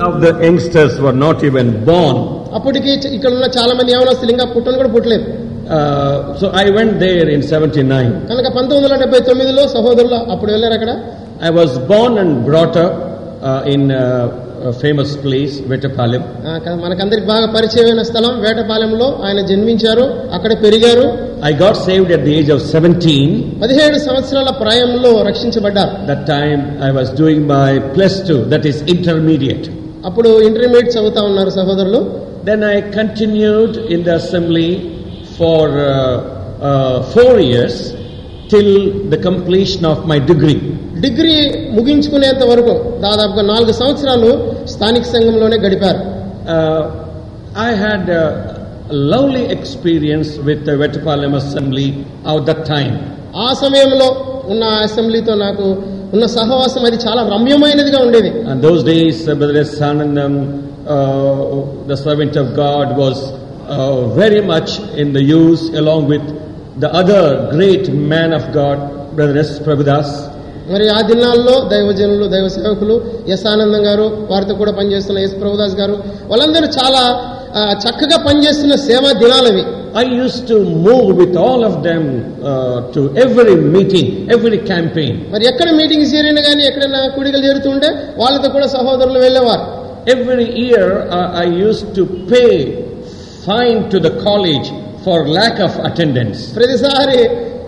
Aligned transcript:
of 0.00 0.14
the 0.24 0.32
youngsters 0.40 0.94
were 1.04 1.16
not 1.16 1.38
even 1.44 1.68
born. 1.90 2.16
అప్పటికి 2.58 2.90
చ- 3.02 3.12
ఇక్కడ 3.16 3.32
ఉన్న 3.38 3.46
చాలా 3.56 3.72
మంది 3.78 3.92
యవనస్తులు 3.96 4.32
ఇంకా 4.36 4.48
పుట్టను 4.56 4.78
కూడా 4.82 4.92
పుట్టలేదు 4.96 5.26
Uh, 5.66 5.76
so 6.40 6.46
I 6.62 6.70
went 6.70 6.94
there 7.02 7.26
in 7.34 7.40
79. 7.50 8.08
కనుక 8.30 8.48
పంతొమ్మిది 8.56 8.84
వందల 8.86 8.96
డెబ్బై 9.02 9.20
తొమ్మిదిలో 9.28 9.62
సహోదరులు 9.74 10.18
అప్పుడు 10.32 10.50
వెళ్ళారు 10.54 10.74
అక్కడ 10.78 10.90
I 11.48 11.52
was 11.58 11.70
born 11.92 12.12
and 12.22 12.32
brought 12.48 12.76
up 12.82 12.92
uh, 13.42 13.72
in 13.74 13.82
uh, 13.92 14.68
a 14.70 14.74
famous 14.82 15.10
place, 15.24 15.54
Vettapalam. 15.70 16.22
ఆ, 16.50 16.58
క- 16.64 16.76
మనకందరికి 16.84 17.26
బాగా 17.32 17.46
పరిచయమైన 17.56 18.02
స్థలం 18.10 18.34
వేటపాలెంలో 18.44 19.08
ఆయన 19.26 19.40
జన్మించారు 19.50 20.04
అక్కడ 20.36 20.52
పెరిగారు 20.64 21.06
I 21.50 21.54
got 21.64 21.76
saved 21.88 22.10
at 22.16 22.22
the 22.28 22.34
age 22.38 22.50
of 22.56 22.60
17. 22.74 23.32
పదిహేడు 23.62 23.98
సంవత్సరాల 24.08 24.50
ప్రాయంలో 24.62 25.12
రక్షించబడ్డారు 25.30 25.94
That 26.12 26.22
time 26.36 26.60
I 26.88 26.92
was 26.98 27.08
doing 27.22 27.40
my 27.56 27.70
plus 27.96 28.16
two, 28.28 28.38
that 28.52 28.66
is 28.72 28.78
intermediate. 28.96 29.66
అప్పుడు 30.05 30.29
ఇంటర్మీడియట్ 30.41 30.97
చదువుతా 30.97 31.21
ఉన్నారు 31.21 31.49
సహోదరులు. 31.49 31.99
Then 32.45 32.63
I 32.63 32.81
continued 32.81 33.77
in 33.93 34.03
the 34.03 34.09
assembly 34.09 34.83
for 35.39 35.75
four 37.13 37.39
years 37.39 37.93
till 38.51 38.75
the 39.09 39.15
completion 39.15 39.85
of 39.85 40.07
my 40.07 40.19
degree 40.19 40.55
degree 41.01 41.35
ముగించుకునేంత 41.71 42.43
వరకు 42.43 42.73
దాదాపుగా 42.99 43.41
నాలుగు 43.41 43.71
సంవత్సరాలు 43.71 44.31
స్థానిక 44.65 45.03
సంఘంలోనే 45.03 45.57
గడిపారు. 45.57 46.01
I 47.67 47.69
had 47.75 48.09
lovely 49.11 49.43
experience 49.57 50.39
with 50.39 50.69
Vetapalem 50.69 51.35
assembly 51.35 51.87
of 52.27 52.43
the 52.43 52.51
time 52.51 52.95
ఆ 53.37 53.53
సమయంలో 53.53 54.15
ఉన్న 54.47 54.63
అసెంబ్లీతో 54.63 55.35
నాకు 55.35 55.65
ఉన్న 56.13 56.25
సహవాసం 56.37 56.83
అది 56.89 56.97
చాలా 57.05 57.21
రమ్యమైనదిగా 57.33 57.99
ఉండేది. 58.05 58.29
And 58.49 58.61
those 58.67 58.83
days 58.91 59.21
brothers 59.41 59.75
Anandam 59.89 60.33
the 61.91 61.97
servant 62.05 62.37
of 62.43 62.51
God 62.63 62.91
was 63.01 63.21
very 64.21 64.41
much 64.53 64.73
in 65.01 65.11
the 65.17 65.21
youth 65.33 65.63
along 65.81 66.07
with 66.13 66.29
the 66.79 66.91
other 67.01 67.29
great 67.55 67.89
man 68.13 68.33
of 68.39 68.49
God 68.57 68.81
brothers 69.15 69.55
Prabhudas 69.65 70.13
మరి 70.71 70.87
ఆ 70.95 70.97
దినాల్లో 71.01 71.53
దైవజనులు 71.69 72.25
దైవ 72.27 72.47
సేవకులు 72.55 72.95
ఎస్ 73.33 73.45
ఆనందం 73.47 73.81
గారు 73.85 74.05
వారితో 74.31 74.53
కూడా 74.55 74.71
పనిచేస్తున్న 74.71 75.19
ఎస్ 75.27 75.35
ప్రభుదాస్ 75.41 75.75
గారు 75.79 75.95
వాళ్ళందరూ 76.31 76.67
చాలా 76.79 77.01
చక్కగా 77.83 78.17
పనిచేస్తున్న 78.27 78.73
సేవా 78.89 79.11
దినాలవి. 79.23 79.63
I 80.01 80.03
used 80.19 80.37
to 80.49 80.55
move 80.87 81.07
with 81.19 81.37
all 81.45 81.63
of 81.69 81.77
them 81.87 82.07
to 82.95 83.01
every 83.23 83.55
meeting 83.75 84.11
every 84.35 84.59
campaign 84.71 85.17
మరి 85.33 85.45
ఎక్కడ 85.51 85.69
మీటింగ్ 85.79 86.05
చేరినా 86.13 86.41
కానీ 86.49 86.63
ఎక్కడైనా 86.69 87.01
కూడికలు 87.15 87.43
చేరుతుంటే 87.47 87.89
వాళ్ళతో 88.21 88.49
కూడా 88.55 88.67
సహోదరులు 88.75 89.19
వెళ్ళేవారు. 89.25 89.65
Every 90.15 90.47
year 90.65 90.93
I 91.43 91.47
used 91.63 91.81
to 91.97 92.03
pay 92.31 92.43
fine 93.47 93.79
to 93.91 93.97
the 94.07 94.11
college 94.27 94.69
for 95.07 95.25
lack 95.37 95.59
of 95.67 95.77
attendance 95.89 96.39
ప్రతిసారి 96.59 97.19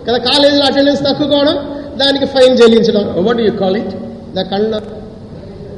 కదా 0.06 0.18
కాలేజీలో 0.30 0.64
అటెండెన్స్ 0.70 1.02
తక్కువకోవడం 1.08 1.58
దానికి 2.02 2.26
ఫైన్ 2.34 2.54
చెల్లించడం. 2.60 3.04
What 3.28 3.40
you 3.46 3.52
call 3.62 3.78
the 4.38 4.42
con 4.52 4.74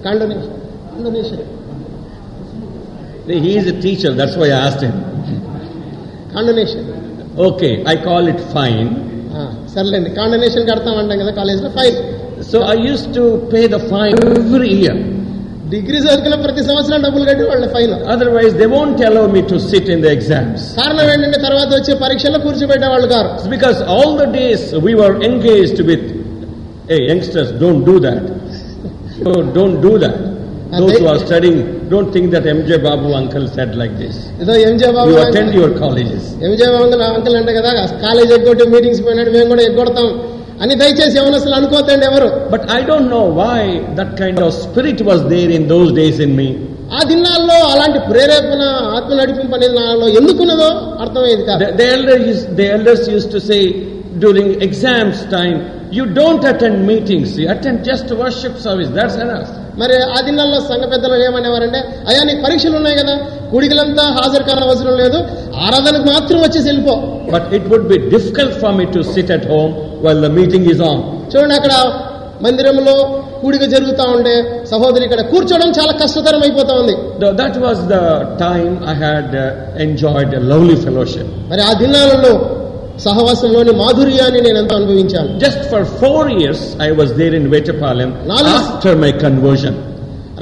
condonation 0.07 0.57
condonation 0.93 1.45
He 3.27 3.57
is 3.57 3.67
a 3.67 3.81
teacher, 3.81 4.13
that's 4.13 4.37
why 4.37 4.49
I 4.57 4.61
asked 4.69 4.83
him. 4.89 4.97
Condonation 6.35 6.87
Okay, 7.49 7.73
I 7.93 7.97
call 8.09 8.25
it 8.33 8.41
fine. 8.57 8.89
సర్లేండి 9.75 10.11
condonation 10.19 10.67
కడతాం 10.71 10.97
అంటాం 11.03 11.19
కదా 11.23 11.33
కాలేజీలో 11.41 11.71
fine 11.79 11.97
So 12.51 12.59
I 12.75 12.77
used 12.93 13.09
to 13.19 13.25
pay 13.53 13.65
the 13.75 13.81
fine 13.93 14.17
every 14.41 14.71
year. 14.83 14.97
డిగ్రీ 15.75 15.99
చదువుకున్న 16.05 16.37
ప్రతి 16.47 16.63
సంవత్సరం 16.69 16.99
డబ్బులు 17.07 17.25
కట్టి 17.31 17.45
వాళ్ళ 17.53 17.67
fine 17.77 17.93
Otherwise, 18.15 18.53
they 18.61 18.69
won't 18.75 19.01
allow 19.09 19.25
me 19.37 19.43
to 19.53 19.57
sit 19.71 19.87
in 19.95 20.01
the 20.07 20.11
exams. 20.17 20.59
కారణం 20.81 21.07
ఏంటంటే 21.15 21.39
తర్వాత 21.47 21.71
వచ్చే 21.79 21.95
పరీక్షల్లో 22.05 22.41
కూర్చోబెట్టేవాళ్ళు 22.47 23.09
కారు 23.15 23.31
It's 23.39 23.51
because 23.57 23.79
all 23.97 24.11
the 24.23 24.29
days 24.41 24.63
we 24.89 24.95
were 25.03 25.15
engaged 25.31 25.81
with, 25.91 26.05
hey, 26.91 27.01
youngsters, 27.11 27.51
don't 27.65 27.83
do 27.93 27.97
that. 28.09 28.23
Oh, 29.31 29.41
don't 29.59 29.79
do 30.74 30.74
that. 30.74 30.80
Those 30.82 30.98
who 31.00 31.08
are 31.08 31.20
studying, 31.20 31.58
don't 31.90 32.10
think 32.16 32.28
that 32.32 32.44
MJ 32.52 32.72
Babu 32.86 33.10
uncle 33.20 33.46
said 33.56 33.72
like 33.82 33.96
this. 34.02 34.16
ఏదో 34.44 34.56
MJ 34.68 34.90
Babu 34.98 35.12
You 35.12 35.20
attend 35.26 35.52
your 35.62 35.72
colleges. 35.84 36.24
MJ 36.48 36.68
Babu 36.74 36.84
uncle 36.88 37.06
uncle 37.12 37.38
అంటే 37.42 37.54
కదా 37.60 37.72
college 38.06 38.34
ఎగ్గొట్టి 38.38 38.68
meetings 38.76 39.02
పోయినాడు 39.08 39.32
మేము 39.38 39.50
కూడా 39.54 39.64
ఎగ్గొడతాం 39.70 40.10
అని 40.64 40.74
దయచేసి 40.82 41.16
ఎవరు 41.22 41.36
అసలు 41.42 41.56
అనుకోతండి 41.60 42.06
ఎవరు 42.12 42.28
But 42.56 42.64
I 42.78 42.84
don't 42.90 43.08
know 43.14 43.26
why 43.40 43.60
that 44.00 44.12
kind 44.22 44.40
of 44.46 44.50
spirit 44.64 45.00
was 45.12 45.22
there 45.34 45.52
in 45.58 45.66
those 45.74 45.92
days 46.02 46.18
in 46.28 46.34
me. 46.42 46.50
ఆ 46.98 47.02
దినాల్లో 47.10 47.58
అలాంటి 47.72 48.00
ప్రేరేపణ 48.12 48.62
ఆత్మ 48.98 49.18
నడిపింపు 49.20 49.56
అనేది 49.58 49.76
నాలో 49.80 50.06
ఎందుకున్నదో 50.20 50.70
అర్థమయ్యేది 51.04 51.44
కాదు 51.50 51.60
The, 51.64 51.72
the, 51.80 51.88
elder 51.96 52.18
used, 52.32 52.48
the 52.60 52.68
elders 52.78 53.04
used 53.16 53.30
to 53.36 53.42
say 53.50 53.62
during 54.24 54.48
exams 54.68 55.20
time, 55.38 55.58
you 55.98 56.06
don't 56.20 56.44
attend 56.52 56.78
meetings, 56.92 57.30
you 57.42 57.48
attend 57.56 57.78
just 57.92 58.08
worship 58.24 58.56
service, 58.66 58.90
that's 58.98 59.18
enough. 59.26 59.52
మరి 59.81 59.97
ఆ 60.15 60.21
దినాల్లో 60.27 60.59
సంఘ 60.69 60.85
పెద్దలు 60.93 61.17
ఏమనేవారంటే 61.27 61.81
అయ్యా 62.09 62.23
నీకు 62.29 62.41
పరీక్షలు 62.45 62.77
ఉన్నాయి 62.81 62.97
కదా 63.01 63.15
కూడికలంతా 63.53 64.05
హాజరు 64.17 64.45
కానవసరం 64.51 64.97
లేదు 65.03 65.19
ఆరాధనకు 65.67 66.07
మాత్రం 66.13 66.41
వచ్చేసి 66.47 66.69
వెళ్ళిపో 66.71 66.97
But 67.29 67.45
it 67.59 67.65
would 67.65 67.87
be 67.89 67.99
difficult 68.09 68.53
for 68.63 68.73
me 68.73 68.87
to 68.89 69.03
sit 69.15 69.29
at 69.31 69.45
home 69.47 69.73
while 70.05 70.21
the 70.21 70.33
meeting 70.39 70.65
is 70.73 70.81
on. 70.91 70.99
చూడండి 71.33 71.55
అక్కడ 71.59 71.75
మందిరంలో 72.45 72.95
కూడిక 73.43 73.65
జరుగుతా 73.73 74.05
ఉంటే 74.15 74.35
సహోదరి 74.71 75.05
ఇక్కడ 75.05 75.23
కూర్చోవడం 75.33 75.71
చాలా 75.79 75.93
కష్టతరం 76.01 76.43
అయిపోతా 76.43 76.75
ఉంది 76.83 76.95
Th- 77.21 77.35
That 77.41 77.55
was 77.59 77.79
the 77.89 78.03
time 78.39 78.73
I 78.85 78.97
had 79.03 79.29
uh, 79.37 79.45
enjoyed 79.87 80.31
a 80.35 80.45
lovely 80.53 80.77
fellowship. 80.85 81.27
మరి 81.51 81.63
ఆ 81.69 81.73
దినాలలో 81.83 82.33
సహవాసంలోని 83.07 83.73
మాధుర్యాన్ని 83.81 84.41
నేను 84.47 84.59
ఎంత 84.63 84.73
అనుభవించాను. 84.81 85.31
Just 85.45 85.65
for 85.73 85.87
four 86.03 86.29
years 86.39 86.65
I 86.87 86.89
was 87.01 87.13
there 87.23 87.35
in 87.41 87.49
Vetapalem 87.55 88.11
after 88.59 88.99
my 89.05 89.13
conversion 89.25 89.77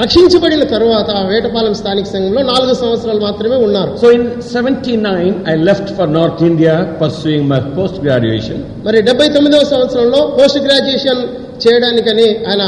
రక్షించబడిన 0.02 0.64
తర్వాత 0.74 1.10
వేటపాలెం 1.30 1.74
స్థానిక 1.80 2.06
సంఘంలో 2.12 2.42
నాలుగు 2.50 2.74
సంవత్సరాలు 2.82 3.20
మాత్రమే 3.26 3.56
ఉన్నారు. 3.66 3.90
So 4.02 4.06
in 4.16 4.26
seventy 4.54 4.94
nine 5.08 5.34
I 5.52 5.54
left 5.68 5.90
for 5.98 6.10
north 6.18 6.42
India 6.50 6.74
pursuing 7.02 7.46
my 7.52 7.60
post 7.78 7.98
graduation 8.06 8.60
మరి 8.86 9.00
డెబ్బై 9.08 9.28
తొమ్మిదవ 9.36 9.64
సంవత్సరంలో 9.74 10.20
పోస్ట్ 10.38 10.60
గ్రాడ్యుయేషన్ 10.66 11.22
చేయడానికని 11.64 12.28
ఆయన 12.50 12.64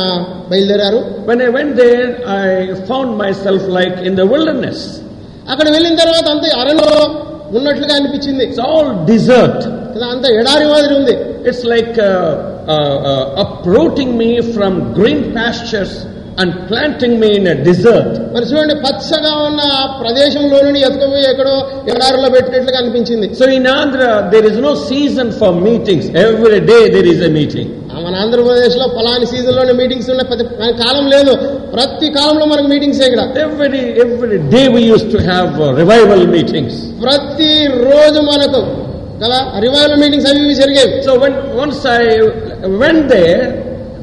బయలుదేరారు. 0.51 1.01
When 1.31 1.43
I 1.47 1.51
went 1.59 1.81
I 2.37 2.43
found 2.91 3.15
myself 3.45 3.69
like 3.79 3.97
in 4.09 4.17
the 4.21 4.27
worldliness 4.33 4.85
అక్కడ 5.53 5.67
వెళ్ళిన 5.77 5.95
తర్వాత 6.03 6.27
అంతే 6.35 6.51
అరణ్యంలో 6.61 7.01
ఉన్నట్లుగా 7.57 7.95
అనిపించింది 7.95 8.45
all 8.45 8.89
desert. 9.13 9.61
కదా 9.95 10.07
అంత 10.07 10.27
ఎడారి 10.41 10.67
మాదిరి 10.67 10.95
ఉంది 10.95 11.17
It's 11.49 11.63
like 11.73 11.95
uh, 11.99 12.21
uh, 12.75 12.97
uh, 13.11 13.25
uprooting 13.43 14.11
me 14.21 14.31
planting 16.37 17.21
me 17.21 17.37
in 17.37 17.47
a 17.47 17.55
desert. 17.67 18.09
మరి 18.35 18.45
చూడండి 18.51 18.75
పచ్చగా 18.85 19.33
ఉన్న 19.49 19.61
ప్రదేశంలో 20.01 20.57
నుండి 20.67 20.81
ఎత్తుకుపోయి 20.87 21.27
ఎక్కడో 21.33 21.55
ఎడారిలో 21.93 22.29
పెట్టినట్లుగా 22.35 22.79
అనిపించింది 22.83 23.27
So 23.41 23.47
in 23.49 23.67
Andhra, 23.75 24.31
there 24.33 24.45
is 24.45 24.57
no 24.59 24.73
season 24.91 25.31
for 25.33 25.51
meetings. 25.61 26.05
Every 26.27 26.61
day 26.73 26.83
there 26.89 27.09
is 27.15 27.21
a 27.23 27.33
meeting. 27.39 27.69
ఆ 27.89 28.01
మన 28.05 28.15
ఆంధ్రప్రదేశ్లో 28.23 28.87
ఫలాని 28.97 29.27
సీజన్లోనే 29.33 29.75
మీటింగ్స్ 29.81 30.09
ఉన్నాయి 30.13 30.29
ప్రతి 30.31 30.47
కాలం 30.83 31.05
లేదు 31.15 31.33
ప్రతి 31.77 32.09
కాలంలో 32.17 32.47
మనకు 32.53 32.71
మీటింగ్స్ 32.75 33.03
ఇక్కడ 33.09 33.23
Every 33.47 33.83
every 34.05 34.39
day 34.55 34.65
we 34.77 34.83
used 34.95 35.11
to 35.17 35.21
have 35.33 35.53
uh, 35.59 35.71
revival 35.83 36.23
meetings. 36.37 36.75
ప్రతి 37.07 37.53
రోజు 37.89 38.23
మనకు 38.33 38.63
కదా 39.23 39.39
రివైవల్ 39.65 39.99
మీటింగ్స్ 40.03 40.27
అవి 40.31 40.55
జరిగేవి 40.63 40.95
So 41.09 41.13
when 41.25 41.35
once 41.65 41.81
I 41.99 42.05
went 42.83 43.03
there, 43.09 43.43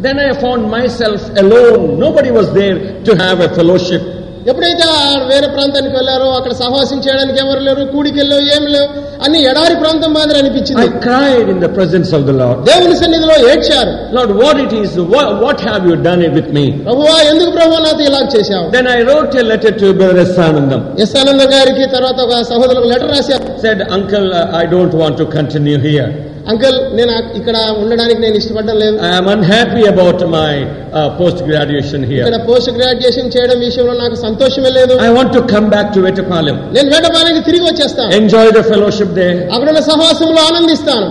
then 0.01 0.17
I 0.19 0.29
found 0.35 0.69
myself 0.69 1.21
alone. 1.38 2.00
Nobody 2.00 2.31
was 2.31 2.48
there 2.53 2.77
to 3.03 3.12
have 3.18 3.39
a 3.42 3.50
fellowship. 3.57 4.03
ఎప్పుడైతే 4.51 4.86
ఆ 4.94 5.01
వేరే 5.31 5.48
ప్రాంతానికి 5.56 5.94
వెళ్ళారో 5.98 6.27
అక్కడ 6.38 6.53
సహవాసం 6.59 7.00
చేయడానికి 7.06 7.39
ఎవరు 7.44 7.59
లేరు 7.65 7.83
కూడికెళ్ళో 7.92 8.38
ఏం 8.56 8.63
లేవు 8.75 8.88
అన్ని 9.25 9.39
ఎడారి 9.50 9.75
ప్రాంతం 9.83 10.12
మాదిరి 10.18 10.38
అనిపించింది 10.42 10.86
I 10.86 10.89
cried 11.06 11.48
in 11.53 11.59
the 11.65 11.69
presence 11.77 12.09
of 12.18 12.21
the 12.30 12.36
Lord. 12.39 12.57
దేవుని 12.69 12.95
సన్నిధిలో 13.01 13.36
ఏడ్చారు 13.51 13.92
Lord, 14.18 14.31
what 14.42 14.57
it 14.65 14.74
is? 14.80 14.94
What, 15.13 15.27
what 15.44 15.59
have 15.69 15.83
you 15.89 15.98
done 16.09 16.24
it 16.27 16.33
with 16.39 16.50
me? 16.57 16.65
ప్రభువా 16.88 17.18
ఎందుకు 17.33 17.51
ప్రభు 17.59 17.83
నాతో 17.88 18.03
ఇలా 18.09 18.21
చేశావు 18.36 18.65
Then 18.77 18.89
I 18.95 19.01
wrote 19.09 19.36
a 19.44 19.45
letter 19.51 19.74
to 19.83 19.94
Brother 20.01 20.25
Sanandam. 20.39 20.81
S 21.06 21.15
Ananda 21.24 21.45
గారికి 21.56 21.86
తర్వాత 21.95 22.19
ఒక 22.27 22.42
సహోదరులకు 22.51 22.89
లెటర్ 22.94 23.13
రాశారు 23.18 23.45
Said, 23.65 23.80
Uncle, 24.00 24.27
uh, 24.33 24.62
I 24.63 24.68
don't 24.75 24.95
want 25.03 25.18
to 25.24 25.27
continue 25.39 25.80
here. 25.89 26.09
Uncle 26.51 26.77
నేను 26.97 27.13
ఇక్కడ 27.39 27.57
ఉండడానికి 27.81 28.19
నేను 28.23 28.38
ఇష్టపడడం 28.41 28.77
లేదు 28.83 28.95
I 29.07 29.13
am 29.19 29.27
unhappy 29.33 29.83
about 29.91 30.19
my 30.35 30.51
uh, 30.91 31.09
post 31.19 31.39
graduation 31.49 31.99
ఇక్కడ 32.07 32.33
here. 32.33 32.45
పోస్ట్ 32.49 32.71
గ్రాడ్యుయేషన్ 32.77 33.29
చేయడం 33.35 33.57
విషయంలో 33.65 33.93
నాకు 34.03 34.17
సంతోషమే 34.25 34.71
లేదు 34.77 34.93
I 35.07 35.11
want 35.17 35.31
to 35.38 35.41
come 35.53 35.67
back 35.75 35.88
to 35.95 36.01
Vettapalam. 36.07 36.57
నేను 36.77 36.89
వేటపాలకి 36.95 37.41
తిరిగి 37.49 37.65
వచ్చేస్తాను 37.69 38.11
Enjoy 38.21 38.45
the 38.59 38.63
fellowship 38.71 39.11
there. 39.21 39.38
అక్కడున్న 39.55 39.83
సహవాసంలో 39.89 40.41
ఆనందిస్తాను 40.49 41.07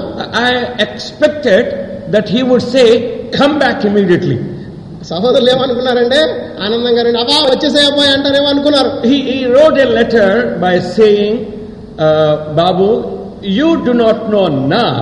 I 0.47 0.53
expected 0.87 1.65
that 2.15 2.29
he 2.29 2.43
would 2.43 2.65
say, 2.75 2.89
Come 3.39 3.55
back 3.59 3.79
immediately. 3.91 4.39
సహోదరులు 5.11 5.51
ఏమనుకున్నారంటే 5.53 6.19
ఆనందంగా 6.65 7.03
రండి 7.07 7.19
అబ్బా 7.23 7.37
వచ్చేసే 7.53 7.83
అబ్బాయి 7.91 8.11
అంటారేమో 8.17 8.49
అనుకున్నారు 8.55 8.91
He, 9.11 9.19
he 9.29 9.39
wrote 9.47 9.79
a 9.79 9.89
letter 9.99 10.29
by 10.65 10.75
saying, 10.97 11.35
uh, 11.99 12.33
Babu, 12.59 12.89
you 13.58 13.70
do 13.88 13.94
not 13.96 14.18
know 14.32 14.46
now 14.78 15.02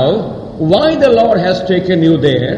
why 0.72 0.88
the 0.96 1.12
Lord 1.12 1.38
has 1.40 1.58
taken 1.66 2.00
you 2.04 2.16
there. 2.20 2.56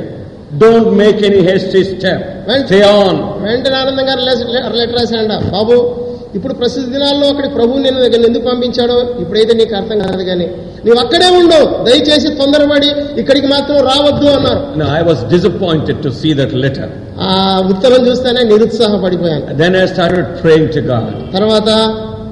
Don't 0.57 0.89
make 0.95 1.17
any 1.23 1.41
hasty 1.43 1.83
step. 1.85 2.19
Well- 2.47 2.65
Stay 2.67 2.83
on. 2.97 3.15
వెంటనే 3.45 3.77
ఆనందం 3.83 4.05
గారు 4.09 4.21
లెటర్ 4.27 4.97
రాశాడ 4.99 5.31
బాబు 5.55 5.75
ఇప్పుడు 6.37 6.53
ప్రస్తుత 6.59 6.85
దినాల్లో 6.93 7.25
అక్కడి 7.31 7.49
ప్రభువు 7.57 7.79
నేను 7.83 7.99
దగ్గర 8.03 8.21
ఎందుకు 8.29 8.45
పంపించాడో 8.49 8.95
ఇప్పుడైతే 9.23 9.53
నీకు 9.59 9.73
అర్థం 9.79 9.99
కాదు 10.05 10.23
కానీ 10.29 10.47
నీవు 10.85 10.97
అక్కడే 11.03 11.27
ఉండు 11.37 11.59
దయచేసి 11.85 12.29
తొందరపడి 12.39 12.89
ఇక్కడికి 13.21 13.47
మాత్రం 13.53 13.77
రావద్దు 13.91 14.27
అన్నారు 14.37 14.61
Now, 14.81 14.89
I 14.99 15.03
was 15.09 15.19
disappointed 15.35 15.97
to 16.05 16.11
see 16.19 16.33
that 16.41 16.51
letter. 16.63 16.87
ఆ 17.27 17.31
ఉత్తరం 17.73 18.01
చూస్తేనే 18.07 18.41
నిరుత్సాహపడిపోయాను 18.51 19.45
Then 19.61 19.75
I 19.83 19.87
started 19.93 20.25
praying 20.43 20.67
to 20.77 20.81
God. 20.91 21.07
తర్వాత 21.37 21.69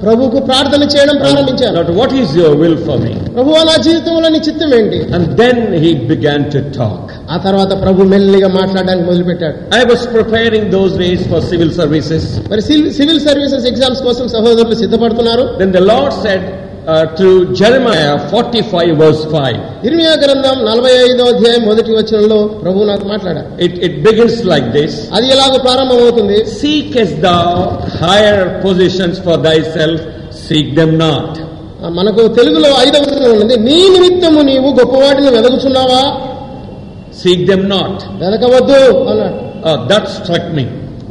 ప్రభుకు 0.03 0.39
ప్రార్థన 0.49 0.83
చేయడం 0.95 1.17
ప్రారంభించారు. 1.23 1.93
What 2.00 2.15
is 2.21 2.33
your 2.41 2.56
will 2.62 2.79
for 2.87 3.00
me 3.05 3.12
ప్రభు 3.37 3.56
అలా 3.62 3.75
జీవితంలో 3.87 4.29
నీ 4.35 4.41
చిత్తం 4.49 4.71
ఏంటి? 4.79 5.00
And 5.15 5.29
then 5.43 5.61
he 5.85 5.91
began 6.12 6.45
to 6.55 6.61
talk 6.79 7.11
ఆ 7.35 7.39
తర్వాత 7.47 7.73
ప్రభు 7.83 8.09
మెల్లిగా 8.15 8.49
మాట్లాడడానికి 8.59 9.06
మొదలుపెట్టాడు. 9.11 9.56
I 9.81 9.83
was 9.91 10.06
preparing 10.15 10.69
those 10.77 10.95
days 11.03 11.25
for 11.33 11.45
civil 11.50 11.73
services 11.81 12.29
మరి 12.53 12.62
సివిల్ 13.00 13.21
సర్వీసెస్ 13.29 13.67
ఎగ్జామ్స్ 13.73 14.03
కోసం 14.09 14.29
సహోదరులు 14.37 14.79
సిద్ధపడుతున్నారు. 14.85 15.47
Then 15.59 15.73
the 15.79 15.83
Lord 15.91 16.17
said 16.27 16.47
through 17.17 17.31
జన్మాయ 17.52 18.02
forty 18.31 18.61
five 18.70 18.93
verse 19.00 19.25
five 19.26 19.56
ఎనిమిదో 19.85 20.12
గ్రంథం 20.23 20.56
నలభై 20.69 20.93
ఐదో 21.02 21.25
అధ్యాయం 21.25 21.62
మొదటి 21.67 21.93
వచనంలో 21.93 22.38
ప్రభు 22.62 22.85
నాకు 22.85 23.06
మాట్లాడా 23.06 23.43
it 23.58 23.76
it 23.85 23.99
begins 24.02 24.38
like 24.44 24.69
this 24.69 24.96
అది 25.12 25.26
ఎలాగో 25.29 25.58
ప్రారంభమవుతుంది? 25.58 26.38
Seekest 26.96 27.14
the 27.20 27.32
higher 28.02 28.43
positions 28.64 29.20
for 29.20 29.40
thyself 29.76 30.02
seek 30.46 30.73
them 30.75 30.99
not 30.99 31.37
మనకు 31.99 32.23
తెలుగులో 32.29 32.69
ఐదవ 32.81 33.02
ఉంది 33.35 33.56
నీ 33.58 33.79
నిమిత్తము 33.88 34.40
నీవు 34.43 34.70
గొప్ప 34.81 34.94
వాటిని 35.05 35.31
వెలుగుచున్నావా 35.31 36.02
సీక్ 37.23 37.44
దెమ్ 37.46 37.70
నాట్ 37.70 38.02
వెనకవద్దు 38.23 38.81
దట్ 39.88 40.08
స్ట్రక్ 40.08 40.50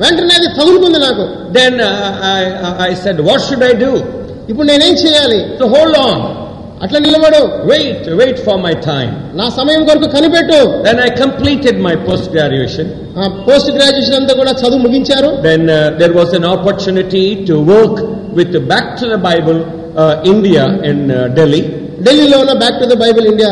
వెంటనే 0.02 0.34
అది 0.34 0.48
తగులుకుంది 0.58 1.00
నాకు. 1.00 1.24
Then 1.52 1.78
I 2.82 2.94
said 2.96 3.22
what 3.22 3.42
should 3.42 3.64
I 3.64 3.74
do 3.74 3.92
ఇప్పుడు 4.52 4.68
నేనేం 4.72 4.96
చేయాలి? 5.04 5.40
హోల్డ్ 5.74 5.98
ఆన్ 6.08 6.22
అట్లా 6.86 7.00
నిలబడు. 7.06 7.40
Wait 7.72 8.06
wait 8.20 8.40
for 8.48 8.60
my 8.66 8.74
time 8.90 9.08
నా 9.40 9.46
సమయం 9.60 9.82
కొరకు 9.88 10.08
కనిపెట్టు. 10.16 10.60
Then 10.88 11.00
I 11.06 11.10
completed 11.22 11.80
my 11.86 11.94
post 12.08 12.30
graduation 12.36 12.90
post 13.48 13.72
graduation 13.78 14.18
అంతా 14.20 14.34
కూడా 14.42 14.54
చదువు 14.62 14.82
ముగించారు. 14.86 15.30
Then 15.48 15.66
there 16.02 16.14
was 16.20 16.36
an 16.40 16.48
opportunity 16.54 17.24
to 17.50 17.58
work 17.72 18.00
with 18.40 18.58
back 18.74 18.92
to 19.02 19.08
the 19.16 19.18
Bible 19.30 19.60
India 20.34 20.66
in 20.92 21.04
Delhi 21.40 21.62
ఢిల్లీలో 22.08 22.38
ఉన్న 22.44 22.54
back 22.64 22.80
to 22.84 22.88
the 22.94 22.98
Bible 23.04 23.28
India 23.34 23.52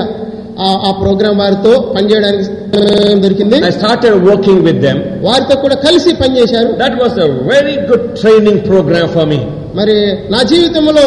ఆ 0.88 0.92
program 1.02 1.38
వారితో 1.44 1.72
పనిచేయడానికి 1.96 2.50
దొరికింది. 3.24 3.58
I 3.70 3.72
started 3.80 4.18
working 4.30 4.62
with 4.68 4.82
them 4.88 5.00
వారితో 5.28 5.56
కూడా 5.64 5.78
కలిసి 5.88 6.12
పనిచేశారు. 6.24 6.70
That 6.84 6.98
was 7.02 7.18
a 7.26 7.30
very 7.54 7.78
good 7.92 8.08
training 8.22 8.62
program 8.70 9.10
for 9.16 9.30
me 9.34 9.42
మరి 9.76 9.96
నా 10.30 10.42
జీవితంలో 10.52 11.06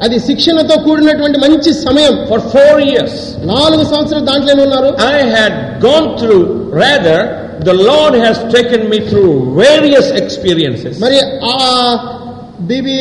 అది 0.00 0.16
శిక్షణతో 0.26 0.74
కూడినటువంటి 0.78 1.38
మంచి 1.38 1.70
సమయం. 1.78 2.14
ఫర్ 2.30 2.44
ఫోర్ 2.52 2.80
ఇయర్స్ 2.82 3.18
నాలుగు 3.46 3.84
సంవత్సరాలు 3.84 4.24
దాంట్లో 4.24 4.54
ఉన్నారు 4.64 4.90
I 5.08 5.18
had 5.30 5.56
gone 5.84 6.06
through 6.20 6.36
rather 6.80 7.24
the 7.62 7.74
Lord 7.88 8.18
has 8.18 8.40
taken 8.54 8.86
me 8.92 8.98
through 9.10 9.24
various 9.60 10.10
experiences 10.22 10.98
మరి 11.04 11.18
ఆ 11.50 11.56
బీబీ 12.66 12.94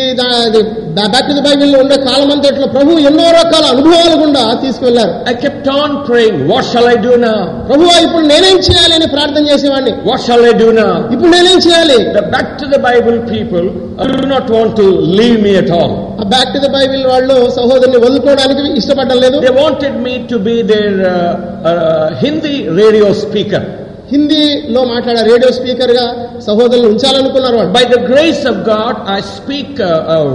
బ్యాక్ 0.98 1.28
టు 1.30 1.34
ద 1.38 1.42
బైబిల్లో 1.48 1.78
ఉండే 1.84 1.96
కాలం 2.08 2.30
అంతట్లో 2.34 2.68
ప్రభు 2.76 2.98
ఎన్నో 3.10 3.24
రకాల 3.38 3.64
అనుభవాలు 3.74 4.16
గుండా 4.22 4.44
తీసుకువెళ్ళారు 4.64 5.14
I 5.32 5.36
kept 5.44 5.68
on 5.78 5.90
praying, 6.10 6.36
what 6.52 6.64
shall 6.72 6.88
I 6.88 6.98
do 7.06 7.14
now? 7.24 7.40
ప్రభు 7.70 7.86
ఇప్పుడు 8.06 8.26
నేనేం 8.34 8.60
చేయాలి 8.68 8.94
అని 8.98 9.08
ప్రార్థన 9.16 9.44
చేసేవాడిని 9.52 9.94
What 10.10 10.22
shall 10.28 10.44
I 10.52 10.54
do 10.64 10.68
now? 10.82 10.94
ఇప్పుడు 11.14 11.32
నేనేం 11.36 11.60
చేయాలి 11.68 11.98
The 12.18 12.26
Back 12.36 12.50
to 12.62 12.68
the 12.68 12.82
Bible 12.88 13.18
people 13.34 13.66
uh, 13.98 14.08
do 14.14 14.28
not 14.28 14.48
want 14.50 14.74
to 14.82 14.88
leave 15.20 15.40
me 15.48 15.56
at 15.64 15.72
all. 15.80 15.92
ఆ 16.22 16.28
బ్యాక్ 16.36 16.54
టు 16.56 16.62
ద 16.66 16.70
బైబిల్ 16.78 17.04
వాళ్ళు 17.14 17.38
సహోదరుని 17.58 18.02
వదులుకోవడానికి 18.06 18.64
ఇష్టపడడం 18.82 19.20
లేదు 19.26 19.40
They 19.48 19.56
wanted 19.64 19.98
me 20.08 20.16
to 20.34 20.40
be 20.40 20.56
their 20.74 20.94
uh, 21.08 21.34
uh, 21.72 22.08
Hindi 22.24 22.56
radio 22.82 23.10
speaker. 23.26 23.64
హిందీలో 24.12 24.82
మాట్లాడే 24.92 25.24
రేడియో 25.32 25.50
స్పీకర్గా 25.52 26.06
సహోదరులు 26.48 26.88
ఉంచాలనుకున్నారు 26.94 27.58
by 27.78 27.84
the 27.94 28.00
grace 28.12 28.44
of 28.52 28.62
God 28.70 28.98
I 29.16 29.20
speak 29.36 29.80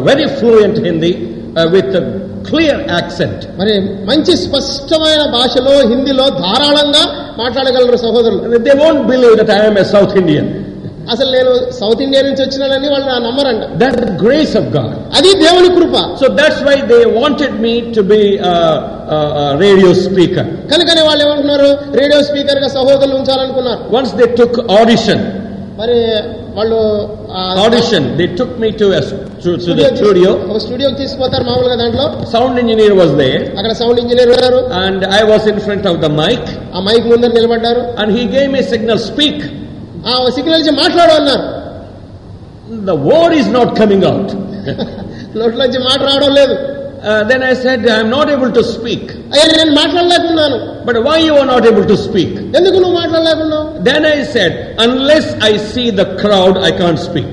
very 0.08 0.28
fluent 0.38 0.80
Hindi 0.86 1.12
with 1.76 1.96
clear 2.48 2.82
accent 2.90 3.42
మరి 3.60 3.74
మంచి 4.10 4.32
స్పష్టమైన 4.44 5.22
భాషలో 5.36 5.74
హిందీలో 5.92 6.26
ధారాళంగా 6.40 7.02
మాట్లాడగలరు 7.38 7.98
సహోదరులు. 8.04 8.40
They 8.66 8.72
won't 8.82 9.02
believe 9.06 9.34
that 9.40 9.52
I'm 9.58 9.78
south 9.92 10.14
Indian 10.22 10.48
అసలు 11.12 11.30
నేను 11.36 11.52
సౌత్ 11.78 12.02
ఇండియా 12.04 12.22
నుంచి 12.26 12.42
వచ్చినానని 12.44 12.88
వాళ్ళు 12.92 13.06
నా 13.12 13.18
నమ్మరంట 13.26 13.62
That's 13.82 13.98
the 14.04 14.12
grace 14.24 14.54
of 14.60 14.66
God. 14.76 14.90
అది 15.18 15.30
దేవుని 15.44 15.70
కృప 15.78 15.96
So 16.20 16.28
that's 16.40 16.60
why 16.66 16.76
they 16.92 17.02
wanted 17.20 17.54
me 17.64 17.74
to 17.96 18.02
be 18.12 18.22
a, 18.52 18.56
a, 19.16 19.20
a 19.42 19.46
radio 19.64 19.90
speaker. 20.06 20.44
కనుకనే 20.72 21.04
వాళ్ళు 21.08 21.22
ఏమంటున్నారు 21.26 21.70
రేడియో 22.00 22.20
స్పీకర్గా 22.30 22.70
సహోదరులు 22.78 23.16
ఉంచాలనుకున్నారు 23.20 23.80
Once 23.98 24.12
they 24.20 24.28
took 24.40 24.54
audition, 24.78 25.20
మరి 25.80 25.98
వాళ్ళు 26.58 26.78
ఆ 27.36 27.42
audition, 27.64 28.02
they 28.18 28.28
took 28.40 28.50
me 28.62 28.68
to, 28.80 28.86
a, 28.98 29.00
to, 29.02 29.16
to 29.44 29.52
studio 29.64 29.86
the 29.88 30.00
studio. 30.02 30.30
ఒక 30.50 30.58
స్టూడియోకి 30.64 30.96
తీసుకుపోతారు 31.02 31.44
మామూలుగా 31.50 31.76
దాంట్లో 31.82 32.06
Sound 32.34 32.56
engineer 32.64 32.92
was 33.02 33.12
there. 33.22 33.40
అక్కడ 33.58 33.72
సౌండ్ 33.82 34.00
ఇంజనీర్ 34.04 34.32
ఉన్నారు 34.36 34.60
And 34.84 35.00
I 35.18 35.24
was 35.32 35.42
in 35.52 35.58
front 35.66 35.86
of 35.92 35.96
the 36.04 36.12
mic. 36.22 36.42
ఆ 36.76 36.82
మైక్ 36.88 37.08
ముందర 37.12 37.32
నిలబడ్డారు 37.38 37.82
And 38.02 38.10
he 38.18 38.24
gave 38.36 38.48
me 38.54 38.60
a 38.64 38.68
signal, 38.74 39.00
speak. 40.02 40.10
ఆ 40.10 40.30
సిగ్నల్ 40.36 40.60
ఇచ్చి 40.62 40.74
మాట్లాడు 40.82 41.14
అన్నారు 41.20 41.44
The 42.90 42.96
word 43.10 43.32
is 43.40 43.48
not 43.58 43.68
coming 43.80 44.02
out. 44.10 44.28
నోట్లోంచి 45.40 45.80
మాట 45.88 46.00
రావడం 46.10 46.32
లేదు 46.40 46.54
Uh, 47.04 47.24
then 47.24 47.42
I 47.42 47.54
said, 47.54 47.80
I'm 47.88 48.10
not 48.10 48.26
able 48.34 48.50
to 48.58 48.62
speak. 48.74 49.04
అయ్యా 49.34 49.46
నేను 49.58 49.72
మాట్లాడలేకున్నాను 49.78 50.58
But 50.88 50.96
why 51.06 51.16
you 51.18 51.34
are 51.40 51.46
not 51.46 51.64
able 51.70 51.86
to 51.92 51.96
speak? 52.04 52.30
ఎందుకు 52.58 52.76
నువ్వు 52.82 52.96
మాట్లాడలేకున్నావు 53.00 53.64
Then 53.88 54.02
I 54.12 54.18
said, 54.34 54.52
unless 54.86 55.26
I 55.48 55.56
see 55.72 55.88
the 56.00 56.06
crowd, 56.22 56.54
I 56.68 56.72
can't 56.80 57.00
speak. 57.08 57.30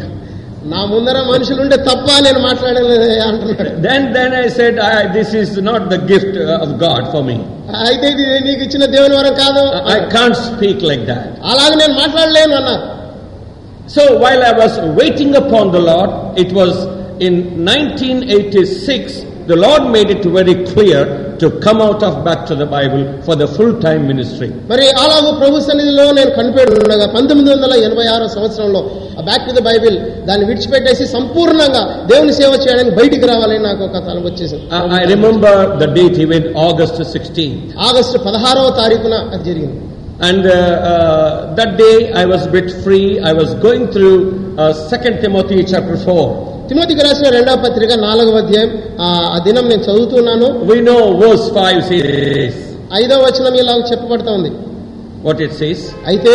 నా 0.72 0.80
ముందర 0.92 1.18
మనుషులు 1.30 1.60
ఉంటే 1.66 1.78
తప్ప 1.88 2.08
నేను 2.26 2.40
మాట్లాడలేదు 2.48 3.06
అంటున్నాడు 3.28 3.70
Then, 3.86 4.02
then 4.18 4.32
I 4.44 4.48
said, 4.58 4.74
I, 4.88 4.96
this 5.18 5.30
is 5.42 5.52
not 5.70 5.82
the 5.94 6.00
gift 6.12 6.34
uh, 6.38 6.66
of 6.66 6.72
God 6.86 7.04
for 7.14 7.22
me. 7.30 7.38
అయితే 7.88 8.06
ఇది 8.14 8.26
నీకు 8.48 8.62
ఇచ్చిన 8.68 8.86
దేవుని 8.96 9.16
వరం 9.20 9.36
కాదు 9.44 9.62
I 9.96 10.00
can't 10.16 10.38
speak 10.50 10.80
like 10.92 11.04
that. 11.12 11.24
అలాగే 11.52 11.76
నేను 11.84 11.96
మాట్లాడలేను 12.04 12.56
అన్నారు 12.62 12.86
So 13.88 14.02
while 14.24 14.42
I 14.44 14.54
was 14.64 14.74
waiting 15.00 15.32
upon 15.44 15.72
the 15.76 15.82
Lord, 15.92 16.12
it 16.44 16.52
was 16.60 16.74
in 17.28 17.36
1986, 17.66 19.24
the 19.49 19.57
Lord 19.57 19.83
made 19.91 20.11
it 20.11 20.25
very 20.39 20.55
clear 20.65 21.01
to 21.41 21.47
come 21.61 21.79
out 21.87 22.03
of 22.03 22.25
back 22.27 22.41
to 22.51 22.55
the 22.55 22.67
Bible 22.67 23.03
for 23.27 23.35
the 23.37 23.49
full-time 23.57 24.03
ministry. 24.13 24.49
మరి 24.73 24.87
అలాగూ 25.03 25.31
ప్రభు 25.41 25.63
సన్నిధిలో 25.69 26.05
నేను 26.19 26.31
కనిపెట్టి 26.39 26.77
ఉండగా 26.83 27.07
పంతొమ్మిది 27.17 27.51
వందల 27.55 27.73
ఎనభై 27.89 28.07
ఆరో 28.15 28.29
సంవత్సరంలో 28.37 28.81
బ్యాక్ 29.29 29.45
టు 29.49 29.55
ద 29.59 29.63
బైబిల్ 29.69 29.97
దాన్ని 30.29 30.45
విడిచిపెట్టేసి 30.51 31.07
సంపూర్ణంగా 31.17 31.83
దేవుని 32.13 32.35
సేవ 32.41 32.53
చేయడానికి 32.65 32.95
బయటికి 33.01 33.27
రావాలని 33.33 33.63
నాకు 33.69 33.83
ఒక 33.89 34.05
తలం 34.09 34.23
వచ్చేసింది 34.29 34.65
I, 34.79 35.01
I 35.01 35.05
remember 35.15 35.55
the 35.83 35.91
date 35.99 36.19
even 36.27 36.45
August 36.69 36.97
16th. 37.17 37.61
August 37.91 38.19
పదహారవ 38.29 38.71
తారీఖున 38.83 39.19
అది 39.35 39.45
జరిగింది 39.51 39.81
And 40.21 40.47
uh, 40.47 40.53
uh, 40.91 41.31
that 41.55 41.77
day 41.77 42.13
I 42.15 42.25
was 42.25 42.47
a 42.47 42.51
bit 42.51 42.71
free. 42.85 43.07
I 43.21 43.33
was 43.33 43.55
going 43.57 43.91
through 43.95 44.17
uh, 44.57 44.73
2 44.91 45.21
Timothy 45.21 45.65
chapter 45.65 45.97
4. 45.99 46.48
తిమోతికి 46.70 47.02
రాసిన 47.08 47.28
రెండవ 47.36 47.56
పత్రిక 47.66 47.92
నాలుగవ 48.06 48.40
అధ్యాయం 48.44 48.72
ఆ 49.06 49.10
దినం 49.46 49.68
నేను 49.72 49.84
చదువుతున్నాను 49.88 50.48
We 50.72 50.80
know 50.90 51.02
verse 51.24 51.46
5 51.62 51.86
says 51.92 52.56
ఐదవ 53.02 53.20
వచనం 53.28 53.56
ఇలా 53.62 53.74
చెప్పబడతా 53.92 54.32
ఉంది 54.40 54.52
what 55.28 55.40
it 55.48 55.54
says. 55.62 55.80
అయితే 56.12 56.34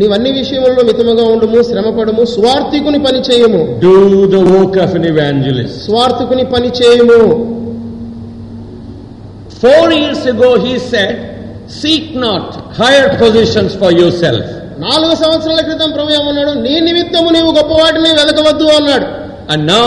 నీవన్ని 0.00 0.30
విషయములలో 0.38 0.82
మితముగా 0.88 1.24
ఉండుము 1.34 1.60
శ్రమపడము 1.68 2.22
స్వార్థికుని 2.34 2.98
పని 3.06 3.20
చేయము 3.28 3.62
Do 3.86 3.94
the 4.36 4.42
work 4.54 4.74
of 4.84 4.90
an 5.00 5.06
evangelist. 5.14 5.76
స్వార్థికుని 5.86 6.44
పని 6.54 6.70
చేయము 6.80 7.20
Four 9.60 9.86
years 9.92 10.24
ago 10.26 10.60
he 10.60 10.78
said, 10.90 11.14
seek 11.68 12.14
not 12.16 12.44
higher 12.76 13.08
positions 13.18 13.74
for 13.74 13.90
yourself. 13.92 14.44
నాలుగు 14.84 15.14
సంవత్సరాల 15.22 15.60
క్రితం 15.60 15.90
ప్రభు 15.90 16.10
ఏమన్నాడు? 16.10 16.52
నీ 16.66 16.74
నిమిత్తము 16.80 17.30
నీవు 17.30 17.50
గొప్పవాటిని 17.58 18.10
వెదకవద్దు 18.18 18.66
అన్నాడు. 18.78 19.06
అండ్ 19.52 19.64
నౌ 19.72 19.82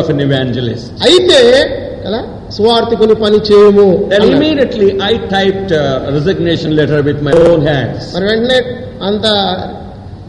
ఆఫ్ 0.00 0.10
ఎన్ 0.10 0.20
అయితే 1.06 1.38
కదా 2.04 2.20
పని 3.14 3.38
చేయము 3.48 3.86
immediately 4.34 4.88
I 5.10 5.14
type 5.34 5.72
resignation 6.16 6.76
letter 6.76 7.02
with 7.02 7.22
my 7.22 7.34
own 7.48 7.64
hand 7.68 7.96
మరి 8.14 8.24
వెంటనే 8.24 8.58
అంత 9.08 9.26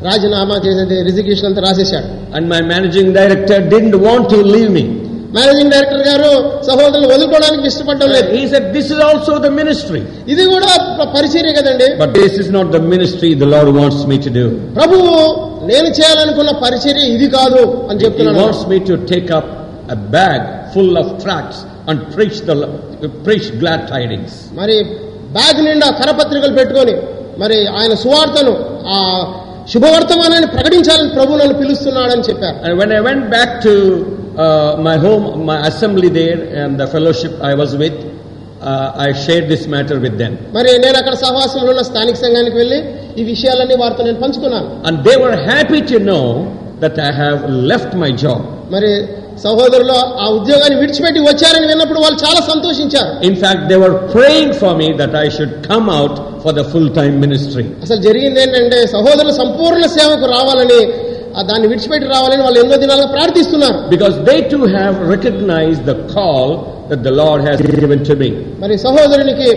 రాజీనామా 0.07 0.55
చేసే 0.65 0.98
రిజిగ్నేషన్ 1.09 1.48
అంతా 1.48 1.62
రాసేశాడు. 1.62 2.07
And 2.36 2.48
my 2.53 2.59
managing 2.74 3.13
director 3.13 3.63
didn't 3.69 3.95
want 4.05 4.27
to 4.29 4.39
leave 4.55 4.69
me 4.77 4.83
managing 5.36 5.71
director 5.74 6.03
గారు 6.07 6.29
సహోదరులు 6.67 7.07
వదులుకోవడానికి 7.12 7.65
ఇష్టపడడం 7.71 8.09
లేదు. 8.15 8.29
He 8.36 8.41
said 8.53 8.67
this 8.75 8.89
is 8.93 9.01
also 9.07 9.33
the 9.45 9.50
ministry 9.59 10.01
ఇది 10.33 10.43
కూడా 10.53 10.69
పరిచర్య 11.15 11.51
కదండి. 11.59 11.88
But 12.01 12.13
this 12.19 12.38
is 12.43 12.51
not 12.57 12.71
the 12.77 12.81
ministry 12.93 13.29
the 13.41 13.48
Lord 13.53 13.71
wants 13.79 14.03
me 14.12 14.17
to 14.25 14.31
do 14.38 14.45
ప్రభు 14.79 14.98
నేను 15.71 15.89
చేయాలనుకున్న 15.98 16.51
పరిచర్య 16.65 17.05
ఇది 17.15 17.27
కాదు 17.38 17.62
అని 17.89 18.00
చెప్తున్నాను 18.03 18.39
wants 18.41 18.65
me 18.71 18.79
to 18.89 18.95
take 19.12 19.31
up 19.39 19.51
a 19.91 20.00
bag 20.15 20.45
full 20.74 20.98
of 21.03 21.12
tracts 21.24 21.59
and 21.89 22.01
preach 22.15 22.39
the 22.50 22.55
preach 23.25 23.50
glad 23.62 23.86
tidings 23.93 24.38
మరి 24.62 24.77
బ్యాగ్ 25.38 25.59
నిండా 25.67 25.89
కరపత్రికలు 26.01 26.55
పెట్టుకొని 26.59 26.95
మరి 27.38 27.57
ఆయన 27.79 27.93
సువార్తను 28.03 28.53
ఆ 28.88 28.98
శుభవర్తమానాన్ని 29.74 30.48
ప్రకటించాలని 30.48 31.09
ప్రభు 31.09 31.38
నన్ను 31.41 31.55
పిలుస్తున్నాడని 31.59 32.24
చెప్పారు. 32.29 32.57
When 32.79 32.93
I 32.93 33.01
back 33.36 33.53
to 33.65 33.74
uh, 34.39 34.77
my 34.79 34.98
home, 34.98 35.24
my 35.46 35.58
assembly 35.69 36.10
there, 36.12 36.39
and 36.62 36.79
the 36.81 36.88
fellowship 36.88 37.34
I 37.41 37.53
was 37.53 37.72
with, 37.75 37.98
uh, 38.62 39.05
I 39.05 39.10
shared 39.15 39.46
this 39.53 39.63
matter 39.67 39.98
with 40.00 40.15
them. 40.22 40.34
మరి 40.58 40.72
నేను 40.86 40.98
అక్కడ 41.01 41.15
సహవాసంలో 41.24 41.69
ఉన్న 41.74 41.84
స్థానిక 41.91 42.17
సంఘానికి 42.25 42.58
వెళ్ళి 42.62 42.79
ఈ 43.19 43.25
విషయాలన్నీ 43.34 43.75
వారితో 43.84 44.03
నేను 44.10 44.19
పంచుకున్నాను 44.25 44.69
And 44.89 44.98
they 45.08 45.17
were 45.24 45.36
happy 45.53 45.81
to 45.93 46.00
know 46.10 46.25
that 46.84 46.98
I 47.08 47.12
have 47.24 47.39
left 47.72 47.91
my 48.03 48.12
job. 48.25 48.41
మరి 48.75 48.91
సహోదరులు 49.46 49.98
ఆ 50.24 50.25
ఉద్యోగాన్ని 50.38 50.77
విడిచిపెట్టి 50.79 51.19
వచ్చారని 51.27 51.67
విన్నప్పుడు 51.72 52.00
వాళ్ళు 52.05 52.17
చాలా 52.24 52.39
సంతోషించారు 52.51 53.12
In 53.29 53.36
fact, 53.43 53.62
they 53.72 53.79
were 53.84 53.96
praying 54.15 54.50
for 54.62 54.72
me 54.81 54.88
that 55.01 55.13
I 55.25 55.29
should 55.36 55.53
come 55.69 55.88
out 56.00 56.15
for 56.43 56.51
the 56.60 56.65
full-time 56.74 57.15
ministry. 57.25 57.65
అసలు 57.86 58.01
జరిగింది 58.08 58.39
ఏంటంటే 58.46 58.79
సహోదరులు 58.96 59.36
సంపూర్ణ 59.41 59.86
సేవకు 59.98 60.27
రావాలని 60.36 60.81
ఆ 61.38 61.41
దాన్ని 61.50 61.67
విడిచిపెట్టి 61.67 62.07
రావాలని 62.15 62.41
వాళ్ళు 62.41 62.59
ఎన్నో 62.59 62.77
దినాలుగా 62.77 63.09
ప్రార్థిస్తున్నారు. 63.15 63.77
Because 63.95 64.15
they 64.29 64.36
to 64.53 64.57
have 64.77 64.95
recognize 65.12 65.79
the 65.89 65.95
call 66.15 66.53
that 66.91 67.03
the 67.07 67.07
Lord 67.21 67.43
has 67.48 67.62
given 67.83 68.05
to 68.05 68.15
me 68.24 68.31
మరి 68.63 68.77
సహోదరునికి 68.86 69.50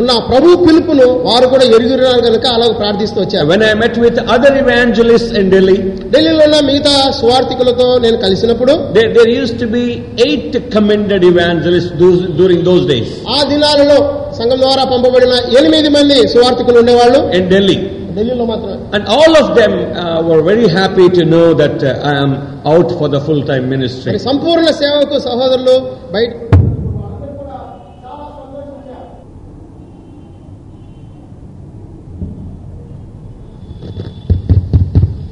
ఉన్న 0.00 0.12
ప్రభు 0.30 0.48
పిలుపును 0.66 1.06
వారు 1.28 1.46
కూడా 1.46 1.64
ఎరుగురున్నారు 1.76 2.20
కనుక 2.26 2.46
అలా 2.46 2.66
ప్రార్థిస్తూ 2.80 3.18
వచ్చారు. 3.22 3.46
When 3.48 3.62
I 3.62 3.72
met 3.72 3.98
with 3.98 4.18
other 4.34 4.58
evangelist 4.62 5.32
in 5.38 5.50
Delhi 5.50 5.76
ఢిల్లీలో 6.12 6.44
ఉన్న 6.44 6.58
మిగతా 6.68 6.92
స్వార్థికులతో 7.20 7.98
నేను 7.98 8.16
కలిసినప్పుడు 8.16 8.72
there 8.96 9.30
used 9.36 9.54
to 9.62 9.66
be 9.66 9.82
eight 10.26 10.56
commended 10.74 11.24
evangelist 11.24 11.94
during 12.38 12.62
those 12.62 12.86
days 12.92 13.10
ఆ 13.36 13.40
దినాలలో 13.52 13.98
సంఘం 14.38 14.58
ద్వారా 14.58 14.84
పంపబడిన 14.84 15.34
ఎనిమిది 15.58 15.88
మంది 15.88 16.28
స్వార్థికులు 16.34 16.78
ఉండేవాళ్ళు. 16.78 17.18
In 17.38 17.48
Delhi 17.50 17.78
ఢిల్లీలో 18.17 18.45
మాత్రమే 18.51 18.75
And 18.95 19.03
all 19.17 19.33
of 19.41 19.47
them 19.59 19.73
uh, 20.03 20.19
were 20.29 20.41
very 20.51 20.67
happy 20.79 21.07
to 21.17 21.23
know 21.33 21.47
that 21.61 21.77
uh, 21.83 22.09
I 22.11 22.15
am 22.25 22.33
out 22.73 22.89
for 22.99 23.07
the 23.15 23.21
full-time 23.27 23.65
ministry. 23.75 24.11
మరి 24.13 24.23
సంపూర్ణ 24.29 24.67
సేవకు 24.81 25.17
సహోదరులు 25.27 25.75
బయట 26.15 26.31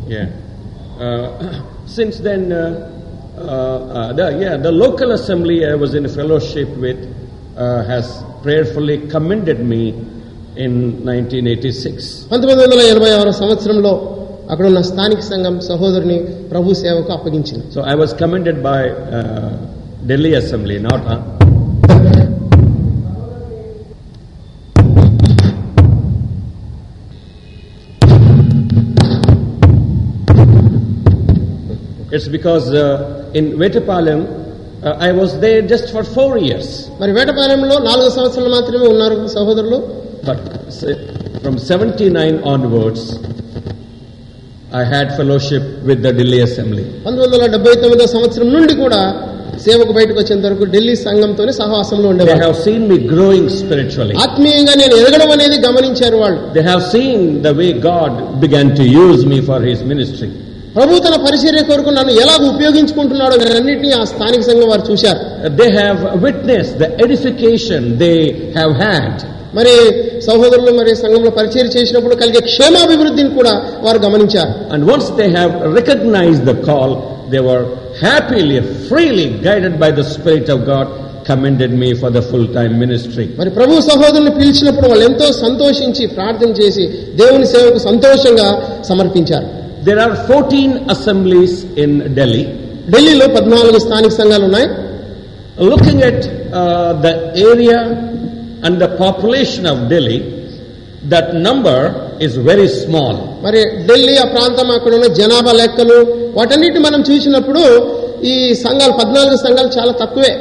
Yeah. 0.08 0.27
Uh, 1.00 1.63
since 1.88 2.20
then, 2.20 2.51
uh, 2.51 2.89
uh, 3.38 3.42
uh, 3.42 4.13
the, 4.13 4.38
yeah, 4.39 4.58
the 4.58 4.72
local 4.72 5.12
assembly 5.12 5.65
I 5.65 5.75
was 5.75 5.96
in 5.96 6.08
fellowship 6.08 6.70
with 6.77 7.00
uh, 7.58 7.84
has 7.84 8.24
prayerfully 8.44 9.08
commended 9.08 9.60
me 9.60 9.84
in 10.59 10.73
1986. 11.05 12.07
పంతొమ్మిది 12.31 12.61
వందల 12.62 12.81
ఎనభై 12.93 13.11
ఆరు 13.19 13.33
సంవత్సరంలో 13.41 13.93
అక్కడ 14.53 14.67
ఉన్న 14.71 14.81
స్థానిక 14.91 15.23
సంఘం 15.31 15.55
సహోదరుని 15.69 16.19
ప్రభు 16.53 16.77
సేవకు 16.83 17.12
అప్పగించింది 17.12 17.65
So 17.75 17.83
I 17.93 17.97
was 18.03 18.12
commended 18.15 18.59
by 18.62 18.81
uh, 19.19 19.50
Delhi 20.03 20.33
Assembly, 20.35 20.79
not. 20.81 21.03
Uh, 21.07 21.19
it's 32.12 32.29
because 32.29 32.73
uh, 32.75 33.31
in 33.35 33.53
Vettapalam, 33.55 34.21
uh, 34.81 34.97
I 35.00 35.12
was 35.12 35.38
there 35.41 35.62
just 35.65 35.87
for 35.91 36.03
four 36.17 36.33
years. 36.38 36.69
మరి 37.00 37.12
వేటపాలెంలో 37.12 37.77
నాలుగు 37.88 38.11
సంవత్సరాలు 38.11 38.50
మాత్రమే 38.57 38.87
ఉన్నారు 38.95 39.17
సహోదరులు 39.37 39.79
But 40.25 40.39
from 41.43 41.59
79 41.59 42.43
onwards, 42.45 43.19
I 44.73 44.85
had 44.85 45.17
fellowship 45.17 45.63
with 45.83 46.03
the 46.03 46.13
Delhi 46.13 46.41
Assembly. 46.41 46.85
సంవత్సరం 48.15 48.49
నుండి 48.57 48.75
కూడా 48.75 49.01
సేవకు 49.65 49.93
బయటకు 49.93 50.19
వచ్చేంత 50.21 50.45
వరకు 50.47 50.65
ఢిల్లీ 50.75 50.95
సంఘంతోనే 51.05 51.53
సహవాసంలో 51.61 52.09
ఉండేవారు 52.13 52.43
have 52.47 52.59
seen 52.67 52.83
me 52.91 52.99
growing 53.15 53.47
spiritually. 53.61 54.15
ఆత్మీయంగా 54.27 54.75
నేను 54.83 54.95
ఎదగడం 55.01 55.31
అనేది 55.37 55.57
గమనించారు 55.69 56.19
వాళ్ళు 56.25 56.41
They 56.59 56.67
have 56.73 56.83
seen 56.95 57.17
the 57.49 57.55
way 57.61 57.71
God 57.93 58.13
began 58.45 58.69
to 58.81 58.85
use 59.05 59.23
me 59.33 59.41
for 59.49 59.59
His 59.71 59.81
ministry. 59.93 60.31
ప్రభు 60.77 60.99
తన 61.07 61.17
పరిచర్య 61.27 61.63
కొరకు 61.71 61.91
నన్ను 61.99 62.13
ఎలాగ 62.25 62.43
ఉపయోగించుకుంటున్నాడో 62.55 63.37
అన్నింటినీ 63.61 63.91
ఆ 64.01 64.03
స్థానిక 64.13 64.43
సంఘం 64.51 64.69
వారు 64.73 64.85
చూశారు 64.91 65.21
They 65.63 65.71
have 65.81 65.99
witnessed 66.27 66.75
the 66.85 66.91
edification 67.07 67.81
they 68.05 68.19
have 68.59 68.75
had. 68.87 69.15
మరి 69.55 69.75
సహోదరులు 70.28 70.73
మరి 70.78 70.92
సంఘంలో 71.02 71.30
పరిచయం 71.38 71.68
చేసినప్పుడు 71.75 72.14
కలిగే 72.23 72.40
క్షేమాభివృద్ధిని 72.50 73.32
కూడా 73.38 73.52
వారు 73.87 74.00
గమనించారు 74.06 74.52
And 74.75 74.82
once 74.94 75.08
they 75.20 75.28
have 75.38 75.52
recognized 75.78 76.44
the 76.50 76.56
call, 76.68 76.90
they 77.35 77.42
were 77.49 77.62
happily, 78.02 78.58
freely 78.88 79.28
guided 79.47 79.75
by 79.85 79.90
the 79.90 80.04
Spirit 80.14 80.49
of 80.49 80.61
God, 80.64 80.87
commended 81.25 81.73
me 81.73 81.88
for 82.00 82.11
the 82.11 82.23
full-time 82.23 82.75
ministry. 82.85 83.26
మరి 83.40 83.50
ప్రభు 83.50 83.80
సహోదరుని 83.88 84.32
పిలిచినప్పుడు 84.38 84.88
వాళ్ళు 84.88 85.04
ఎంతో 85.04 85.26
సంతోషించి 85.44 86.04
ప్రార్థన 86.16 86.50
చేసి 86.61 86.85
దేవుని 87.23 87.49
సేవకు 87.54 87.82
సంతోషంగా 87.88 88.49
సమర్పించారు 88.90 89.47
There 89.88 90.00
are 90.04 90.14
14 90.28 90.62
assemblies 90.94 91.52
in 91.82 91.90
Delhi. 92.14 92.44
ఢిల్లీలో 92.94 93.26
పద్నాలుగు 93.37 93.78
స్థానిక 93.87 94.12
సంఘాలు 94.20 94.44
ఉన్నాయి 94.44 94.68
Looking 95.73 95.99
at 96.02 96.20
uh, 96.52 96.92
the 97.04 97.12
area 97.50 97.78
and 98.65 98.74
the 98.82 98.92
population 98.98 99.63
of 99.65 99.77
Delhi, 99.92 100.20
that 101.06 101.27
number 101.48 101.80
is 102.20 102.34
very 102.50 102.68
small. 102.84 103.15
మరి 103.46 103.62
ఢిల్లీ 103.89 104.15
ఆ 104.24 104.27
ప్రాంతం 104.36 104.68
అక్కడ 104.77 104.92
ఉన్న 104.98 105.08
జనాభా 105.20 105.53
లెక్కలు 105.62 105.98
వాటన్నిటి 106.38 106.80
మనం 106.88 107.01
చూసినప్పుడు 107.10 107.63
ఈ 108.34 108.36
సంఘాలు 108.65 108.94
పద్నాలుగు 109.01 109.38
సంఘాలు 109.46 109.72
చాలా 109.77 109.94
తక్కువే 110.03 110.34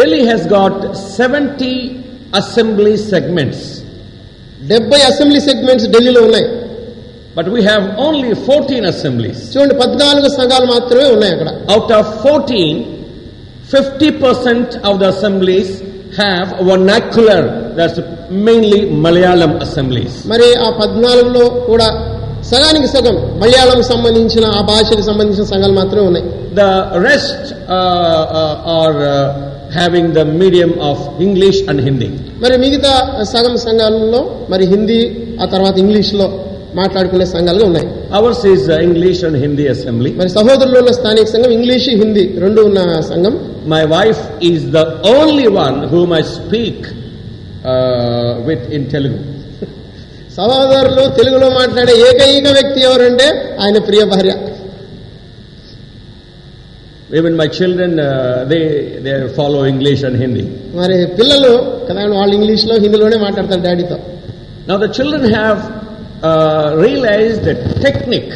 Delhi 0.00 0.22
has 0.30 0.42
got 0.48 0.74
70 1.20 1.68
assembly 2.40 2.94
segments, 3.12 3.60
డెబ్బై 4.72 5.00
అసెంబ్లీ 5.10 5.40
సెగ్మెంట్స్ 5.48 5.88
ఢిల్లీలో 5.94 6.22
ఉన్నాయి 6.28 6.48
but 7.36 7.46
we 7.54 7.60
have 7.62 7.82
only 8.06 8.30
14 8.34 8.84
assemblies. 8.92 9.38
చూడండి 9.52 9.74
పద్నాలుగు 9.82 10.28
సంఘాలు 10.38 10.66
మాత్రమే 10.74 11.06
ఉన్నాయి 11.14 11.32
అక్కడ 11.36 11.50
Out 11.74 11.90
of 11.98 12.04
14, 12.24 12.76
50% 13.70 14.80
of 14.88 14.94
the 15.02 15.08
assemblies 15.08 15.70
have 16.21 16.49
vernacular, 16.61 17.41
that's 17.77 17.99
mainly 18.39 18.81
Malayalam 19.05 19.53
assemblies. 19.65 20.13
మరి 20.31 20.47
ఆ 20.65 20.69
పద్నాలుగులో 20.81 21.45
కూడా 21.69 21.87
సగానికి 22.51 22.87
సగం 22.87 23.15
మలయాళం 23.41 23.79
సంబంధించిన 23.89 24.45
ఆ 24.57 24.61
భాషకు 24.69 25.03
సంబంధించిన 25.09 25.45
సంఘాలు 25.53 25.75
మాత్రమే 25.81 26.05
ఉన్నాయి 26.09 26.25
The 26.55 26.71
rest 27.01 27.43
uh, 27.47 27.75
uh, 28.39 28.79
are 28.79 28.97
uh, 29.07 29.15
having 29.71 30.07
the 30.11 30.25
medium 30.41 30.71
of 30.81 30.97
English 31.19 31.57
and 31.69 31.79
Hindi. 31.87 32.07
మరి 32.43 32.55
మిగతా 32.57 32.93
సగం 33.33 33.55
సంఘాలలో 33.65 34.21
మరి 34.51 34.65
హిందీ 34.73 34.99
ఆ 35.43 35.47
తర్వాత 35.53 35.75
ఇంగ్లీష్లో 35.77 36.27
మాట్లాడుకునే 36.79 37.25
సంఘాలుగా 37.33 37.65
ఉన్నాయి 37.65 37.87
is 38.53 38.63
uh, 38.69 38.85
English 38.87 39.19
and 39.27 39.35
Hindi 39.43 39.65
assembly. 39.73 40.11
మరి 40.19 40.29
సహోదరులు 40.37 40.77
ఉన్న 40.81 40.91
స్థానిక 40.99 41.27
సంఘం 41.27 41.51
ఇంగ్లీష్ 41.57 41.89
హిందీ 42.01 42.25
రెండు 42.45 42.61
ఉన్న 42.69 42.79
సంఘం 43.11 43.35
wife 43.95 44.21
is 44.51 44.61
the 44.77 44.85
only 45.15 45.47
one 45.65 45.77
whom 45.91 46.09
I 46.11 46.23
speak 46.37 46.79
uh, 47.63 48.31
with 48.47 48.63
in 48.77 48.83
Telugu. 48.93 49.19
సహోదరులు 50.37 51.03
తెలుగులో 51.17 51.47
మాట్లాడే 51.61 51.93
ఏకైక 52.09 52.47
వ్యక్తి 52.57 52.81
ఎవరంటే 52.89 53.27
ఆయన 53.63 53.79
ప్రియ 53.89 54.03
భార్య 54.13 54.33
Even 57.19 57.35
my 57.35 57.47
children, 57.49 57.99
uh, 57.99 58.45
they 58.45 58.63
they 59.05 59.15
follow 59.35 59.61
English 59.65 60.01
and 60.07 60.15
Hindi. 60.15 60.43
మరి 60.75 60.97
పిల్లలు 61.19 61.51
కదా 61.87 62.03
వాళ్ళు 62.13 62.33
ఇంగ్లీష్లో 62.35 62.75
హిందీలోనే 62.83 63.17
మాట్లాడతారు 63.25 63.61
డాడీతో 63.67 63.97
Now 64.69 64.77
the 64.77 64.91
children 64.97 65.23
have 65.39 65.59
uh, 66.21 66.33
realized 66.77 67.43
the 67.43 67.55
technique, 67.79 68.33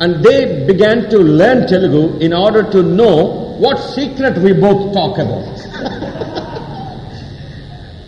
and 0.00 0.24
they 0.26 0.38
began 0.66 1.10
to 1.10 1.18
learn 1.40 1.66
Telugu 1.66 2.02
in 2.20 2.32
order 2.36 2.62
to 2.70 2.82
know 2.98 3.16
what 3.58 3.78
secret 3.94 4.36
we 4.38 4.52
both 4.60 4.82
talk 4.94 5.16
about. 5.18 5.48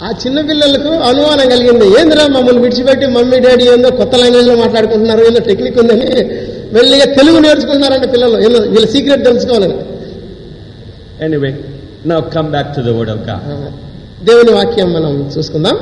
ఆ 0.00 0.08
చిన్న 0.22 0.38
పిల్లలకు 0.48 0.90
అనుమానం 1.08 1.46
కలిగింది 1.52 1.86
ఏందిరా 1.98 2.24
మమ్మల్ని 2.34 2.60
విడిచిపెట్టి 2.64 3.06
మమ్మీ 3.14 3.36
డాడీ 3.44 3.64
ఏందో 3.74 3.90
కొత్త 4.00 4.14
లాంగ్వేజ్లో 4.22 4.54
మాట్లాడుకుంటున్నారు 4.62 5.22
ఏదో 5.28 5.40
టెక్నిక్ 5.48 5.78
ఉందని 5.82 6.08
వెళ్ళిగా 6.76 7.06
తెలుగు 7.18 7.38
నేర్చుకుంటున్నారంటే 7.44 8.08
పిల్లలు 8.14 8.38
ఏదో 8.48 8.60
వీళ్ళ 8.74 8.86
సీక్రెట్ 8.96 9.24
తెలుసుకోవాలని 9.30 9.76
Anyway, 11.20 11.50
now 12.10 12.20
come 12.34 12.48
back 12.54 12.68
to 12.76 12.80
the 12.86 12.92
Word 12.96 13.10
of 13.12 13.20
God. 13.28 13.42
ఆ, 13.52 13.56
దేవుని 14.28 14.52
వాక్యం 14.56 14.88
మనం 14.96 15.12
చూసుకుందాం 15.34 15.76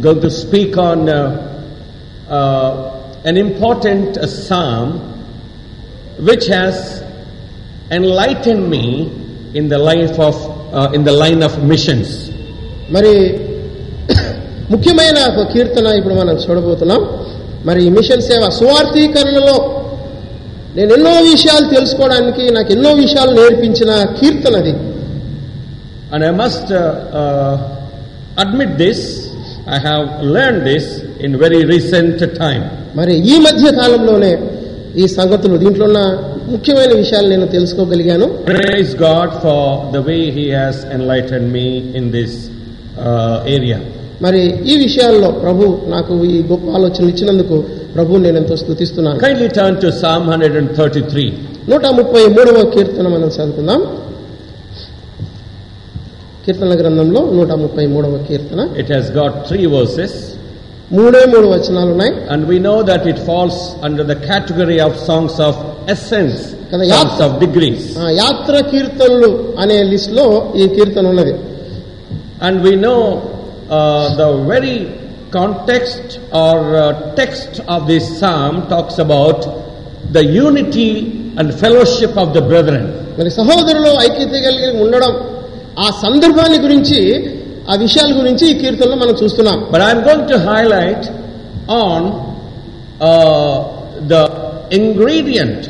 going 0.00 0.20
to 0.20 0.30
speak 0.30 0.76
on 0.76 1.08
uh, 1.08 1.16
uh, 2.28 3.12
an 3.24 3.36
important 3.36 4.16
uh, 4.16 4.26
psalm 4.26 4.88
which 6.18 6.46
has 6.46 7.02
enlightened 7.90 8.68
me 8.68 8.84
in 9.54 9.68
the 9.68 9.78
life 9.78 10.18
of 10.18 10.36
uh, 10.74 10.90
in 10.92 11.04
the 11.04 11.12
line 11.12 11.42
of 11.42 11.52
missions. 11.72 12.08
మరి 12.94 13.12
ముఖ్యమైన 14.72 15.18
ఒక 15.30 15.42
కీర్తన 15.52 15.86
ఇప్పుడు 15.98 16.16
మనం 16.20 16.36
చూడబోతున్నాం 16.44 17.02
మరి 17.68 17.80
ఈ 17.86 17.90
మిషన్ 17.98 18.24
సేవ 18.30 18.48
సువార్థీకరణలో 18.58 19.56
నేను 20.76 20.92
ఎన్నో 20.96 21.14
విషయాలు 21.32 21.66
తెలుసుకోవడానికి 21.76 22.44
నాకు 22.56 22.70
ఎన్నో 22.76 22.90
విషయాలు 23.04 23.32
నేర్పించిన 23.40 23.90
కీర్తన 24.20 24.56
అది 24.62 24.74
And 26.12 26.22
I 26.22 26.30
must 26.30 26.70
uh, 26.70 26.76
uh, 27.20 27.54
admit 28.36 28.78
this, 28.78 29.27
I 29.69 29.79
have 29.79 30.05
learned 30.27 30.61
this 30.63 30.85
in 31.19 31.37
very 31.37 31.61
recent 31.67 32.13
time. 32.37 32.63
మరి 32.95 33.15
ఈ 33.31 33.35
మధ్య 33.45 33.65
కాలంలోనే 33.79 34.31
ఈ 34.95 35.07
సంగతులు 35.17 35.55
దీంట్లో 35.63 35.85
ఉన్న 35.89 35.99
ముఖ్యమైన 36.53 36.93
విషయాలు 37.01 37.27
నేను 37.33 37.47
తెలుసుకోగలిగాను 37.55 38.27
Praise 38.47 38.91
God 39.01 39.29
for 39.43 39.59
the 39.95 40.01
way 40.07 40.21
He 40.37 40.45
has 40.59 40.77
enlightened 40.97 41.47
me 41.57 41.67
in 41.99 42.05
this 42.17 42.31
uh, 42.99 43.55
area. 43.57 43.77
మరి 44.25 44.41
ఈ 44.71 44.75
విషయాల్లో 44.85 45.29
ప్రభు 45.43 45.63
నాకు 45.93 46.13
ఈ 46.29 46.39
గొప్ప 46.49 46.65
ఆలోచనలు 46.77 47.11
ఇచ్చినందుకు 47.13 47.57
ప్రభు 47.93 48.21
నేను 48.25 48.37
ఎంతో 48.41 48.55
స్తుతిస్తున్నాను 48.63 49.19
Kindly 49.25 49.49
turn 49.59 49.75
to 49.83 49.91
Psalm 49.99 50.23
133. 50.31 51.27
నూట 51.71 51.85
ముప్పై 51.99 52.23
మూడవ 52.35 52.59
కీర్తన 52.73 53.07
మనం 53.15 53.29
చదువుకుందాం 53.35 53.81
కీర్తన 56.49 56.75
గ్రంథంలో 56.79 57.21
నూట 57.37 57.51
ముప్పై 57.63 57.83
మూడవ 57.93 58.13
కీర్తన 58.27 58.61
It 58.81 58.87
has 58.95 59.07
got 59.17 59.33
three 59.49 59.67
verses, 59.75 60.11
మూడే 60.97 61.21
మూడు 61.33 61.47
వచనాలు 61.51 61.91
ఉన్నాయి 61.95 62.13
and 62.33 62.41
we 62.51 62.57
know 62.65 62.77
that 62.89 63.03
it 63.11 63.19
falls 63.27 63.57
under 63.87 64.03
the 64.11 64.17
category 64.29 64.77
of 64.85 64.91
songs 65.09 65.35
of 65.47 65.55
essence, 65.95 66.37
Kada 66.71 66.85
songs 66.85 67.11
yat- 67.11 67.21
of 67.25 67.31
degrees. 67.45 67.83
ఆ, 68.01 68.07
యాత్ర 68.23 68.55
కీర్తనలు 68.71 69.29
అనే 69.63 69.77
లిస్ట్లో 69.91 70.25
ఈ 70.61 70.67
కీర్తన 70.77 71.05
ఉన్నది 71.13 71.35
And 72.47 72.55
we 72.67 72.73
know 72.85 72.99
uh, 73.69 73.77
the 74.21 74.29
very 74.51 74.77
context 75.31 76.05
or 76.43 76.55
uh, 76.75 76.85
text 77.21 77.51
of 77.67 77.81
this 77.91 78.05
psalm 78.19 78.55
talks 78.73 78.97
about 79.07 79.39
the 80.17 80.23
unity 80.45 80.91
and 81.39 81.47
fellowship 81.63 82.13
of 82.23 82.29
the 82.37 82.43
brethren. 82.51 82.85
మరి 83.19 83.31
సహోదరులు 83.39 83.91
ఐక్యత 84.07 84.33
కలిగి 84.47 84.69
ఉండడం 84.85 85.13
ఆ 85.79 85.89
సందర్భాన్ని 86.03 86.59
గురించి 86.59 86.99
ఆ 87.69 87.75
విషయాల 87.75 88.11
గురించి 88.19 88.51
ఈ 88.51 88.53
కీర్తనలో 88.53 88.95
మనం 88.95 89.15
చూస్తున్నాం. 89.23 89.67
But 89.71 89.81
I'm 89.81 90.03
going 90.07 90.27
to 90.27 90.37
highlight 90.49 91.05
on 91.71 92.07
the 94.07 94.13
ingredient 94.73 95.65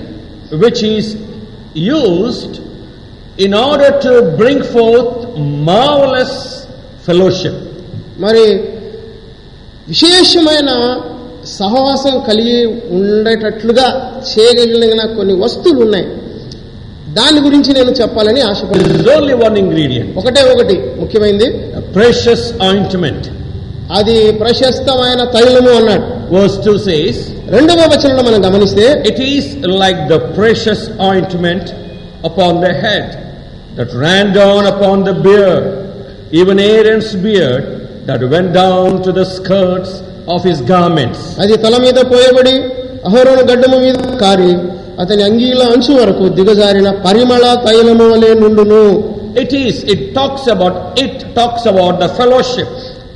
which 0.54 0.86
is 0.86 1.16
used 1.78 2.58
in 3.40 3.54
order 3.54 3.96
to 4.04 4.14
bring 4.36 4.64
forth 4.64 5.40
marvellous 5.40 6.40
fellowship 7.08 7.62
మరి 8.20 8.46
విశేషమైన 9.88 10.72
సహవాసం 11.46 12.20
కలిగి 12.20 12.66
ఉండేటట్లుగా 12.66 13.86
చేయగలిగిన 14.32 15.02
కొన్ని 15.18 15.34
వస్తువులు 15.34 15.82
ఉన్నాయి. 15.86 16.08
దాని 17.20 17.40
గురించి 17.46 17.72
నేను 17.78 17.92
చెప్పాలని 18.00 18.42
ఆశపడి 18.50 19.34
వన్ 19.44 19.58
ఇంగ్రీడియంట్ 19.64 20.12
ఒకటే 20.20 20.42
ఒకటి. 20.54 20.76
ముఖ్యమైనది 21.02 21.48
ప్రెషస్ 21.96 22.48
ఆయింట్మెంట్ 22.70 23.28
అది 23.98 24.16
ప్రశస్తమైన 24.42 25.22
తైలము 25.36 25.72
అన్నాడు. 25.78 26.04
వర్స్ 26.34 26.58
టు 26.66 26.74
సేస్ 26.88 27.22
రెండవ 27.56 27.86
వచనంలో 27.94 28.24
మనం 28.28 28.42
గమనిస్తే 28.48 28.86
it 29.10 29.22
is 29.30 29.48
like 29.82 30.02
the 30.12 30.18
precious 30.36 30.84
ointment 31.08 31.70
upon 32.30 32.60
the 32.66 32.70
head 32.84 33.10
that 33.78 33.94
ran 34.04 34.30
down 34.36 34.68
upon 34.74 35.04
the 35.10 35.14
beard 35.28 35.68
even 36.42 36.62
Aaron's 36.74 37.10
beard 37.26 37.66
that 38.10 38.26
went 38.36 38.50
down 38.60 38.98
to 39.08 39.14
the 39.20 39.24
skirts 39.38 39.96
of 40.36 40.46
his 40.50 40.64
garments 40.74 41.26
అది 41.44 41.58
తల 41.66 41.78
మీద 41.86 42.00
పోయబడి 42.14 42.56
అహోరణ 43.10 43.40
గడ్డము 43.52 43.80
మీద 43.86 43.98
కారి 44.22 44.52
అతని 45.02 45.24
అంగీల 45.28 45.62
అంశు 45.74 45.94
వరకు 46.00 46.26
దిగజారిన 46.38 46.90
పరిమళ 47.06 47.46
తైలము 47.66 48.06
వలె 48.12 48.32
నుండును. 48.42 48.84
It 49.42 49.54
is 49.64 49.80
it 49.94 50.06
talks 50.16 50.48
about 50.56 50.78
it 51.04 51.22
talks 51.38 51.68
about 51.72 51.98
the 52.04 52.08
fellowship 52.20 52.74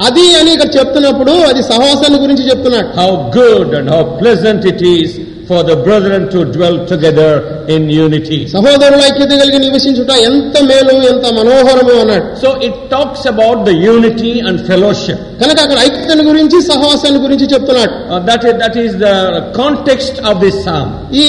అది 0.07 0.25
అని 0.39 0.51
ఇక 0.57 0.65
చెప్తున్నప్పుడు 0.75 1.33
అది 1.49 1.61
సహవాసాన్ని 1.71 2.19
గురించి 2.23 2.43
చెప్తున్నాడు. 2.49 2.89
How 2.99 3.09
good 3.37 3.73
and 3.79 3.89
how 3.95 4.01
pleasant 4.21 4.65
it 4.71 4.83
is 4.95 5.13
for 5.48 5.60
the 5.62 5.76
brethren 5.84 6.22
to 6.32 6.40
dwell 6.54 6.74
together 6.90 7.28
in 7.74 7.82
unity. 8.04 8.38
సహోదరుల 8.54 9.02
ఐక్యత 9.10 9.32
కలిగి 9.40 9.58
నివసించుట 9.64 10.10
ఎంత 10.30 10.56
మేలు 10.70 10.94
ఎంత 11.12 11.26
మనోహరము 11.38 11.94
అన్నాడు 12.02 12.26
So 12.42 12.50
it 12.66 12.74
talks 12.94 13.22
about 13.32 13.58
the 13.68 13.74
unity 13.92 14.32
and 14.46 14.56
fellowship. 14.70 15.18
కనుక 15.42 15.58
అక్కడ 15.66 15.78
ఐక్యతను 15.86 16.24
గురించి 16.30 16.58
సహవాసాన్ని 16.70 17.20
గురించి 17.26 17.46
చెప్తున్నాడు 17.54 17.94
Uh, 18.08 18.20
that, 18.28 18.42
is, 18.48 18.54
that 18.64 18.76
is 18.84 18.92
the 19.06 19.14
context 19.60 20.14
of 20.30 20.34
this 20.44 20.58
psalm. 20.64 20.90
ఈ 21.22 21.26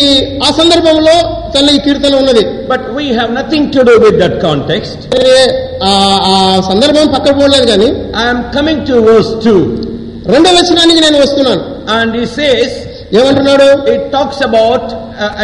ఆ 0.48 0.52
సందర్భంలో 0.60 1.16
తన 1.56 1.70
ఈ 1.78 1.82
కీర్తన 1.88 2.14
ఉన్నది 2.24 2.44
But 2.74 2.84
we 3.00 3.06
have 3.20 3.32
nothing 3.40 3.66
to 3.76 3.82
do 3.92 3.96
with 4.06 4.18
that 4.24 4.36
context. 4.48 5.00
ఏ, 5.24 5.32
ఆ 5.90 5.94
ఆ 6.32 6.36
సందర్భం 6.72 7.08
పక్కన 7.16 7.34
పోలేదు 7.42 7.68
కానీ 7.74 7.90
I 8.24 8.30
am 8.34 8.42
coming 8.58 8.80
to 8.90 8.98
verse 9.10 9.32
2 9.48 9.58
రెండవ 10.34 10.54
వచనానికి 10.60 11.02
నేను 11.06 11.20
వస్తున్నాను 11.26 11.62
and 11.98 12.10
he 12.20 12.26
says 12.38 12.70
ఏమంటున్నాడు? 13.19 13.69
It 13.95 14.07
talks 14.17 14.43
about 14.49 14.89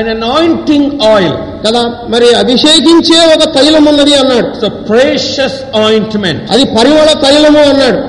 anointing 0.00 0.90
oil 1.12 1.37
కదా 1.66 1.83
మరి 2.12 2.28
అభిషేకించే 2.42 3.18
ఒక 3.35 3.44
తైలం 3.56 3.85
ఉన్నది 3.92 4.14
అన్నాడు. 4.20 4.48
సో 4.61 4.68
ప్రేషస్ 4.90 5.59
ఆయింట్మెంట్ 5.83 6.42
అది 6.54 6.64
పరిమళ 6.76 7.11
తైలము 7.26 7.62
అన్నాడు. 7.72 8.00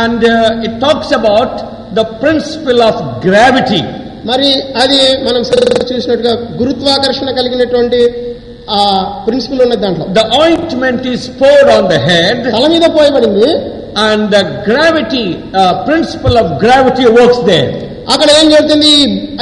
And 0.00 0.26
it 0.66 0.78
talks 0.86 1.12
about 1.20 1.56
the 1.98 2.04
principle 2.22 2.82
of 2.88 3.00
gravity 3.26 3.82
మరి 4.30 4.48
అది 4.82 5.00
మనం 5.26 5.40
చూసినట్టుగా 5.90 6.32
గురుత్వాకర్షణ 6.60 7.28
కలిగినటువంటి 7.38 8.00
ఆ 8.76 8.78
ప్రిన్సిపల్ 9.26 9.60
ఉన్నది 9.64 9.82
దాంట్లో. 9.84 10.06
The 10.18 10.22
ointment 10.42 11.04
is 11.12 11.26
poured 11.40 11.68
on 11.74 11.86
the 11.92 11.98
head 12.08 12.40
తల 12.54 12.66
మీద 12.74 12.86
పోయబడింది. 12.98 13.50
And 14.06 14.24
the 14.36 14.38
gravity 14.68 15.24
principle 15.88 16.38
of 16.42 16.50
gravity 16.64 17.04
works 17.18 17.42
there 17.50 17.70
అక్కడ 18.12 18.28
ఏం 18.40 18.46
జరుగుతుంది? 18.52 18.90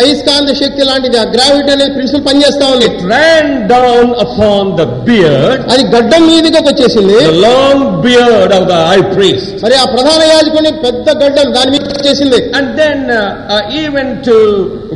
అయస్కాంత 0.02 0.50
శక్తి 0.60 0.82
లాంటిది 0.88 1.16
ఆ 1.22 1.24
గ్రావిటీ 1.34 1.70
అనే 1.74 1.86
ప్రిన్సిపల్ 1.96 2.24
పనిచేస్తా 2.28 2.66
ఉంది. 2.74 2.88
Ran 3.14 3.48
down 3.74 4.06
upon 4.24 4.62
the 4.80 4.86
beard, 5.08 5.58
అది 5.72 5.82
గడ్డం 5.94 6.22
మీదకి 6.30 6.66
వచ్చేసింది. 6.70 7.18
The 7.32 7.38
long 7.48 7.80
beard 8.06 8.50
of 8.58 8.64
the 8.72 8.80
high 8.90 9.04
priest. 9.14 9.52
మరి 9.64 9.76
ఆ 9.82 9.84
ప్రధాన 9.94 10.22
యాజకుని 10.34 10.72
పెద్ద 10.86 11.06
గడ్డం 11.22 11.46
దాని 11.58 11.70
మీద 11.74 11.84
వచ్చేసింది. 11.96 12.40
And 12.58 12.68
then 12.80 12.98
uh, 13.20 13.22
uh, 13.54 13.80
even 13.82 14.08
to 14.28 14.36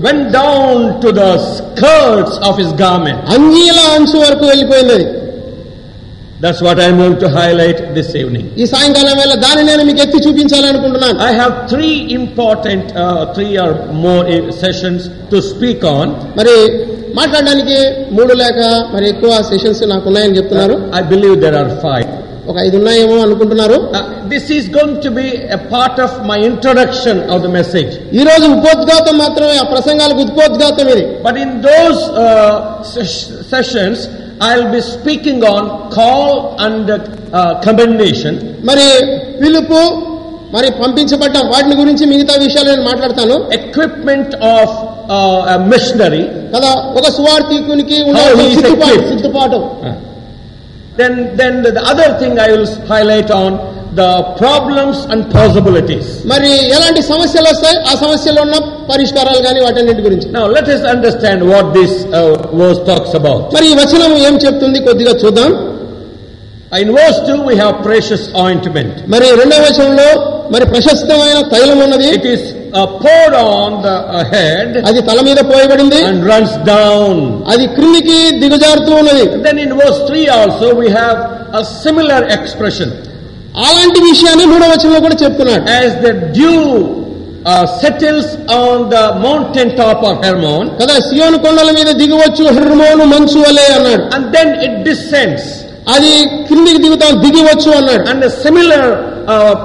went 0.07 0.25
down 0.41 0.75
to 1.05 1.09
the 1.21 1.31
skirts 1.55 2.35
of 2.49 2.55
his 2.63 2.73
garment. 2.85 3.21
అంగీల 3.37 3.79
అంచు 3.97 4.19
వరకు 4.27 4.45
వెళ్ళిపోయింది 4.53 4.95
అది. 4.99 5.09
That's 6.43 6.61
what 6.65 6.79
I 6.85 6.91
going 6.99 7.15
to 7.23 7.29
highlight 7.37 7.81
this 7.97 8.11
evening. 8.21 8.45
ఈ 8.63 8.65
సాయంకాలం 8.73 9.15
వేళ 9.21 9.35
దాన్ని 9.45 9.63
నేను 9.71 9.83
మీకు 9.89 10.01
ఎత్తి 10.05 10.19
చూపించాలనుకుంటున్నాను. 10.27 11.19
I 11.29 11.33
have 11.41 11.55
three 11.73 11.89
important 12.19 12.91
three 13.37 13.47
or 13.65 13.75
more 14.05 14.29
sessions 14.63 15.07
to 15.33 15.41
speak 15.51 15.85
on 15.97 16.13
మరి 16.39 16.55
మాట్లాడడానికి 17.19 17.79
మూడు 18.19 18.33
లేక 18.43 18.61
మరి 18.95 19.07
ఎక్కువ 19.15 19.33
సెషన్స్ 19.51 19.83
నాకు 19.95 20.07
ఉన్నాయని 20.13 20.39
చెప్తున్నారు. 20.39 20.77
I 20.99 21.03
believe 21.13 21.37
there 21.45 21.59
are 21.63 21.73
five 21.85 22.09
ఒక 22.51 22.57
ఐదు 22.67 22.77
ఉన్నాయేమో 22.81 23.17
అనుకుంటున్నారు. 23.25 23.79
This 24.33 24.47
is 24.59 24.69
going 24.77 25.01
to 25.07 25.11
be 25.19 25.27
a 25.57 25.59
part 25.73 25.99
of 26.05 26.15
my 26.31 26.39
introduction 26.51 27.21
of 27.35 27.43
the 27.47 27.51
message 27.59 27.93
ఈ 28.21 28.23
రోజు 28.31 28.47
ఉపోద్ఘాతం 28.59 29.17
మాత్రమే 29.25 29.57
ఆ 29.65 29.67
ప్రసంగాలకు 29.75 30.23
ఉపోద్ఘాతం 30.29 30.89
ఇది. 30.95 31.05
But 31.27 31.41
in 31.45 31.55
those 31.69 32.01
sessions 33.55 34.05
I'll 34.41 34.69
be 34.73 34.81
speaking 34.95 35.43
on 35.45 35.63
call 35.91 36.27
and 36.67 36.87
uh, 36.91 37.61
commendation. 37.67 38.35
మరి 38.69 38.87
పిలుపు 39.41 39.81
మరి 40.55 40.69
పంపించబడ్డం 40.83 41.45
వాటిని 41.55 41.77
గురించి 41.81 42.05
మిగతా 42.07 42.35
విషయాలు 42.45 42.69
నేను 42.71 42.85
మాట్లాడతాను 42.91 43.37
equipment 43.59 44.31
of 44.57 44.69
uh, 45.17 45.53
a 45.55 45.59
missionary 45.73 46.23
కదా 46.55 46.71
ఒక 46.99 47.07
సువార్థికునికి 47.19 47.99
How 48.19 48.29
he 48.41 48.47
is 48.49 48.55
సిద్ధపాటు 48.59 48.95
equipped. 48.95 49.11
సిద్ధపాటు 49.15 49.61
Then, 51.01 51.13
then 51.41 51.55
the 51.65 51.71
the 51.79 51.83
other 51.93 52.07
thing 52.21 52.33
I 52.41 52.51
the 54.01 54.11
problems 54.41 54.97
and 55.13 55.21
possibilities. 55.39 56.07
మరి 56.33 56.51
ఎలాంటి 56.77 57.03
సమస్యలు 57.13 57.49
వస్తాయి 57.53 57.79
ఆ 57.91 57.95
సమస్యలో 58.05 58.41
ఉన్న 58.47 58.57
పరిష్కారాలు 58.93 59.41
కానీ 59.47 59.61
వాటన్నిటి 59.67 60.05
గురించి 60.09 60.29
Now 60.39 60.45
let 60.59 60.69
us 60.77 60.85
understand 60.95 61.41
what 61.53 61.67
this 61.79 61.93
uh, 62.11 62.23
verse 62.61 62.81
talks 62.91 63.13
about. 63.21 63.43
మరి 63.57 63.67
ఈ 63.73 63.77
వచనం 63.83 64.15
ఏం 64.29 64.37
చెప్తుంది 64.47 64.81
కొద్దిగా 64.91 65.15
చూద్దాం 65.25 65.51
In 66.73 66.89
verse 66.93 67.19
2 67.27 67.45
we 67.45 67.55
have 67.57 67.75
precious 67.83 68.23
ointment. 68.47 68.95
మరి 69.13 69.27
రెండవ 69.41 69.61
వచనంలో 69.67 70.09
మరి 70.55 70.65
ప్రశస్తమైన 70.73 71.39
తైలం 71.53 71.79
ఉన్నది 71.85 72.09
It 72.19 72.27
is 72.35 72.43
uh, 72.71 72.83
poured 73.03 73.35
on 73.55 73.71
the 73.87 73.95
uh, 74.11 74.25
head 74.35 74.69
అది 74.89 75.01
తల 75.09 75.21
మీద 75.29 75.41
పోయబడింది 75.53 76.01
and 76.11 76.21
runs 76.33 76.53
down. 76.71 77.15
అది 77.53 77.67
క్రిందికి 77.77 78.19
దిగజారుతూ 78.43 78.93
ఉన్నది 79.03 79.25
Then 79.49 79.59
in 79.65 79.73
verse 79.83 80.01
3 80.11 80.29
also 80.39 80.69
we 80.83 80.89
have 81.01 81.19
a 81.53 81.65
similar 81.83 82.21
expression. 82.37 82.91
అలాంటి 83.67 84.01
విషయాన్ని 84.11 84.47
మూడో 84.53 84.67
వచనంలో 84.73 85.01
కూడా 85.07 85.17
చెప్తున్నాడు. 85.25 85.65
As 85.77 85.97
the 86.07 86.11
dew 86.39 86.55
settles 87.83 88.33
on 88.59 88.83
the 88.95 88.97
mountain 89.27 89.73
top 89.81 90.03
of 90.09 90.19
Hermon 90.27 90.67
కదా 90.81 90.95
సియోన్ 91.09 91.37
కొండల 91.45 91.71
మీద 91.79 91.91
దిగవచ్చు 92.01 92.45
హెర్మోన్ 92.59 93.03
మంచు 93.15 93.39
వలే 93.47 93.67
అన్నాడు. 93.77 94.05
అండ్ 94.17 94.27
దెన్ 94.37 94.53
ఇట్ 94.67 94.79
డిస్టెన్స్ 94.91 95.47
అది 95.95 96.13
క్రిందికి 96.49 96.81
దిగుతా 96.85 97.07
దిగవచ్చు 97.27 97.71
అన్నాడు. 97.79 98.05
And 98.13 98.27
similar 98.43 98.89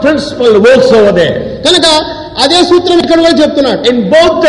principle 0.04 0.56
works 0.68 0.94
over 1.00 1.16
they 1.20 1.28
కనుక 1.66 1.88
అదే 2.44 2.60
సూత్రం 2.70 2.98
ఇక్కడ 3.04 3.20
కూడా 3.26 3.36
చెప్తున్నాడు. 3.44 3.82
ఇన్ 3.92 4.02
బౌత్ 4.14 4.48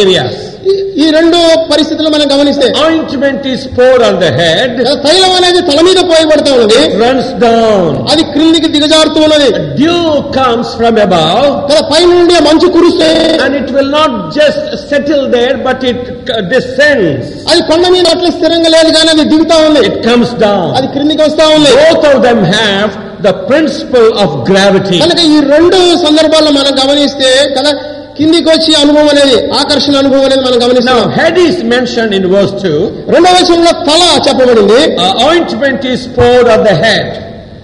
ఏరియాస్ 0.00 0.40
ఈ- 0.70 0.82
ఈ 0.96 1.06
రెండు 1.10 1.38
పరిస్థితులు 1.70 2.08
మనం 2.08 2.26
గమనిస్తే 2.32 2.66
ointment 2.84 3.42
is 3.52 3.62
poured 3.76 4.02
on 4.08 4.14
the 4.22 4.30
head, 4.40 4.72
కదా, 4.80 4.94
తైలం 5.04 5.32
అనేది 5.32 5.60
తల 5.68 5.80
మీద 5.80 6.00
పోయబడతా 6.10 6.50
ఉన్నది 6.56 6.80
runs 7.02 7.28
down. 7.44 7.86
అది 8.12 8.22
క్రిందికి 8.32 8.68
దిగజారుతూ 8.74 9.20
ఉన్నది 9.26 9.48
Dew 9.80 10.00
comes 10.38 10.68
from 10.78 10.94
above 11.06 11.48
కదా 11.70 11.82
పై 11.92 12.02
నుండి 12.12 12.34
ఆ 12.34 12.44
మంచు 12.48 12.68
కురుస్తే 12.76 13.10
and 13.44 13.54
it 13.60 13.70
will 13.76 13.90
not 13.98 14.12
just 14.38 14.60
settle 14.90 15.24
there 15.36 15.56
but 15.68 15.80
it 15.92 16.00
uh, 16.06 16.40
descends. 16.54 17.24
అది 17.52 17.62
కొండ 17.70 17.84
మీద 17.96 18.06
అట్లా 18.16 18.30
స్థిరంగా 18.30 18.70
లేదు 18.76 18.90
కానీ 18.98 19.10
అది 19.16 19.24
దిగుతా 19.34 19.58
ఉంది 19.68 19.82
It 19.90 19.98
comes 20.08 20.32
down. 20.46 20.66
అది 20.78 20.88
క్రిందికి 20.96 21.22
వస్తా 21.22 21.46
ఉంది 21.58 21.72
Both 21.82 22.06
of 22.12 22.18
them 22.26 22.40
have 22.56 22.90
the 23.22 23.32
principle 23.48 24.10
of 24.22 24.30
gravity. 24.48 24.98
కనుక 25.02 25.20
ఈ 25.32 25.40
రెండు 25.54 25.78
సందర్భాల్లో 26.04 26.50
మనం 26.50 26.72
గమనిస్తే 26.82 27.30
కదా 27.56 27.72
కిందికి 28.20 28.48
వచ్చి 28.54 28.72
అనుభవం 28.82 29.08
అనేది 29.14 29.38
ఆకర్షణ 29.60 29.94
అనుభవం 30.02 30.24
అనేది 30.28 30.42
మనం 30.48 30.58
గమనిస్తాం. 30.64 31.00
Head 31.20 31.40
is 31.46 31.58
mention 31.72 32.12
in 32.18 32.28
verse 32.36 32.54
two 32.66 32.74
రెండవ 33.14 33.34
వచనంలో 33.40 33.72
తల 33.88 34.02
చెప్పబడింది. 34.28 34.80
Ointment 35.28 35.84
is 35.94 36.06
poured 36.20 36.50
of 36.54 36.64
the 36.68 36.72
head 36.84 37.10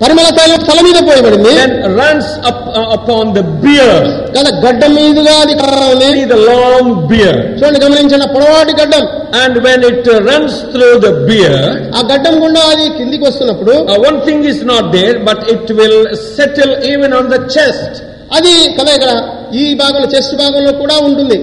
పరిమళ 0.00 0.28
తల 0.38 0.54
తల 0.68 0.78
మీద 0.86 0.98
పోయబడింది. 1.08 1.52
Runs 1.98 2.32
up 2.48 2.64
up 2.94 3.06
the 3.36 3.42
beard 3.62 4.02
కదా 4.34 4.50
గడ్డం 4.64 4.90
మీదుగా 4.96 5.34
అది 5.44 5.54
కర్రలేదు 5.60 6.18
ఇది 6.24 6.36
లాంగ్ 6.48 6.90
బియర్ 7.12 7.38
చూడండి 7.58 7.80
గమనించిన 7.84 8.26
పొడవాటి 8.34 8.74
గడ్డం. 8.80 9.04
And 9.42 9.56
when 9.66 9.84
it 9.90 10.10
runs 10.28 10.58
through 10.74 10.88
the 11.06 11.10
beard 11.28 11.56
ఆ 11.98 12.02
గడ్డం 12.10 12.36
గుండా 12.42 12.64
అది 12.72 12.88
కిందికి 12.98 13.24
వస్తున్నప్పుడు 13.28 13.76
one 14.06 14.18
thing 14.28 14.44
is 14.52 14.62
not 14.72 14.90
there 14.98 15.18
but 15.30 15.42
it 15.54 15.72
will 15.80 16.02
settle 16.36 16.74
even 16.92 17.14
on 17.20 17.30
the 17.36 17.38
chest 17.56 17.96
అది 18.38 18.54
కదా 18.78 18.92
ఇక్కడ 18.98 19.12
ఈ 19.54 19.74
భాగంలో 19.74 20.08
చెస్ట్ 20.16 20.36
భాగంలో 20.42 20.74
కూడా 20.82 20.98
ఉంటుంది 21.08 21.38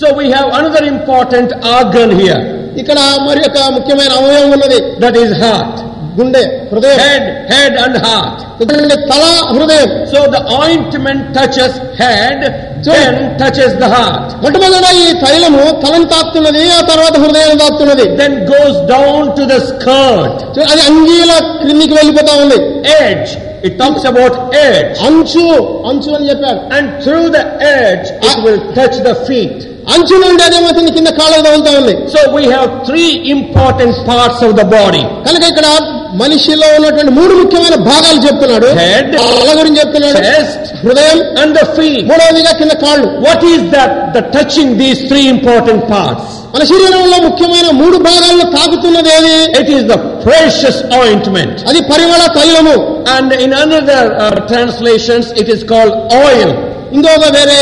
So 0.00 0.06
we 0.12 0.26
have 0.30 0.48
another 0.58 0.84
important 0.86 1.48
organ 1.76 2.10
here. 2.20 2.40
ఇక్కడ 2.80 2.98
మరి 3.28 3.40
ఒక 3.48 3.58
ముఖ్యమైన 3.76 4.12
అవయవం 4.18 4.50
ఉన్నది 4.52 4.78
That 5.04 5.16
is 5.16 5.30
heart. 5.42 5.76
గుండె 6.18 6.42
హృదయం 6.72 6.98
Head, 7.04 7.24
head 7.52 7.72
and 7.84 7.94
heart. 8.04 8.36
చూడండి, 8.60 8.96
తల 9.10 9.24
హృదయం 9.54 9.90
So 10.12 10.20
the 10.34 10.42
ointment 10.60 11.22
touches 11.36 11.72
head, 12.02 12.38
then 12.86 13.14
touches 13.42 13.72
the 13.82 13.88
heart. 13.96 14.28
మొట్టమొదట 14.44 14.86
ఈ 15.02 15.08
తైలము 15.24 15.64
తలను 15.84 16.06
తాకుతున్నది 16.14 16.64
ఆ 16.78 16.80
తర్వాత 16.92 17.14
హృదయాన్ని 17.24 17.58
తాకుతున్నది 17.64 18.06
Then 18.22 18.34
goes 18.52 18.76
down 18.94 19.22
to 19.38 19.44
the 19.52 19.60
skirt, 19.70 20.36
చూ- 20.56 20.68
అది 20.72 20.82
అంగీల 20.90 21.32
క్రిందికి 21.62 21.94
వెళ్ళిపోతా 21.94 22.34
ఉంది 22.44 22.58
edge. 23.02 23.30
It 23.67 23.73
talks 23.77 24.03
about 24.11 24.33
edge. 24.67 24.95
అంచు 25.07 25.45
అంచు 25.89 26.09
అని 26.17 26.27
చెప్పాడు 26.31 26.59
And 26.77 26.85
through 27.03 27.27
the 27.37 27.43
edge, 27.77 28.07
it 28.29 28.37
will 28.45 28.59
touch 28.79 28.97
the 29.09 29.15
feet. 29.27 29.57
అంచు 29.93 30.15
నుండి 30.23 30.41
అదేమవుతుంది 30.47 30.91
కింద 30.97 31.09
కాళ్ళకు 31.19 31.43
తగులుతా 31.47 31.71
ఉంది 31.79 31.93
So 32.15 32.19
we 32.37 32.43
have 32.55 32.69
three 32.89 33.11
important 33.35 33.93
parts 34.11 34.41
of 34.47 34.53
the 34.61 34.67
body. 34.77 35.03
కనుక 35.27 35.43
ఇక్కడ 35.53 35.67
మనిషిలో 36.21 36.67
ఉన్నటువంటి 36.77 37.13
మూడు 37.17 37.33
ముఖ్యమైన 37.41 37.77
భాగాలు 37.89 38.19
చెప్తున్నాడు 38.27 38.69
Head. 38.81 39.07
తల 39.39 39.51
గురించి 39.59 39.79
చెప్తున్నాడు 39.81 40.19
Chest 40.27 40.63
హృదయం 40.83 41.19
and 41.43 41.51
the 41.59 41.65
feet. 41.77 42.03
మూడవదిగా 42.11 42.53
కింద 42.61 42.75
కాళ్ళు 42.85 43.07
What 43.27 43.43
is 43.55 43.61
that? 43.75 43.91
The 44.17 44.23
touching 44.37 44.69
these 44.83 45.01
three 45.11 45.27
important 45.35 45.81
parts. 45.95 46.27
మన 46.54 46.62
శరీరంలో 46.70 47.16
ముఖ్యమైన 47.24 47.68
మూడు 47.80 47.96
భాగాలను 48.08 48.44
తాకుతున్నది 48.54 49.10
ఏది 49.18 49.34
It 49.60 49.68
is 49.76 49.82
the 49.92 49.98
precious 50.26 50.76
ointment. 51.02 51.56
అది 51.70 51.80
పరిమళ 51.90 52.22
తైలము 52.38 52.74
And 53.16 53.28
in 53.44 53.52
another 53.64 54.02
uh, 54.16 54.24
translations, 54.52 55.26
it 55.42 55.48
is 55.54 55.60
called 55.72 55.94
oil. 56.24 56.48
ఇంకొక 56.96 57.26
వేరే 57.36 57.60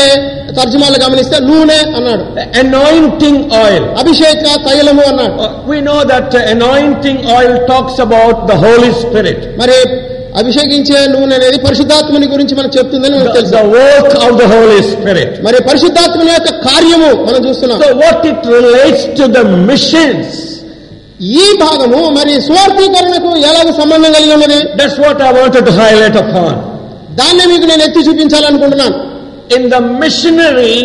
తర్జుమాలు 0.57 0.97
గమనిస్తే 1.03 1.37
నూనె 1.49 1.79
అన్నాడు 1.97 2.25
The 2.37 2.45
anointing 2.63 3.37
oil. 3.65 3.83
అభిషేక 4.01 4.43
తైలము 4.67 5.03
అన్నాడు 5.11 5.35
Uh, 5.39 5.51
we 5.71 5.79
know 5.87 5.99
that 6.13 6.29
uh, 6.35 6.53
anointing 6.55 7.19
oil 7.37 7.53
talks 7.71 7.97
about 8.07 8.37
the 8.51 8.57
Holy 8.65 8.91
Spirit. 9.03 9.41
మరి 9.61 9.77
అభిషేకించే 10.39 10.97
నూనె 11.13 11.35
అనేది 11.39 11.57
పరిశుద్ధాత్మని 11.65 12.27
గురించి 12.33 12.53
మనం 12.59 12.71
చెప్తుందని 12.77 13.17
స్పిరిట్ 14.89 15.35
మరి 15.45 15.57
పరిశుద్ధాత్మ 15.69 16.27
యొక్క 16.37 16.51
కార్యము 16.67 17.09
మనం 17.27 17.39
చూస్తున్నాం. 17.47 17.79
What 18.03 18.25
it 18.31 18.45
relates 18.57 19.05
to 19.19 19.25
the 19.37 19.41
missions 19.69 20.35
ఈ 21.41 21.45
భాగము 21.63 21.99
మరి 22.17 22.33
స్వార్థీకరణకు 22.47 23.29
ఎలాగ 23.49 23.67
సంబంధం 23.81 24.09
కలిగి 24.17 24.33
ఉన్నది? 24.37 24.59
That's 24.79 24.99
what 25.05 25.21
I 25.29 25.31
want 25.37 25.57
to 25.67 25.73
highlight 25.81 26.17
upon 26.23 26.57
దాన్ని 27.19 27.43
మీకు 27.51 27.65
నేను 27.71 27.83
ఎత్తి 27.87 28.01
చూపించాలనుకుంటున్నాను. 28.07 28.95
In 29.57 29.67
the 29.73 29.77
missionary 30.03 30.75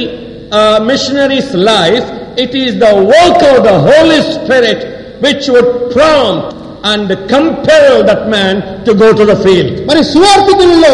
missionaries 0.91 1.53
life 1.71 2.07
it 2.45 2.55
is 2.63 2.77
the 2.85 2.89
work 3.13 3.45
of 3.51 3.61
the 3.69 3.73
holy 3.89 4.21
spirit 4.35 4.85
which 5.27 5.49
would 5.55 5.73
prompt 5.95 6.60
and 6.84 7.08
compel 7.30 8.04
that 8.04 8.24
man 8.30 8.56
to 8.86 8.92
go 8.96 9.08
to 9.20 9.24
the 9.26 9.38
field. 9.46 9.70
మరి 9.90 10.02
సువార్థికులలో 10.14 10.94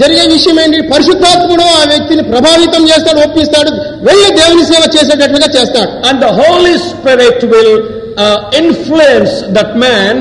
జరిగే 0.00 0.24
విషయం 0.32 0.56
ఏంటి 0.62 0.78
పరిశుద్ధాత్ముడు 0.92 1.66
ఆ 1.74 1.82
వ్యక్తిని 1.92 2.22
ప్రభావితం 2.32 2.82
చేస్తాడు 2.90 3.20
ఒప్పిస్తాడు 3.26 3.70
వెళ్ళి 4.08 4.28
దేవుని 4.40 4.64
సేవ 4.72 4.82
చేసేటట్లుగా 4.96 5.48
చేస్తాడు 5.56 5.90
And 6.08 6.18
the 6.20 6.32
Holy 6.42 6.74
Spirit 6.88 7.38
will 7.52 7.72
uh, 8.16 8.36
influence 8.62 9.32
that 9.56 9.70
man 9.84 10.12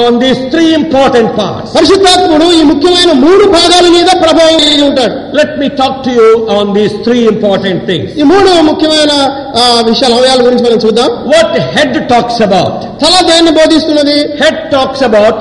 on 0.00 0.12
these 0.22 0.40
three 0.52 0.68
important 0.74 1.28
parts. 1.38 1.68
పరిశుద్ధాత్ముడు 1.76 2.46
ఈ 2.58 2.62
ముఖ్యమైన 2.68 3.12
మూడు 3.22 3.44
భాగాల 3.54 3.86
మీద 3.94 4.08
ప్రభావం 4.24 4.56
కలిగి 4.62 4.84
ఉంటాడు 4.88 5.14
Let 5.40 5.50
me 5.60 5.68
talk 5.80 5.94
to 6.06 6.12
you 6.18 6.28
on 6.56 6.66
these 6.76 6.94
three 7.06 7.22
important 7.32 7.78
things. 7.88 8.08
ఈ 8.20 8.26
మూడు 8.32 8.50
ముఖ్యమైన 8.68 9.12
ఆ, 9.60 9.64
విషయాల 9.90 10.12
అవయాల 10.18 10.40
గురించి 10.46 10.64
మనం 10.68 10.80
చూద్దాం 10.84 11.08
What 11.32 11.50
head 11.74 11.92
talks 12.12 12.38
about? 12.48 12.76
తల 13.02 13.16
దేన్ని 13.30 13.54
బోధిస్తున్నది 13.60 14.16
Head 14.42 14.58
talks 14.76 15.02
about 15.10 15.36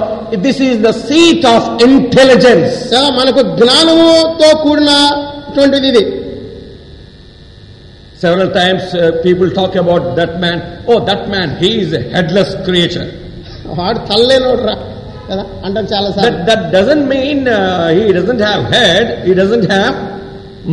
this 0.45 0.57
is 0.61 0.75
the 0.87 0.93
seat 1.05 1.43
of 1.55 1.61
intelligence. 1.89 2.73
చాలా 2.93 3.09
మనకు 3.19 3.43
జ్ఞానముతో 3.61 4.49
కూడినటువంటిది 4.65 5.89
ఇది 5.93 6.03
Several 8.17 8.49
times 8.51 8.93
uh, 8.93 8.99
people 9.23 9.49
talk 9.51 9.75
about 9.77 10.15
that 10.17 10.39
man. 10.39 10.57
Oh, 10.87 10.99
that 11.05 11.29
man, 11.29 11.57
he 11.57 11.81
is 11.81 11.93
a 11.93 12.01
headless 12.15 12.53
creature. 12.65 13.07
వాడు 13.78 14.00
తల్లేని 14.10 14.50
రా 14.68 14.74
అంటారు 15.66 15.86
చాలా 15.92 16.08
sir 16.16 16.34
that 16.48 16.64
doesn't 16.74 17.06
mean 17.12 17.44
he 17.98 18.04
doesn't 18.18 18.42
have 18.48 18.62
head 18.76 19.10
he 19.28 19.34
doesn't 19.42 19.66
have 19.74 19.94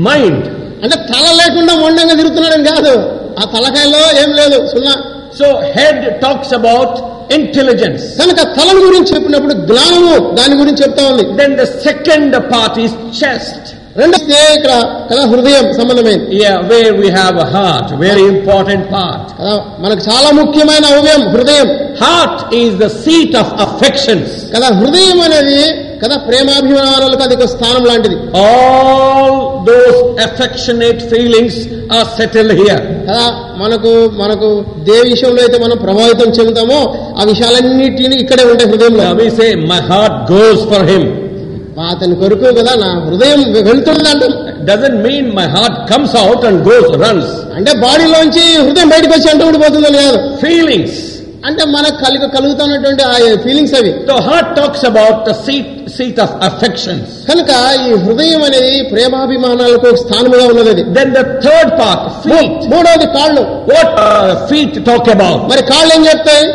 mind 0.09 0.45
అంటే 0.83 0.95
తల 1.11 1.25
లేకుండా 1.39 1.73
మొండంగా 1.81 2.13
తిరుగుతున్నాడని 2.19 2.65
కాదు. 2.73 2.93
ఆ 3.39 3.43
తలకాయలో 3.55 4.03
ఏం 4.21 4.31
లేదు 4.39 4.57
సున్నా. 4.71 4.93
So 5.39 5.47
head 5.75 6.05
talks 6.23 6.53
about 6.59 6.95
intelligence 7.35 8.05
కనుక 8.21 8.39
తల 8.57 8.69
గురించి 8.85 9.09
చెప్పినప్పుడు 9.15 9.53
జ్ఞానము 9.69 10.15
దాని 10.39 10.55
గురించి 10.61 10.81
చెప్తా 10.85 11.03
ఉంది. 11.11 11.25
Then 11.41 11.53
the 11.61 11.65
second 11.85 12.35
part 12.53 12.79
is 12.85 12.95
chest 13.21 13.69
రెండే 13.99 14.17
ఇక్కడ 14.57 14.73
కదా 15.09 15.21
హృదయం 15.31 15.65
సంబంధమైంది 15.77 16.25
where 16.71 16.93
we 16.99 17.09
have 17.17 17.37
heart 17.53 17.89
very 18.03 18.25
important 18.33 18.85
part 18.93 19.31
మనకు 19.83 20.01
చాలా 20.09 20.29
ముఖ్యమైన 20.41 20.85
అవయం 20.93 21.23
హృదయం. 21.33 21.69
Heart 22.03 22.41
is 22.55 22.75
the 22.83 22.87
seat 23.03 23.35
of 23.41 23.53
affection 23.67 24.21
కదా 24.53 24.67
హృదయం 24.79 25.19
అనేది 25.21 25.61
కదా 26.03 26.15
ప్రేమాభిమానాలకు 26.27 27.23
అది 27.25 27.35
ఒక 27.37 27.45
స్థానం 27.45 27.83
లాంటిది. 27.89 28.15
All 28.43 29.35
those 29.67 29.99
affectionate 30.27 31.01
feelings 31.11 31.59
are 31.97 32.07
settle 32.17 32.51
here 32.61 32.83
కదా 33.09 33.25
మనకు 33.57 33.91
మనకు 34.21 34.47
దే 34.87 34.97
విషయంలో 35.11 35.41
అయితే 35.45 35.57
మనం 35.65 35.77
ప్రభావితం 35.77 36.29
చెందుతామో 36.37 36.79
ఆ 37.19 37.25
విషయాలన్నిటిని 37.31 38.15
ఇక్కడే 38.23 38.45
ఉండే 38.51 38.65
హృదయంలో. 38.71 39.03
Say 39.39 39.47
my 39.71 39.81
heart 39.91 40.19
goes 40.33 40.63
for 40.73 40.87
him 40.91 41.07
అతని 41.91 42.15
కొరకు 42.21 42.47
కదా 42.57 42.73
నా 42.81 42.89
హృదయం 43.05 43.39
వెళ్తుంది 43.69 44.09
అంటే 44.09 44.27
doesn't 44.67 44.97
mean 45.05 45.29
my 45.37 45.45
heart 45.55 45.77
comes 45.91 46.15
out 46.23 46.43
and 46.49 46.59
goes 46.67 46.91
runs 47.03 47.31
అంటే 47.57 47.71
బాడీలోంచి 47.85 48.43
హృదయం 48.65 48.89
బయటకు 48.95 49.13
వచ్చి 49.15 49.29
అంటూ 49.33 49.45
ఉండిపోతుందో 49.45 49.89
లేదు 49.99 50.17
ఫీలింగ్స్ 50.41 50.99
అంటే 51.47 51.63
మనకు 51.75 51.97
కలిగి 52.05 52.27
కలుగుతున్నటువంటి 52.35 53.03
ఆ 53.11 53.15
ఫీలింగ్స్ 53.45 53.73
అవి. 53.79 53.91
So 54.09 54.15
heart 54.27 54.51
talks 54.59 54.83
about 54.89 55.19
the 55.29 55.31
seat 55.45 55.71
seat 55.97 56.19
of 56.25 56.33
affections 56.49 57.13
కనుక 57.29 57.51
ఈ 57.85 57.89
హృదయం 58.03 58.41
అనేది 58.49 58.75
ప్రేమాభిమానాలకు 58.91 59.89
స్థానముగా 60.03 60.45
ఉన్నది 60.51 60.83
then 60.97 61.11
the 61.17 61.21
third 61.45 61.71
part 61.79 62.05
feet 62.25 62.61
మూడోది 62.73 63.07
కాళ్ళు. 63.17 63.43
వాట్ 63.71 63.95
ఫీట్ 64.51 64.77
టాక్ 64.89 65.09
అబౌట్ 65.15 65.41
మరి 65.53 65.63
కాళ్ళు 65.73 65.91
ఏం 65.97 66.03
చెప్తాయి 66.11 66.45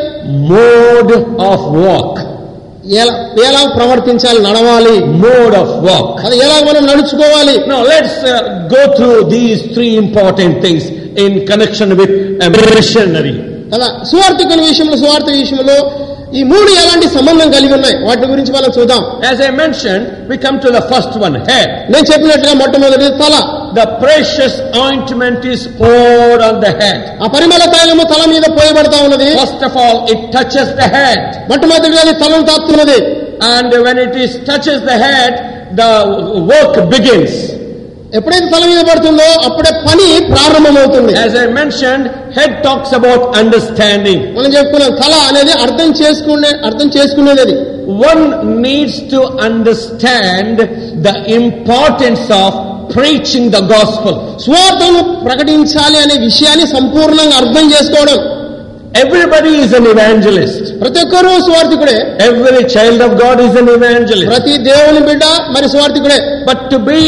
మోడ్ 0.52 1.12
ఆఫ్ 1.52 1.66
వాక్ 1.84 2.20
ఎలా 3.02 3.14
ఎలా 3.48 3.60
ప్రవర్తించాలి? 3.76 4.40
నడవాలి. 4.48 4.96
మోడ్ 5.22 5.54
ఆఫ్ 5.62 5.72
వాక్ 5.86 6.18
అది 6.26 6.36
ఎలా 6.44 6.56
మనం 6.68 6.82
నడుచుకోవాలి? 6.90 7.54
Let's 7.90 8.20
go 8.74 8.82
through 8.96 9.10
these 9.34 9.62
three 9.74 9.86
important 10.04 10.58
things 10.64 10.88
in 11.24 11.36
connection 11.50 11.92
with 12.00 12.16
missionary 12.76 13.36
కదా 13.72 13.88
సువార్థకుల 14.10 14.60
విషయంలో 14.70 14.96
సువార్థ 15.04 15.28
విషయంలో 15.42 15.78
ఈ 16.38 16.40
మూడు 16.50 16.70
ఎలాంటి 16.82 17.06
సంబంధం 17.16 17.48
కలిగి 17.54 17.74
ఉన్నాయి? 17.76 17.96
వాటి 18.06 18.26
గురించి 18.30 18.52
మనం 18.56 18.70
చూద్దాం. 18.76 19.02
As 19.26 19.40
I 19.48 19.50
mention 19.60 20.02
we 20.30 20.36
come 20.44 20.56
to 20.64 20.68
the 20.76 20.80
first 20.90 21.16
one 21.24 21.36
head 21.48 21.70
నేను 21.92 22.06
చెప్పినట్టుగా 22.10 22.54
మొట్టమొదటి 22.62 23.08
తల. 23.20 23.34
The 23.78 23.82
precious 24.02 24.56
ointment 24.84 25.44
is 25.52 25.64
poured 25.80 26.42
on 26.48 26.58
the 26.64 26.72
head 26.80 27.02
ఆ 27.22 27.28
పరిమళ 27.34 27.62
తైలము 27.74 28.04
తల 28.12 28.22
మీద 28.34 28.46
పోయబడతా 28.58 28.98
ఉన్నది. 29.06 29.28
First 29.42 29.64
of 29.68 29.76
all 29.84 30.00
it 30.14 30.24
touches 30.36 30.72
the 30.80 30.88
head 30.96 31.22
మొట్టమొదటిగా 31.52 32.02
అది 32.06 32.14
తలను 32.24 32.46
తాత్తున్నది 32.50 32.98
and 33.54 33.76
when 33.86 34.00
it 34.06 34.18
is 34.26 34.36
touches 34.50 34.82
the 34.90 34.98
head 35.04 35.38
the 35.80 35.84
work 36.52 36.80
begins 36.94 37.38
ఎప్పుడైతే 38.12 38.46
తల 38.52 38.64
మీద 38.70 38.80
పడుతుందో 38.88 39.28
అప్పుడే 39.46 39.70
పని 39.86 40.08
ప్రారంభమవుతుంది 40.32 41.12
As 41.22 41.34
I 41.36 41.46
mentioned, 41.58 42.04
head 42.36 42.52
talks 42.66 42.90
about 42.98 43.22
understanding. 43.40 44.18
మనం 44.36 44.50
చెప్పుకున్నాం 44.56 44.92
తల 45.02 45.14
అనేది 45.30 45.54
అర్థం 45.64 45.90
చేసుకునే 46.02 46.52
అర్థం 46.68 46.90
చేసుకునేది 46.96 47.42
అది 47.46 47.56
One 48.10 48.22
needs 48.62 48.94
to 49.12 49.20
understand 49.48 50.54
the 51.08 51.14
importance 51.40 52.24
of 52.42 52.52
preaching 52.96 53.44
the 53.56 53.62
gospel. 53.74 54.14
స్వార్థను 54.46 55.02
ప్రకటించాలి 55.26 55.98
అనే 56.04 56.16
విషయాన్ని 56.28 56.66
సంపూర్ణంగా 56.76 57.36
అర్థం 57.42 57.66
చేసుకోవడం 57.74 58.18
Everybody 59.04 59.50
is 59.64 59.72
an 59.78 59.86
evangelist. 59.94 60.62
ప్రతి 60.82 61.00
ఒక్కరూ 61.04 61.32
స్వార్థికుడే 61.48 61.96
Every 62.28 62.62
child 62.74 63.00
of 63.06 63.12
God 63.24 63.38
is 63.46 63.54
an 63.62 63.68
evangelist. 63.78 64.28
ప్రతి 64.34 64.54
దేవుని 64.70 65.02
బిడ్డ 65.08 65.24
మరి 65.56 65.68
స్వార్థికుడే 65.74 66.18
But 66.50 66.60
to 66.72 66.78
be 66.90 67.00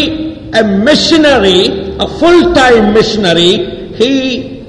a 0.53 0.63
missionary, 0.85 1.61
a 1.99 2.09
full-time 2.11 2.95
missionary, 2.95 3.53
he 3.95 4.13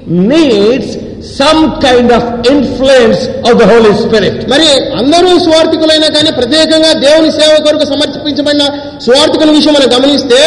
needs 0.06 0.88
some 1.30 1.80
kind 1.80 2.10
of 2.10 2.22
influence 2.46 3.26
of 3.44 3.58
the 3.60 3.66
Holy 3.66 3.92
Spirit. 3.94 4.36
మరి 4.48 4.68
అందరూ 5.00 5.30
స్వార్థికులైనా 5.38 6.08
కానీ 6.08 6.30
ప్రత్యేకంగా 6.30 6.92
దేవుని 7.04 7.30
సేవ 7.30 7.54
కొరకు 7.66 7.86
సమర్పించబడిన 7.92 8.64
స్వార్థికుల 9.06 9.50
విషయం 9.50 9.74
మనం 9.74 9.90
గమనిస్తే 9.96 10.40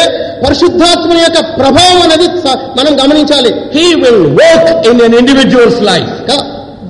పరిశుద్ధాత్మ 0.44 1.18
యొక్క 1.18 1.40
ప్రభావం 1.60 2.00
అనేది 2.06 2.28
మనం 2.80 2.92
గమనించాలి 3.02 3.52
He 3.78 3.86
will 4.04 4.22
work 4.42 4.68
in 4.90 4.98
an 5.00 5.14
individual's 5.22 5.78
life. 5.92 6.10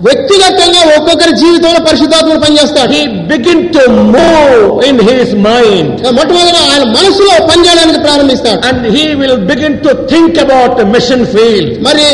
వ్యక్తిగతంగా 0.07 0.81
ఒక్కొక్కరి 0.97 1.33
జీవితంలో 1.43 1.81
పరిశుద్ధాత్మ 1.89 2.33
పనిచేస్తాడు. 2.45 2.91
Begin 3.33 3.65
to 3.77 3.85
move 4.17 4.63
in 4.89 5.01
his 5.09 5.35
mind 5.47 5.95
మొట్టమొదట 6.19 6.59
ఆయన 6.73 6.85
మనసులో 6.97 7.33
పనిచేయడానికి 7.51 8.01
ప్రారంభిస్తాడు. 8.07 8.61
And 8.69 8.85
he 8.97 9.05
will 9.21 9.41
begin 9.53 9.79
to 9.87 9.93
think 10.13 10.39
about 10.45 10.81
mission 10.95 11.25
field 11.35 11.71
మరి 11.89 12.07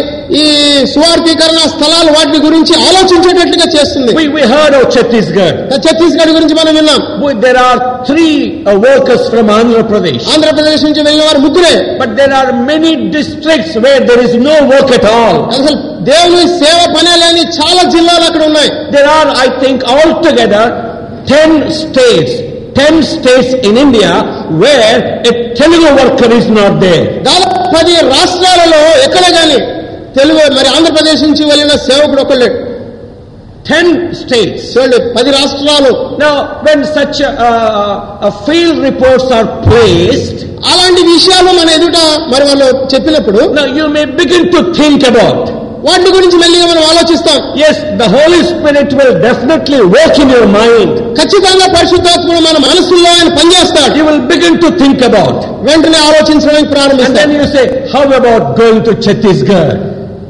ఈ 0.43 0.47
స్వార్థీకరణ 0.95 1.61
స్థలాలు 1.75 2.11
వాటి 2.17 2.39
గురించి 2.47 2.75
ఆలోచించేటట్టుగా 2.89 3.67
చేస్తుంది. 3.77 4.13
ఛత్తీస్గఢ్ 4.95 5.59
ఛత్తీస్గఢ్ 5.87 6.33
గురించి 6.37 6.55
మనం 6.61 6.73
విన్నాం. 6.79 7.01
There 7.45 7.61
are 7.69 7.81
three 8.09 8.27
workers 8.87 9.27
from 9.33 9.51
Andhra Pradesh 9.59 10.25
Andhra Pradesh 10.35 10.85
నుంచి 10.89 11.03
వెళ్ళిన 11.07 11.25
వారు 11.29 11.41
ముగ్గురే. 11.47 11.75
But 12.01 12.13
there 12.21 12.35
are 12.41 12.53
many 12.71 12.93
districts 13.17 13.77
where 13.87 14.03
there 14.11 14.23
is 14.27 14.37
no 14.49 14.57
work 14.73 14.93
at 14.99 15.09
all 15.19 15.41
అసలు 15.55 15.77
దేవుని 16.09 16.45
సేవ 16.61 16.79
పనేలేని 16.97 17.43
చాలా 17.59 17.83
జిల్లాలు 17.95 18.25
అక్కడ 18.29 18.43
ఉన్నాయి. 18.51 18.71
There 18.95 19.09
are 19.17 19.31
I 19.45 19.49
think 19.63 19.83
all 19.93 20.13
together 20.25 20.71
ten 21.31 21.57
states 21.81 22.37
ten 22.79 23.01
states 23.13 23.55
in 23.69 23.79
India 23.85 24.11
where 24.63 25.01
a 25.31 25.33
Telugu 25.61 25.89
worker 26.01 26.35
is 26.39 26.51
not 26.59 26.77
there 26.85 26.95
దాదాపు 27.29 27.61
పది 27.77 27.95
రాష్ట్రాలలో 28.15 28.83
ఎక్కడ 29.07 29.25
కానీ 29.39 29.59
తెలుగు 30.19 30.43
మరి 30.59 30.69
ఆంధ్రప్రదేశ్ 30.77 31.23
నుంచి 31.23 31.45
వెళ్ళిన 31.51 31.75
సేవకుడు 31.89 32.23
ఒకళ్ళు 32.27 32.49
టెన్ 33.71 33.91
స్టేట్స్ 34.21 34.69
పది 35.17 35.31
రాష్ట్రాలు. 35.39 35.91
When 36.67 36.85
such 36.95 37.21
field 38.47 38.81
reports 38.85 39.33
are 39.39 39.49
placed 39.67 40.41
అలాంటి 40.73 41.03
విషయాలు 41.13 41.51
మన 41.61 41.69
ఎదుట 41.79 41.99
మరి 42.33 42.45
వాళ్ళు 42.45 42.69
చెప్పినప్పుడు 42.95 43.43
you 43.79 43.87
may 43.97 44.05
begin 44.21 44.49
to 44.55 44.61
think 44.79 45.05
about 45.05 45.49
వాటి 45.87 46.09
గురించి 46.17 46.37
మెల్లిగా 46.43 46.65
మనం 46.71 46.83
ఆలోచిస్తాం 46.91 47.39
Yes, 47.63 47.77
the 48.03 48.09
Holy 48.17 48.41
Spirit 48.51 48.91
will 48.99 49.15
definitely 49.27 49.81
work 49.97 50.15
in 50.23 50.29
your 50.37 50.47
mind. 50.59 50.91
ఖచ్చితంగా 51.21 51.67
పరిశుద్ధాత్ముడు 51.77 52.41
మన 52.49 52.57
మనసుల్లో 52.67 53.11
ఆయన 53.17 53.31
పనిచేస్తాడు 53.39 53.95
You 54.01 54.07
will 54.11 54.23
begin 54.35 54.57
to 54.65 54.71
think 54.83 54.99
about. 55.11 55.39
వెంటనే 55.69 56.01
ఆలోచించడానికి 56.09 56.59
And 56.59 56.67
then 56.67 56.75
ప్రారంభిస్తాడు 56.75 57.33
you 57.39 57.47
say, 57.57 57.65
how 57.95 58.05
about 58.21 58.45
going 58.61 58.81
to 58.89 58.95
Chhattisgarh? 59.07 59.73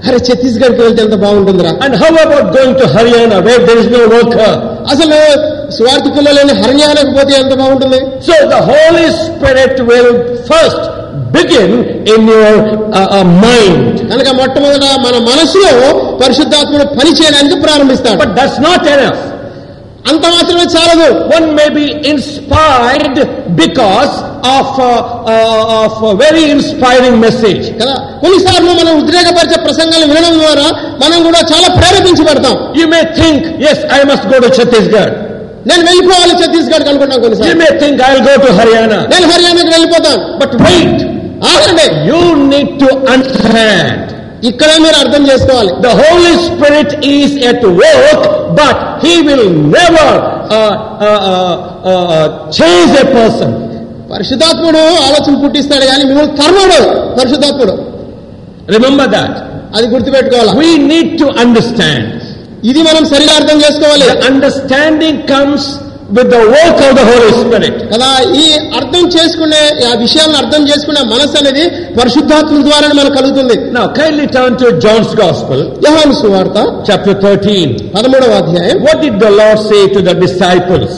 అరే 0.09 0.19
ఛత్తీస్గఢ్కి 0.27 0.81
వెళ్తే 0.85 1.01
ఎంత 1.07 1.17
బాగుంటుందిరా 1.25 1.73
And 1.87 1.95
how 2.03 2.11
about 2.19 2.47
going 2.57 2.75
to 2.83 2.87
Haryana 2.95 3.39
where 3.47 3.63
there 3.69 3.81
is 3.83 3.89
no 3.97 4.03
worker? 4.15 4.53
అసలు 4.93 5.19
స్వార్థికుల్లో 5.79 6.31
లేని 6.39 6.55
హర్యానాకు 6.63 7.13
పోతే 7.19 7.33
ఎంత 7.43 7.55
బాగుంటుంది 7.63 7.99
So 8.29 8.37
the 8.55 8.63
Holy 8.73 9.09
Spirit 9.21 9.75
will 9.91 10.09
first 10.51 10.83
begin 11.15 12.09
in 12.09 12.31
your 12.31 12.77
mind 13.27 14.11
కనుక 14.11 14.29
మొట్టమొదట 14.29 14.85
మన 14.85 15.19
మనసులో 15.19 15.99
పరిశుద్ధాత్మను 16.17 16.87
పనిచేయడానికి 16.87 17.61
ప్రారంభిస్తాడు. 17.61 18.19
బట్ 18.19 18.35
డస్ 18.35 18.63
నాట్ 18.63 18.89
అంత 20.11 20.27
మాత్రమే 20.27 20.63
చాలదు. 20.63 21.15
One 21.37 21.55
may 21.55 21.69
be 21.69 22.09
inspired 22.09 23.51
because 23.51 24.11
of 24.47 24.81
of 25.71 26.05
very 26.05 26.43
inspiring 26.43 27.17
message 27.17 27.83
కదా? 27.83 27.95
కొన్నిసార్లు 27.95 28.71
మనం 28.71 29.03
ఉద్రేకపరిచే 29.03 29.61
ప్రసంగాలు 29.61 30.07
వినడం 30.07 30.39
ద్వారా 30.39 30.73
మనం 31.07 31.23
కూడా 31.23 31.39
చాలా 31.39 31.69
ప్రేరేపించబడతాం. 31.75 32.81
You 32.81 32.87
may 32.87 33.03
think 33.03 33.63
yes 33.63 34.01
I 34.01 34.03
must 34.03 34.27
go 34.27 34.39
to 34.39 34.47
Chhattisgarh 34.47 35.30
నేను 35.69 35.83
వెళ్ళిపోవాలి 35.89 36.35
ఛత్తీస్గఢ్ 36.41 36.89
అనుకుంటాను 36.91 38.55
హర్యానా 38.61 38.99
నేను 39.13 39.27
హర్యానాకి 39.33 39.71
వెళ్ళిపోతాను 39.77 40.21
బట్ 40.41 40.55
వెయిట్ 40.67 41.03
ఆగండి. 41.53 41.85
యూ 42.11 42.21
నీట్ 42.53 42.73
టు 42.83 42.89
అండర్స్టాండ్ 43.13 44.07
ఇక్కడ 44.51 44.71
మీరు 44.85 44.97
అర్థం 45.03 45.23
చేసుకోవాలి. 45.31 45.73
The 45.85 45.89
Holy 46.01 46.35
Spirit 46.47 46.93
is 47.15 47.35
at 47.51 47.67
work 47.81 48.27
but 48.61 48.81
he 49.05 49.15
will 49.27 49.49
never 49.77 50.19
change 52.59 52.95
a 53.03 53.07
person 53.17 53.55
పరిశుద్ధాత్ముడు 54.13 54.83
ఆలోచన 55.07 55.35
పుట్టిస్తాడు 55.43 55.85
కానీ 55.91 56.05
మిమ్మల్ని 56.11 56.33
కర్మడు 56.41 56.79
పరిశుద్ధాత్ముడు. 57.19 57.75
రిమెంబర్ 58.77 59.11
దాట్ 59.17 59.37
అది 59.77 59.87
గుర్తుపెట్టుకోవాలి? 59.95 60.53
వీ 60.61 60.71
నీడ్ 60.93 61.13
టు 61.21 61.27
అండర్స్టాండ్ 61.43 62.09
ఇది 62.71 62.81
మనం 62.83 63.05
సరిగా 63.13 63.35
అర్థం 63.41 63.59
చేసుకోవాలి 63.65 64.07
The 64.11 64.27
understanding 64.33 65.17
comes 65.27 65.63
with 66.11 66.29
the 66.29 66.41
work 66.55 66.79
of 66.87 66.93
the 66.99 67.05
Holy 67.11 67.29
Spirit. 67.41 67.75
కదా 67.93 68.09
ఈ 68.41 68.47
అర్థం 68.79 69.05
చేసుకునే 69.17 69.61
ఆ 69.91 69.95
విషయాలను 70.03 70.39
అర్థం 70.41 70.63
చేసుకునే 70.71 71.03
మనసు 71.13 71.37
అనేది 71.41 71.65
పరిశుద్ధాత్మ 71.99 72.63
ద్వారా 72.69 72.89
మనకు 72.99 73.15
కలుగుతుంది 73.19 73.57
Now, 73.77 73.85
kindly 74.01 74.27
turn 74.37 74.53
to 74.63 74.69
John's 74.85 75.13
Gospel, 75.23 75.61
యోహాను 75.87 76.17
సువార్త 76.23 76.59
chapter 76.89 77.15
13. 77.23 77.71
పదమూడవ 77.97 78.35
అధ్యాయం 78.43 78.81
What 78.89 78.99
did 79.07 79.17
the 79.27 79.33
Lord 79.41 79.61
say 79.71 79.83
to 79.97 80.03
the 80.09 80.17
disciples 80.25 80.93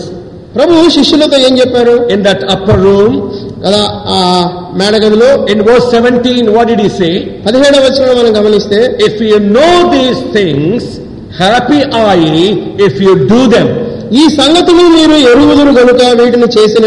ప్రభు 0.57 0.89
శిష్యులతో 0.97 1.37
ఏం 1.47 1.55
చెప్పారు 1.61 1.95
in 2.15 2.23
that 2.23 2.41
upper 2.55 2.79
room? 2.87 3.13
కదా 3.65 3.83
ఆ 4.15 4.19
మేడగదిలో 4.81 5.31
In 5.53 5.61
verse 5.69 5.87
17, 5.93 6.51
what 6.57 6.67
did 6.73 6.81
He 6.81 6.91
say? 7.01 7.15
పదిహేడవ 7.47 7.83
వచ్చిన 7.87 8.13
మనం 8.21 8.33
గమనిస్తే 8.39 8.81
If 9.09 9.15
you 9.31 9.39
know 9.55 9.73
these 9.97 10.21
things, 10.37 10.83
happy 11.41 11.81
are 11.99 12.21
if 12.87 13.01
you 13.03 13.15
do 13.33 13.41
them 13.55 13.71
ఈ 14.13 14.25
సంగతులు 14.31 14.83
మీరు 14.95 15.15
ఎరుగుదురు 15.31 15.71
కనుక 15.77 16.03
వీటిని 16.19 16.49
చేసిన 16.57 16.87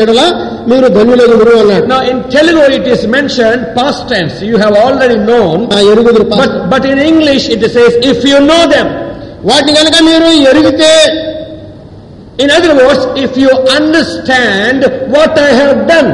మీరు 0.67 0.87
ధన్యులెదురు 0.87 1.53
అన్నారు 1.59 1.85
నా 1.85 1.97
in 2.11 2.19
Telugu 2.35 2.61
it 2.75 2.87
is 2.87 3.05
mention 3.07 3.61
past 3.77 4.01
tense 4.09 4.37
you 4.43 4.55
have 4.57 4.75
already 4.77 5.17
నా 5.71 5.79
ఎరుగుదురు 5.93 6.25
English 7.05 7.47
if 8.11 8.25
you 8.31 8.39
know 8.45 8.59
them 8.73 8.91
మీరు 10.03 10.29
ఎరిగితే 10.51 10.91
in 12.43 12.51
other 12.51 12.75
words 12.79 13.07
if 13.25 13.35
you 13.39 13.51
understand 13.77 14.85
what 15.15 15.37
I 15.39 15.51
have 15.59 15.75
done 15.91 16.11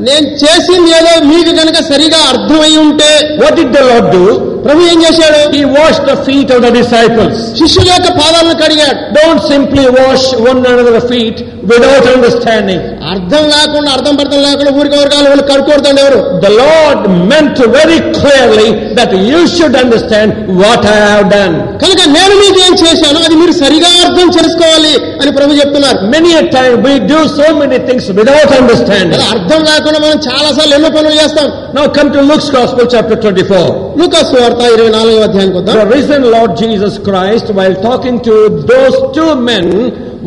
నేను 0.00 0.26
చేసింది 0.42 0.90
ఏదో 0.90 1.12
మీకు 1.26 1.52
కనుక 1.60 1.78
సరిగా 1.90 2.20
అర్థమై 2.32 2.72
ఉంటే 2.76 3.10
what 3.42 3.60
it 3.60 3.72
do 4.08 4.24
ప్రభు 4.65 4.87
ఏం 4.91 4.99
చేశాడు 5.05 5.39
He 5.53 5.63
washed 5.77 6.03
the 6.05 6.17
feet 6.27 6.49
of 6.55 6.59
the 6.65 6.71
disciples. 6.71 7.35
శిష్యుల 7.59 7.87
యొక్క 7.89 8.09
పాదాలను 8.19 8.55
కడిగాడు 8.63 8.99
Don't 9.19 9.41
simply 9.51 9.85
wash 9.99 10.25
one 10.49 10.61
another's 10.65 11.07
feet 11.13 11.37
without 11.71 12.05
understanding. 12.15 12.79
అర్థం 13.13 13.43
లేకుండా 13.53 13.89
అర్థం 13.95 14.13
పర్థం 14.19 14.39
లేకుండా 14.47 14.71
ఊరికి 14.79 14.95
ఊరికాలు 15.01 15.27
వాళ్ళు 15.31 15.45
కడుక్కోడుతుంది 15.51 16.01
ఎవరు 16.03 16.19
The 16.45 16.51
Lord 16.63 16.99
meant 17.31 17.57
very 17.77 17.99
clearly 18.17 18.67
that 18.99 19.11
you 19.29 19.41
should 19.55 19.75
understand 19.83 20.29
what 20.61 20.81
I 20.95 20.99
have 21.07 21.25
done. 21.35 21.53
కనుక 21.83 22.01
నేను 22.15 22.35
మీకు 22.43 22.59
ఏం 22.67 22.73
చేశాను 22.83 23.19
అది 23.27 23.35
మీరు 23.41 23.53
సరిగా 23.63 23.91
అర్థం 24.05 24.27
చేసుకోవాలి 24.37 24.93
అని 25.21 25.31
ప్రభు 25.37 25.59
చెప్తున్నారు 25.61 25.99
Many 26.15 26.31
a 26.41 26.45
time 26.57 26.75
we 26.87 26.93
do 27.13 27.19
so 27.39 27.47
many 27.61 27.79
things 27.89 28.05
without 28.19 28.51
understanding. 28.61 29.17
అలా 29.19 29.29
అర్థం 29.37 29.61
లేకుండా 29.71 29.99
మనం 30.05 30.19
చాలా 30.29 30.49
సార్లు 30.57 30.75
ఎన్నో 30.79 30.91
పనులు 30.97 31.17
చేస్తాం 31.21 31.47
Now 31.77 31.85
come 31.97 32.09
to 32.15 32.21
Luke's 32.29 32.49
Gospel 32.57 32.85
chapter 32.95 33.17
24. 33.23 33.63
లూకాసు 34.01 34.35
వార్త 34.41 34.61
ఇరవై 34.75 34.91
నాలుగో 34.97 35.19
అధ్యాయానికి 35.27 35.57
వద్దాం 35.59 35.75
The 35.79 35.87
risen 35.95 36.21
Lord 36.35 36.51
Jesus 36.61 36.93
Christ, 37.07 37.47
while 37.57 37.75
talking 37.81 38.17
to 38.21 38.35
those 38.71 38.95
two 39.15 39.31
men, 39.49 39.65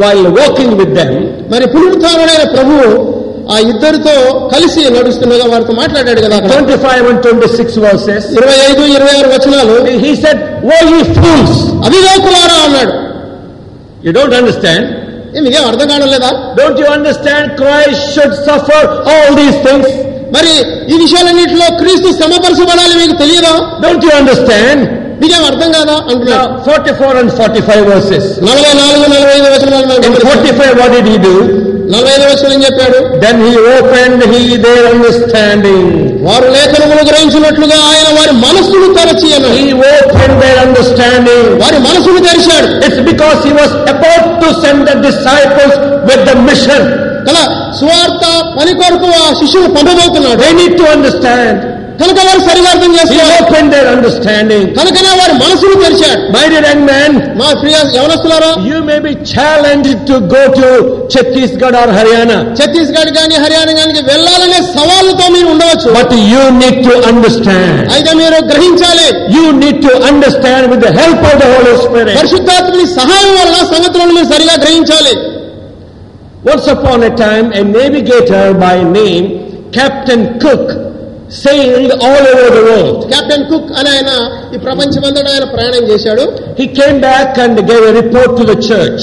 while 0.01 0.25
walking 0.39 0.71
with 0.79 0.91
them, 0.99 1.13
మరి 1.53 1.65
పునరుత్థానుడైన 1.73 2.43
ప్రభు 2.55 2.73
ఆ 3.53 3.57
ఇద్దరితో 3.71 4.13
కలిసి 4.53 4.81
నడుస్తుండగా 4.95 5.45
వారితో 5.51 5.73
మాట్లాడాడు 5.81 6.21
కదా 6.25 6.35
అక్కడ 6.39 6.51
25 6.53 7.11
and 7.11 7.19
26 7.27 7.77
verses, 7.85 8.23
ఇరవై 8.37 8.57
ఐదు 8.69 8.83
ఇరవై 8.95 9.13
ఆరు 9.19 9.29
వచనాలు 9.35 9.75
he 10.05 10.13
said, 10.23 10.39
Woe 10.69 10.81
ye 10.93 11.01
fools! 11.17 11.53
అవివేకులారా 11.87 12.57
అన్నాడు 12.67 12.95
don't 14.17 14.35
understand? 14.41 14.83
ఏ 15.35 15.41
మీకేం 15.45 15.65
అర్థం 15.69 15.87
కావడం 15.91 16.09
లేదా 16.15 16.29
Don't 16.59 16.77
you 16.83 16.89
understand 16.97 17.43
Christ 17.61 18.03
should 18.13 18.33
suffer 18.49 18.81
all 19.13 19.29
these 19.41 19.57
things? 19.67 19.87
మరి 20.35 20.53
ఈ 20.93 20.95
విషయాలన్నింటిలో 21.03 21.67
క్రీస్తు 21.81 22.09
శ్రమపరచబడాలి 22.19 22.95
మీకు 23.01 23.15
తెలియదా 23.23 23.53
Don't 23.85 24.03
you 24.07 24.13
understand? 24.21 24.79
మీకేం 25.21 25.43
అర్థం 25.51 25.69
కాదా 25.77 25.95
అంటున్నాడు 26.11 26.33
Now, 26.33 26.47
44 26.65 27.13
and 27.21 27.29
45 27.37 27.83
verses. 27.93 28.23
నలభై 28.49 28.73
నాలుగు 28.81 29.05
నలభై 29.13 29.33
ఐదు 29.37 29.47
వచనాలు 29.55 29.85
మనం 29.87 29.97
In 29.99 30.03
గమనిస్తాం. 30.05 30.29
45, 30.33 30.73
what 30.81 30.91
did 30.95 31.07
he 31.13 31.17
do? 31.27 31.35
నలభై 31.93 32.11
ఐదు 32.15 32.25
వచనం 32.31 32.51
ఏం 32.55 32.61
చెప్పాడు 32.67 32.97
Then 33.23 33.35
he 33.45 33.53
opened 33.73 34.21
he 34.33 34.41
their 34.65 34.83
understanding. 34.93 35.83
వారు 36.27 36.47
లేఖనములు 36.55 37.03
గ్రహించినట్లుగా 37.09 37.77
ఆయన 37.91 38.07
వారి 38.17 38.33
మనస్సును 38.45 38.87
తెరచి 38.97 39.27
అన్నాడు 39.37 39.57
He 39.59 39.67
opened 39.93 40.35
their 40.43 40.57
understanding. 40.67 41.43
వారి 41.63 41.79
మనసును 41.87 42.21
తెరిచాడు 42.27 42.67
It's 42.87 43.01
because 43.11 43.39
he 43.47 43.53
was 43.61 43.73
about 43.93 44.27
to 44.43 44.49
send 44.63 44.79
the 44.89 44.97
disciples 45.07 45.73
with 46.09 46.21
the 46.29 46.35
mission. 46.49 46.83
కదా 47.29 47.43
సువార్త 47.79 48.25
పని 48.57 48.73
కొరకు 48.81 49.07
ఆ 49.21 49.27
శిష్యులు 49.41 49.69
పంపబోతున్నాడు 49.77 50.39
They 50.45 50.53
need 50.61 50.75
to 50.81 50.87
understand. 50.95 51.55
కనుక 51.99 52.19
వారు 52.27 52.41
సరిగా 52.47 52.69
అర్థం 52.73 52.91
He 52.91 52.97
చేసుకోవాలి 52.97 53.35
opened 53.41 53.69
their 53.75 53.87
understanding. 53.93 54.63
కనుకనే 54.77 55.11
వారి 55.19 55.33
మనసును 55.43 55.75
తెరిచాడు 55.83 56.21
My 56.35 56.43
dear 56.51 56.63
young 56.67 56.81
man, 56.89 57.11
మా 57.41 57.49
ప్రియ 57.61 57.75
యవనస్తులారా 57.97 58.49
you 58.69 58.79
may 58.89 58.99
be 58.99 59.13
challenged 59.33 59.99
to 60.09 60.17
go 60.35 60.43
to 60.59 60.67
Chhattisgarh 61.13 61.75
or 61.81 61.87
Haryana, 61.97 62.37
Chhattisgarh 62.59 63.11
కానీ 63.17 63.35
హర్యానా 63.43 63.73
కానీ 63.79 64.01
వెళ్ళాలనే 64.11 64.59
సవాళ్ళతో 64.75 65.25
మీరు 65.35 65.49
ఉండవచ్చు 65.53 65.89
but 65.99 66.11
you 66.33 66.43
need 66.61 66.77
to 66.89 66.95
understand. 67.11 67.73
అయితే 67.95 68.13
మీరు 68.21 68.39
గ్రహించాలి 68.51 69.07
You 69.37 69.45
need 69.63 69.79
to 69.87 69.93
understand 70.11 70.63
with 70.73 70.81
the 70.87 70.93
help 71.01 71.21
of 71.31 71.35
the 71.43 71.49
Holy 71.55 71.75
Spirit. 71.85 72.13
పరిశుద్ధాత్మని 72.19 72.85
సహాయం 72.99 73.33
వల్ల 73.39 73.55
సంగతులను 73.73 74.13
మీరు 74.19 74.29
సరిగా 74.35 74.57
గ్రహించాలి 74.65 75.15
Once 76.45 76.67
upon 76.69 77.03
a 77.03 77.13
time, 77.17 77.47
a 77.53 77.63
navigator 77.71 78.45
by 78.55 78.75
name 78.99 79.25
Captain 79.71 80.21
Cook 80.39 80.65
sailed 81.42 81.92
all 82.06 82.24
over 82.32 82.48
the 82.56 82.64
world. 82.70 82.98
Captain 83.12 83.44
Cook 83.50 83.70
అని 83.78 83.90
ఆయన 83.96 84.10
ఈ 84.54 84.58
ప్రపంచమంతటా 84.66 85.30
ఆయన 85.34 85.46
ప్రయాణం 85.54 85.84
చేశాడు 85.92 86.24
He 86.60 86.66
came 86.80 86.98
back 87.08 87.30
and 87.44 87.56
gave 87.70 87.84
a 87.90 87.94
report 88.00 88.30
to 88.40 88.44
the 88.52 88.58
church 88.70 89.00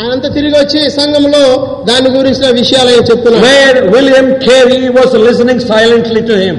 ఆయనంతా 0.00 0.28
తిరిగి 0.36 0.56
వచ్చి 0.60 0.80
సంఘంలో 0.98 1.44
దాని 1.88 2.08
గురించిన 2.16 2.48
విషయాలు 2.60 2.90
ఆయన 2.92 3.04
చెప్తున్నాడు 3.10 3.44
where 3.48 3.78
William 3.96 4.28
Carey 4.46 4.82
was 4.98 5.10
listening 5.26 5.60
silently 5.72 6.22
to 6.30 6.36
him. 6.44 6.56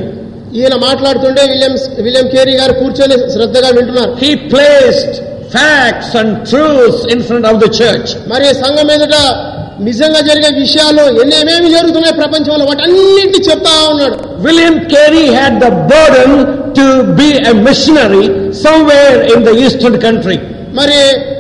ఈయన 0.60 0.75
మాట్లాడుతుంటే 0.86 1.41
విలియం 1.52 1.73
విలియం 2.06 2.28
కేరీ 2.34 2.54
గారు 2.60 2.73
కూర్చొని 2.82 3.15
శ్రద్ధగా 3.36 3.69
వింటున్నారు 3.78 4.13
He 4.23 4.32
placed 4.54 5.13
facts 5.56 6.10
and 6.21 6.30
truths 6.49 6.99
in 7.13 7.19
front 7.28 7.45
of 7.52 7.56
the 7.63 7.69
church. 7.80 8.10
మరి 8.32 8.47
సంఘం 8.63 8.89
ఎదుట 8.95 9.15
నిజంగా 9.82 10.20
జరిగే 10.20 10.50
విషయాలు 10.58 11.04
ఎన్ని 11.22 11.37
ఏమేమి 11.42 11.68
జరుగుతున్నాయి 11.70 12.14
ప్రపంచంలో 12.14 12.64
వాటన్నింటి 12.64 13.38
చెప్తా 13.48 13.72
ఉన్నాడు 13.92 14.16
William 14.46 14.76
Carey 14.92 15.26
had 15.38 15.54
the 15.60 15.70
burden 15.92 16.30
to 16.78 16.87
be 17.20 17.28
a 17.50 17.54
missionary 17.68 18.24
somewhere 18.64 19.16
in 19.32 19.40
the 19.48 19.54
eastern 19.64 19.96
country. 20.06 20.37
మరి 20.72 20.98
ఆ, 21.02 21.34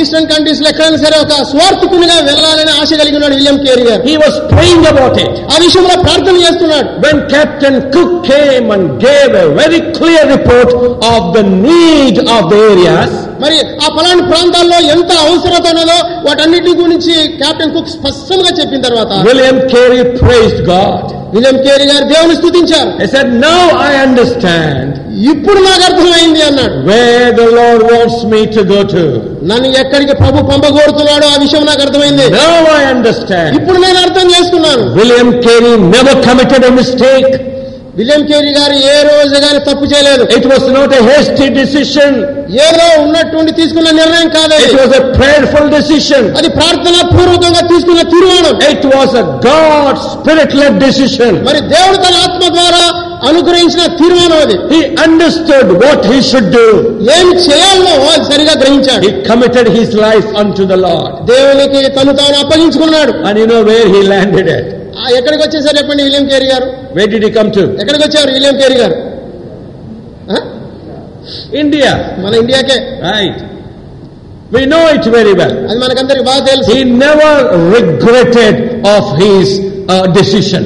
ఈస్టర్న్ 0.00 0.28
కంట్రీస్లో 0.30 0.68
ఎక్కడైనా 0.70 0.98
సరే 1.02 1.16
ఒక 1.24 1.34
స్వార్థకునిగా 1.50 2.16
వెళ్ళాలని 2.28 2.72
ఆశ 2.80 2.90
కలిగి 3.00 3.16
ఉన్నాడు 3.18 3.36
విలియం 3.36 3.58
కేరీ 3.64 3.84
గారు 3.88 4.02
He 4.10 4.16
was 4.18 4.34
praying 4.52 4.82
about 4.92 5.16
it. 5.24 5.32
ఆ 5.52 5.58
విషయంలో 5.64 5.96
ప్రార్థన 6.06 6.36
చేస్తున్నాడు 6.44 6.88
When 7.04 7.18
Captain 7.34 7.76
Cook 7.94 8.12
came 8.30 8.68
and 8.76 8.86
gave 9.06 9.30
a 9.42 9.48
very 9.60 9.80
clear 9.98 10.22
report 10.34 10.70
of 11.12 11.20
the 11.36 11.44
need 11.66 12.16
of 12.36 12.42
the 12.52 12.60
areas, 12.72 13.12
మరి 13.44 13.56
ఆ 13.84 13.88
పలాని 13.96 14.24
ప్రాంతాల్లో 14.30 14.78
ఎంత 14.94 15.10
అవసరత 15.24 15.66
ఉన్నదో 15.72 15.98
వాటన్నిటి 16.26 16.72
గురించి 16.82 17.14
కెప్టెన్ 17.42 17.74
కుక్ 17.76 17.92
స్పష్టంగా 17.96 18.52
చెప్పిన 18.60 18.82
తర్వాత 18.88 19.12
William 19.28 19.58
Carey 19.74 20.02
praised 20.22 20.62
God. 20.72 21.04
William 21.36 21.56
Carey 21.66 21.86
గారు 21.92 22.04
దేవుని 22.12 22.36
స్తుతించారు 22.40 22.90
He 23.02 23.08
said, 23.14 23.28
Now 23.46 23.62
I 23.86 23.92
understand 24.06 24.90
ఇప్పుడు 25.32 25.60
నాకు 25.60 25.82
అర్థమైంది 25.88 26.42
అన్నాడు 26.48 26.76
where 26.90 27.30
the 27.40 27.48
Lord 27.58 27.80
wants 27.92 28.18
me 28.32 28.40
to 28.56 28.62
go 28.64 28.80
to. 28.94 29.02
నన్ను 29.50 29.68
ఎక్కడికి 29.82 30.14
ప్రభు 30.22 30.44
పంపగోరుతున్నాడో 30.50 31.26
ఆ 31.34 31.38
విషయం 31.44 31.64
నాకు 31.70 31.82
అర్థమైంది 31.86 32.26
Now 32.36 32.54
I 32.78 32.84
understand. 32.94 33.50
ఇప్పుడు 33.60 33.80
నేను 33.86 33.98
అర్థం 34.06 34.28
చేసుకున్నాను 34.34 34.84
William 35.00 35.30
Carey 35.46 35.74
never 35.96 36.14
committed 36.28 36.64
a 36.70 36.74
mistake. 36.80 37.32
William 37.98 38.22
Carey 38.30 38.52
గారు 38.56 38.76
ఏ 38.92 38.96
రోజు 39.08 39.36
గాని 39.44 39.60
తప్పు 39.66 39.84
చేయలేదు 39.90 40.22
It 40.38 40.46
was 40.52 40.64
not 40.76 40.90
a 40.98 41.02
hasty 41.10 41.46
decision. 41.60 42.12
ఏదో 42.66 42.86
ఉన్నట్టుండి 43.04 43.52
తీసుకున్న 43.60 43.90
నిర్ణయం 44.00 44.28
కాదు 44.38 44.56
It 44.66 44.74
was 44.80 44.92
a 45.00 45.04
prayerful 45.18 45.66
decision. 45.76 46.22
అది 46.38 46.48
ప్రార్థన 46.58 46.96
పూర్వకంగా 47.14 47.62
తీసుకున్న 47.72 48.02
తీర్మానం 48.14 48.56
It 48.74 48.84
was 48.94 49.12
a 49.22 49.26
God 49.48 49.94
spirit-led 50.10 50.74
decision. 50.86 51.32
మరి 51.48 51.60
దేవుడు 51.74 51.98
తన 52.06 52.14
ఆత్మ 52.26 52.42
ద్వారా 52.58 52.82
అనుగ్రహించిన 53.29 53.83
తీర్మానం 53.99 54.39
అది 54.45 54.55
He 54.73 54.79
understood 55.05 55.67
what 55.83 55.99
he 56.11 56.17
should 56.29 56.47
do. 56.57 56.67
ఏమి 57.17 57.33
చేయాలో 57.47 57.93
అది 58.13 58.25
సరిగా 58.31 58.53
గ్రహించాడు 58.61 59.03
He 59.07 59.13
committed 59.29 59.67
his 59.77 59.89
life 60.05 60.29
unto 60.43 60.65
the 60.71 60.79
Lord. 60.87 61.11
దేవునికి 61.31 61.81
తను 61.97 62.13
తాను 62.21 62.37
అప్పగించుకున్నాడు 62.43 63.13
And 63.27 63.37
you 63.41 63.47
know 63.53 63.61
where 63.71 63.87
he 63.95 64.01
landed 64.13 64.49
at. 64.57 64.65
ఆ, 64.99 65.05
ఎక్కడికి 65.17 65.41
వచ్చేసారు 65.45 65.75
చెప్పండి 65.79 66.03
విలియం 66.07 66.25
కేరీ 66.31 66.47
గారు 66.53 66.67
Where 66.97 67.09
did 67.13 67.23
he 67.27 67.31
come 67.37 67.51
to? 67.57 67.63
ఎక్కడికి 67.83 68.03
వచ్చారు 68.07 68.31
విలియం 68.37 68.57
కేరీ 68.61 68.77
గారు 68.81 68.97
ఆ? 70.33 70.39
India. 71.63 71.91
మన 72.23 72.33
ఇండియాకే 72.43 72.77
Right. 73.11 73.37
We 74.51 74.61
know 74.71 74.83
it 74.93 75.05
very 75.15 75.33
well. 75.39 75.51
అది 75.69 75.79
మనకందరికి 75.85 76.25
బాగా 76.29 76.41
తెలుసు 76.49 76.69
He 76.71 76.81
never 77.05 77.31
regretted 77.75 78.55
of 78.95 79.03
his 79.23 79.47
uh, 79.87 80.05
decision. 80.17 80.63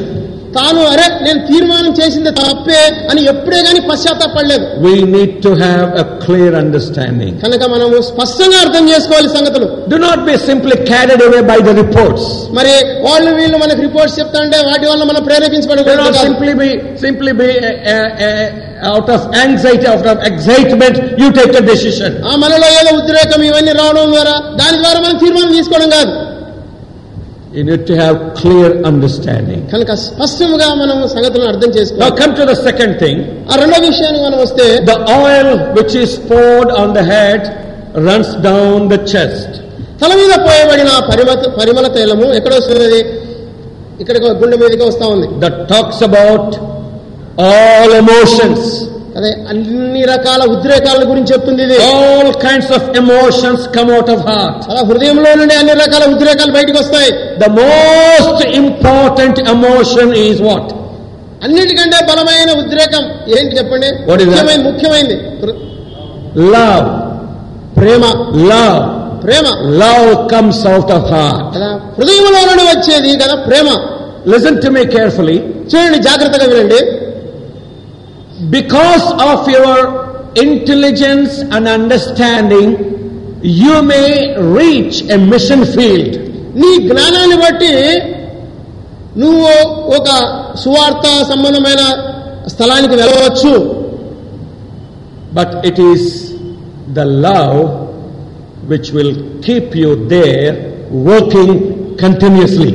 తాను 0.59 0.83
అరే 0.93 1.07
నేను 1.25 1.41
తీర్మానం 1.49 1.93
చేసింది 1.99 2.31
తప్పే 2.41 2.81
అని 3.11 3.21
ఎప్పుడే 3.33 3.61
గానీ 3.67 3.81
పశ్చాత్తాపడలేదు. 3.89 4.65
We 4.85 4.93
need 5.15 5.35
to 5.45 5.51
have 5.63 5.89
a 6.01 6.07
clear 6.25 6.57
understanding 6.61 7.37
కనుక 7.45 7.63
మనం 7.75 7.89
స్పష్టంగా 8.11 8.59
అర్థం 8.65 8.85
చేసుకోవాలి 8.93 9.31
సంగతులు. 9.37 9.67
Do 9.93 9.99
not 10.07 10.23
be 10.29 10.35
simply 10.49 10.77
carried 10.91 11.23
away 11.27 11.41
by 11.51 11.59
the 11.67 11.77
reports 11.81 12.29
మరి 12.59 12.75
వాళ్ళు 13.07 13.31
వీళ్ళు 13.39 13.59
మనకి 13.63 13.81
రిపోర్ట్స్ 13.87 14.17
చెప్తా 14.21 14.39
ఉంటే 14.45 14.59
వాటి 14.69 14.87
వల్ల 14.91 15.03
మనం 15.11 15.23
ప్రేరేపించబడకూడదు 15.29 16.21
simply 16.25 16.55
be 16.61 16.71
simply 17.05 17.35
be 17.41 17.49
out 18.89 19.11
of 19.15 19.25
anxiety 19.39 19.87
out 19.93 20.09
of 20.11 20.21
excitement 20.31 20.99
you 21.23 21.29
take 21.39 21.55
a 21.57 21.65
decision 21.71 22.17
ఆ 22.29 22.35
మనలో 22.45 22.69
ఏదో 22.79 22.91
ఉద్రేకం 23.01 23.43
ఇవన్నీ 23.49 23.75
రావడం 23.81 24.07
ద్వారా 24.15 24.35
దాని 24.61 24.79
ద్వారా 24.83 24.99
మనం 25.05 25.17
తీర్మానం 25.23 25.53
తీసుకోవడం 25.57 25.91
కాదు. 25.97 26.13
You 27.59 27.65
need 27.65 27.87
to 27.89 27.95
have 27.97 28.17
clear 28.41 28.67
understanding. 28.91 29.61
కనుక 29.71 29.93
స్పష్టంగా 30.03 30.67
మనం 30.81 30.99
సంగతులను 31.15 31.49
అర్థం 31.53 31.71
Now 31.71 31.77
చేసుకోవాలి 31.79 32.19
come 32.21 32.33
to 32.41 32.45
the 32.51 32.57
second 32.67 32.93
thing. 33.03 33.17
ఆ 33.51 33.57
రెండో 33.63 33.79
విషయానికి 33.87 34.23
మనం 34.27 34.39
వస్తే 34.45 34.67
The 34.91 34.99
oil 35.21 35.49
which 35.79 35.95
is 36.03 36.13
poured 36.29 36.71
on 36.83 36.91
the 36.99 37.05
head 37.13 37.41
runs 38.09 38.31
down 38.49 38.77
the 38.95 39.01
chest. 39.13 39.51
తల 40.03 40.13
మీద 40.21 40.35
పోయబడిన 40.47 40.91
పరిమ 41.11 41.31
పరిమళ 41.59 41.87
తైలము 41.97 42.27
ఎక్కడ 42.39 42.53
వస్తున్నది 42.61 43.01
ఇక్కడ 44.03 44.17
గుండె 44.43 44.57
మీదకి 44.63 44.85
వస్తా 44.91 45.07
ఉంది 45.15 45.27
that 45.45 45.57
talks 45.75 45.99
about 46.11 46.49
all 47.49 47.91
emotions. 48.05 48.63
అదే 49.19 49.31
అన్ని 49.51 50.03
రకాల 50.11 50.43
ఉద్రేకాల 50.55 51.01
గురించి 51.11 51.31
చెప్తుంది 51.35 51.63
ఇది 51.67 51.77
All 51.91 52.29
kinds 52.45 52.69
of 52.77 52.83
emotions 53.01 53.61
come 53.77 53.91
out 53.97 54.09
of 54.15 54.21
heart. 54.31 54.59
అలా 54.71 54.83
హృదయంలో 54.91 55.31
నుండి 55.41 55.55
అన్ని 55.61 55.75
రకాల 55.83 56.05
ఉద్రేకాలు 56.15 56.53
బయటకు 56.59 56.79
వస్తాయి 56.83 57.11
The 57.45 57.51
most 57.61 58.41
important 58.63 59.37
emotion 59.55 60.09
is 60.27 60.39
what? 60.49 60.67
అన్నిటికంటే 61.47 61.99
బలమైన 62.09 62.51
ఉద్రేకం 62.63 63.03
ఏంటి 63.37 63.53
చెప్పండి? 63.59 63.89
ముఖ్యమైనది 64.11 64.63
ముఖ్యమైనది 64.69 65.17
Love. 66.55 66.87
ప్రేమ 67.79 68.05
Love. 68.51 68.81
ప్రేమ 69.25 69.47
Love 69.83 70.11
comes 70.33 70.59
out 70.73 70.91
of 70.97 71.05
heart. 71.15 71.45
కదా 71.55 71.71
హృదయంలో 71.99 72.41
నుండి 72.51 72.65
వచ్చేది 72.73 73.13
కదా 73.23 73.37
ప్రేమ 73.49 73.69
Listen 74.27 74.55
to 74.65 74.71
me 74.77 74.83
carefully. 74.97 75.37
చూడండి 75.71 75.99
జాగ్రత్తగా 76.07 76.47
వినండి 76.53 76.81
Because 78.41 79.07
of 79.21 79.49
your 79.49 79.79
intelligence 80.37 81.41
and 81.41 81.67
understanding, 81.69 82.69
you 83.43 83.83
may 83.85 84.11
reach 84.59 85.03
a 85.09 85.19
mission 85.25 85.65
field. 85.67 86.13
నీ 86.61 86.71
జ్ఞానాన్ని 86.87 87.37
బట్టి 87.43 87.73
నువ్వు 89.23 89.51
ఒక 89.97 90.09
సువార్త 90.63 91.07
సంబంధమైన 91.33 91.83
స్థలానికి 92.55 92.95
వెళ్ళవచ్చు 93.01 93.53
But 95.39 95.51
it 95.71 95.79
is 95.93 96.03
the 96.99 97.05
love 97.27 97.59
which 98.71 98.87
will 98.97 99.13
keep 99.47 99.75
you 99.83 99.91
there 100.15 100.53
working 101.09 101.51
continuously. 102.05 102.73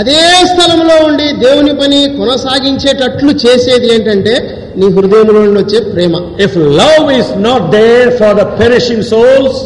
అదే 0.00 0.18
స్థలంలో 0.50 0.96
ఉండి 1.08 1.28
దేవుని 1.44 1.72
పని 1.82 2.00
కొనసాగించేటట్లు 2.18 3.32
చేసేది 3.44 3.88
ఏంటంటే 3.94 4.34
నీ 4.78 4.86
హృదయంలో 4.96 5.40
వచ్చే 5.56 5.80
ప్రేమ. 5.90 6.14
If 6.46 6.56
love 6.80 7.06
is 7.18 7.30
not 7.46 7.64
there 7.74 8.10
for 8.20 8.34
the 8.36 8.44
perishing 8.58 9.06
souls 9.12 9.60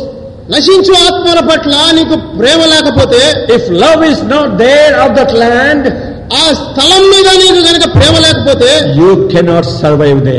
నశించు 0.52 0.92
ఆత్మల 1.04 1.40
పట్ల 1.48 1.72
నీకు 1.96 2.16
ప్రేమ 2.38 2.61
లేకపోతే 2.72 3.20
if 3.57 3.68
love 3.82 4.02
is 4.11 4.22
not 4.32 4.52
there 4.61 4.94
of 5.04 5.14
that 5.18 5.34
land 5.42 5.86
ఆ 6.34 6.44
స్థలం 6.61 7.02
మీద 7.12 7.28
నీకు 7.42 7.61
కనుక 7.68 7.86
ప్రేమ 7.96 8.14
లేకపోతే 8.24 8.70
యూ 9.00 9.11
కెనాట్ 9.32 9.70
సర్వైవ్ 9.76 10.20
దే 10.28 10.38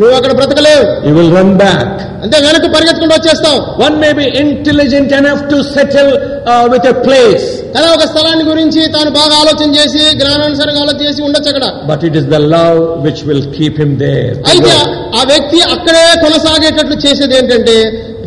నువ్వు 0.00 0.14
అక్కడ 0.18 0.32
బ్రతకలేవు 0.38 0.84
You 1.06 1.14
will 1.18 1.30
run 1.36 1.50
back. 1.62 1.88
అంతే 2.24 2.36
వెనక్కి 2.44 2.68
పరిగెత్తుకుంటూ 2.74 3.14
వచ్చేస్తావు 3.18 3.58
One 3.84 3.96
may 4.04 4.12
be 4.18 4.26
intelligent 4.42 5.10
enough 5.20 5.40
to 5.52 5.56
settle 5.74 6.10
uh, 6.44 6.64
with 6.72 6.84
a 6.86 6.96
place, 7.06 7.46
కదా 7.74 7.88
ఒక 7.96 8.04
స్థలాన్ని 8.10 8.44
గురించి 8.50 8.80
తాను 8.94 9.10
బాగా 9.18 9.34
ఆలోచన 9.42 9.68
చేసి 9.78 10.02
జ్ఞానానుసారంగా 10.20 10.82
ఆలోచన 10.84 11.02
చేసి 11.08 11.22
ఉండొచ్చు 11.28 11.50
అక్కడ 11.52 11.66
but 11.90 12.02
it 12.08 12.14
is 12.20 12.26
the 12.34 12.42
love 12.54 12.78
which 13.06 13.22
will 13.30 13.42
keep 13.58 13.74
him 13.82 13.92
there. 14.04 14.32
అయితే 14.52 14.74
ఆ 15.18 15.24
వ్యక్తి 15.32 15.60
అక్కడే 15.74 16.04
కొనసాగేటట్లు 16.24 16.98
చేసేది 17.06 17.36
ఏంటంటే 17.40 17.76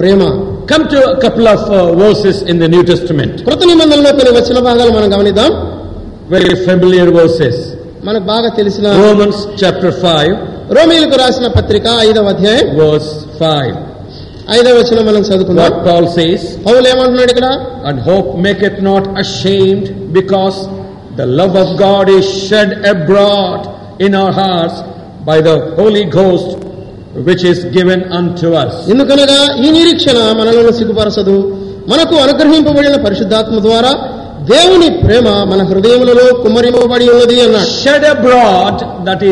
ప్రేమ 0.02 0.22
Come 0.70 0.86
to 0.92 1.00
a 1.08 1.18
couple 1.24 1.48
of 1.48 1.60
uh, 1.70 1.80
verses 2.00 2.38
in 2.52 2.58
the 2.62 2.68
New 2.68 2.84
Testament. 2.84 3.34
కృత 3.48 3.62
నిబంధనలో 3.72 4.12
కొన్ని 4.20 4.32
వచ్చిన 4.38 4.60
భాగాలు 4.68 4.92
మనం 4.98 5.10
గమనిద్దాం 5.16 5.50
Very 6.30 6.56
familiar 6.68 7.08
verses. 7.20 7.56
మనకు 8.08 8.26
బాగా 8.32 8.50
తెలిసిన 8.60 8.88
Romans 9.04 9.38
chapter 9.62 9.92
5, 10.08 10.34
రోమిలకు 10.74 11.16
రాసిన 11.18 11.48
పత్రిక 11.48 11.88
ఐదవ 12.00 12.30
అధ్యాయం. 12.34 12.68
వర్స్ 12.80 13.12
ఫైవ్ 13.40 13.76
ఐదవ 14.58 14.74
వచనం 14.78 15.06
మనం 15.06 15.22
చదువుకుందాం. 15.22 15.72
పౌల్ 15.88 16.08
సేస్ 16.08 16.46
పౌల్ 16.66 16.88
ఏమంటున్నాడు 16.88 17.32
ఇక్కడ? 17.32 17.48
And 17.86 18.00
hope 18.08 18.30
make 18.40 18.64
it 18.64 18.84
not 18.84 19.08
ashamed 19.18 19.90
because 20.14 20.58
the 21.18 21.22
love 21.22 21.58
of 21.58 21.74
God 21.82 22.10
is 22.10 22.22
shed 22.22 22.74
abroad 22.88 23.66
in 24.04 24.16
our 24.16 24.34
hearts 24.34 24.82
by 25.26 25.42
the 25.42 25.48
Holy 25.48 26.06
Ghost 26.18 26.52
which 27.30 27.46
is 27.52 27.66
given 27.78 28.04
unto 28.42 28.48
us 28.48 28.90
ఎందుకనగా 28.90 29.40
ఈ 29.66 29.70
నిరీక్షణ 29.70 30.18
మనలో 30.40 30.72
సిగ్గుపరచదు. 30.72 31.38
మనకు 31.94 32.16
అనుగ్రహింపబడిన 32.16 32.96
పరిశుద్ధాత్మ 33.06 33.60
ద్వారా 33.60 33.92
దేవుని 34.50 34.90
ప్రేమ 35.04 35.28
మన 35.52 35.62
హృదయములలో 35.70 36.26
కుమ్మరింపబడి 36.44 37.06
ఉన్నది 37.14 37.38
అన్నాడు 37.42 37.70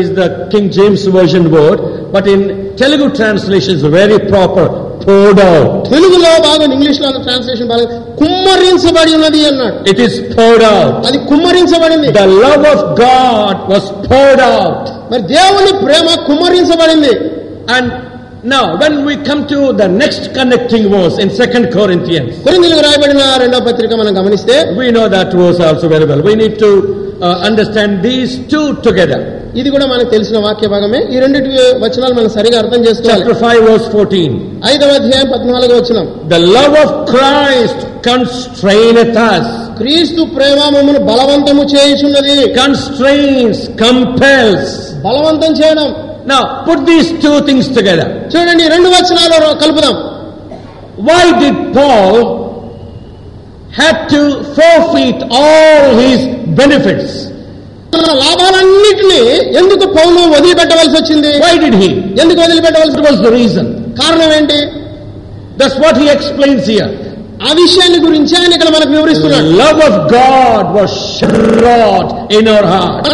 is 0.00 0.08
the 0.20 0.28
King 0.52 0.66
James 0.70 1.02
Version 1.06 1.44
word, 1.50 1.78
but 2.14 2.26
in 2.26 2.40
Telugu 2.76 3.06
translation 3.10 3.72
is 3.76 3.82
very 3.82 4.18
proper, 4.32 4.66
poured 5.04 5.40
out. 5.40 5.70
తెలుగులో 5.90 6.30
బాగా 6.46 6.64
ఇంగ్లీష్లో 6.68 7.08
ట్రాన్స్లేషన్ 7.26 7.68
బాగా 7.68 7.86
కుమ్మరించబడి 8.20 9.12
ఉన్నది 9.18 9.40
అన్నాడు 9.50 9.76
It 9.92 10.00
is 10.06 10.14
poured 10.36 10.64
out. 10.74 10.94
అది 11.08 11.18
కుమ్మరించబడింది 11.30 12.10
The 12.20 12.26
love 12.44 12.64
of 12.74 12.80
God 13.04 13.56
was 13.74 13.84
poured 14.08 14.42
out. 14.54 14.82
మరి 15.12 15.22
దేవుని 15.36 15.72
ప్రేమ 15.84 16.08
కుమ్మరించబడింది 16.30 17.14
And 17.76 17.86
now, 18.45 18.77
when 18.77 18.93
we 19.03 19.17
come 19.19 19.41
to 19.47 19.73
the 19.73 19.87
next 19.93 20.33
connecting 20.33 20.83
verse 20.89 21.15
in 21.19 21.29
Second 21.31 21.65
Corinthians, 21.71 22.29
కొరింథీయులకు 22.45 22.83
రాయబడిన 22.87 23.23
రెండవ 23.43 23.61
పత్రిక 23.67 23.93
మనం 24.01 24.13
గమనిస్తే 24.19 24.55
we 24.79 24.87
know 24.89 25.07
that 25.09 25.29
verse 25.33 25.59
also 25.61 25.87
very 25.89 26.05
well. 26.05 26.21
We 26.21 26.35
need 26.35 26.55
to 26.59 26.69
uh, 27.19 27.49
understand 27.49 27.91
these 28.01 28.31
two 28.53 28.65
together. 28.87 29.19
ఇది 29.59 29.69
కూడా 29.73 29.85
మనకు 29.91 30.09
తెలిసిన 30.15 30.37
వాక్య 30.45 30.67
భాగమే 30.73 30.99
ఈ 31.13 31.19
రెండింటి 31.23 31.51
వచనాలు 31.83 32.15
మనం 32.19 32.29
సరిగా 32.35 32.57
అర్థం 32.63 32.81
చేసుకోవాలి 32.87 33.23
Chapter 33.23 33.35
5, 33.43 33.63
verse 33.69 33.87
14. 33.93 34.33
ఐదవ 34.73 34.91
అధ్యాయం 34.99 35.29
పద్నాలుగో 35.33 35.77
వచనం 35.81 36.05
The 36.35 36.41
love 36.57 36.75
of 36.83 36.91
Christ 37.13 37.79
constraineth 38.09 39.17
us. 39.33 39.47
క్రీస్తు 39.79 40.21
ప్రేమ 40.37 40.59
మమ్మల్ని 40.75 41.01
బలవంతము 41.11 41.63
చేయుచున్నది 41.75 42.37
Constrains, 42.61 43.57
compels. 43.83 44.69
బలవంతం 45.07 45.51
చేయడం 45.59 45.89
నా 46.30 46.38
put 46.66 46.84
these 46.90 47.10
two 47.24 47.32
things 47.48 47.68
together 47.76 48.10
చూడండి 48.32 48.64
రెండు 48.74 48.88
వచనాలు 48.96 49.38
కలుపుదాం. 49.62 49.96
Why 51.10 51.24
did 51.42 51.60
Paul 51.76 52.18
had 53.80 54.00
to 54.14 54.22
forfeit 54.94 55.22
all 55.42 55.88
his 56.00 56.24
benefits 56.60 57.16
తన 57.94 58.06
లాభాలన్నింటినీ 58.22 59.20
ఎందుకు 59.60 59.84
పౌను 59.96 60.20
వదిలిపెట్టవలసి 60.36 60.96
వచ్చింది? 61.00 61.32
వై 61.44 61.52
డిడ్ 61.64 61.76
హీ 61.82 61.90
ఎందుకు 62.22 62.38
వదిలిపెట్టవలసి 62.44 63.02
వాజ్ 63.06 63.20
ద 63.26 63.30
రీజన్ 63.40 63.68
కారణం 64.00 64.30
ఏంటి? 64.38 64.58
That's 65.60 65.78
what 65.84 65.98
he 66.02 66.06
explains 66.16 66.66
here 66.72 66.92
ఆ 67.42 67.52
విషయాన్ని 67.52 67.98
గురించి 68.06 68.36
ఆయన 68.40 68.52
ఇక్కడ 68.52 68.68
మనకు 68.68 68.90
వివరిస్తున్నాడు. 68.90 69.46
Love 69.46 69.80
of 69.80 69.98
God 70.14 70.68
was 70.76 71.18
shed abroad 71.18 72.32
in 72.32 72.48
our 72.48 72.66
heart 72.66 73.08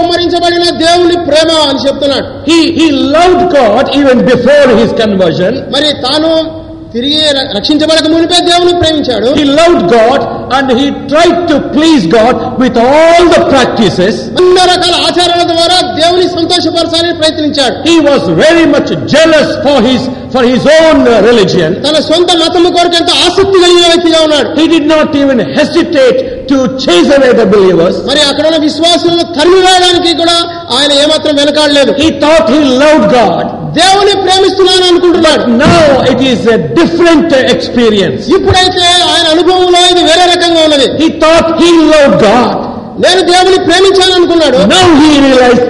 కుమరించబడిన 0.00 0.64
దేవుని 0.70 1.16
ప్రేమ 1.16 1.50
అని 1.68 1.78
చెప్తున్నాడు. 1.88 2.26
He 2.50 2.58
he 2.78 2.90
loved 2.90 3.56
God 3.56 3.90
even 3.98 4.20
before 4.20 4.70
his 4.80 4.94
conversion 5.02 5.56
మరి 5.72 5.92
తాను 6.06 6.61
తిరిగి 6.94 7.20
ర- 7.36 7.46
రక్షించబడక 7.56 8.06
మునిపే 8.14 8.38
దేవుని 8.48 8.72
ప్రేమించాడు 8.80 9.28
He 9.38 9.44
loved 9.60 9.82
God 9.94 10.20
and 10.56 10.66
he 10.80 10.86
tried 11.12 11.38
to 11.50 11.56
please 11.76 12.02
God 12.16 12.34
with 12.62 12.76
all 12.86 13.22
the 13.34 13.42
practices. 13.52 14.14
అన్ని 14.40 14.64
రకాల 14.72 14.94
ఆచారాల 15.08 15.42
ద్వారా 15.52 15.78
దేవుని 16.00 16.26
సంతోషపరచాలని 16.36 17.14
ప్రయత్నించాడు 17.20 17.76
He 17.90 17.96
was 18.08 18.22
very 18.44 18.66
much 18.74 18.90
jealous 19.14 19.48
for 19.66 19.76
his, 19.88 20.02
for 20.34 20.42
his 20.52 20.62
own 20.78 20.98
uh, 21.04 21.18
religion. 21.28 21.70
తన 21.86 21.96
సొంత 22.10 22.30
మతము 22.42 22.70
కొరకు 22.76 22.98
ఎంతో 23.00 23.14
ఆసక్తి 23.26 23.56
కలిగిన 23.64 23.86
వ్యక్తిగా 23.92 24.20
ఉన్నాడు 24.26 24.50
He 24.60 24.66
did 24.76 24.86
not 24.94 25.10
even 25.22 25.40
hesitate 25.58 26.20
to 26.52 26.60
chase 26.84 27.10
away 27.16 27.30
W 27.40 27.64
యూవర్స్ 27.72 27.98
మరి 28.10 28.22
అక్కడ 28.30 28.44
ఉన్న 28.50 28.60
విశ్వాసులను 28.68 29.26
తరిమి 29.38 30.14
కూడా 30.22 30.36
ఆయన 30.76 30.92
ఏమాత్రం 31.02 31.34
వెనకాడలేదు. 31.40 31.92
ఈ 32.06 32.08
థాట్ 32.22 32.48
హీ 32.54 32.60
లవ్ 32.84 33.02
గాడ్ 33.16 33.48
దేవుని 33.80 34.14
ప్రేమిస్తున్నాను 34.24 34.84
అనుకుంటున్నాడు. 34.90 35.44
No 35.62 35.74
it 36.12 36.22
is 36.30 36.44
a 36.54 36.58
different 36.78 37.34
experience 37.54 38.24
ఇప్పుడైతే 38.36 38.86
ఆయన 39.12 39.26
అనుభవంలో 39.34 39.80
ఇది 39.92 40.02
వేరే 40.10 40.24
రకంగా 40.34 40.60
ఉన్నది. 40.68 40.88
ఈ 41.04 41.08
థాట్ 41.22 41.50
హీ 41.62 41.70
లవ్ 41.92 42.14
గాడ్ 42.26 42.58
నేను 43.04 43.22
దేవుని 43.32 43.60
ప్రేమించాలనుకున్నాడు 43.68 44.58
no 44.74 44.80
he 45.00 45.10
realize 45.26 45.62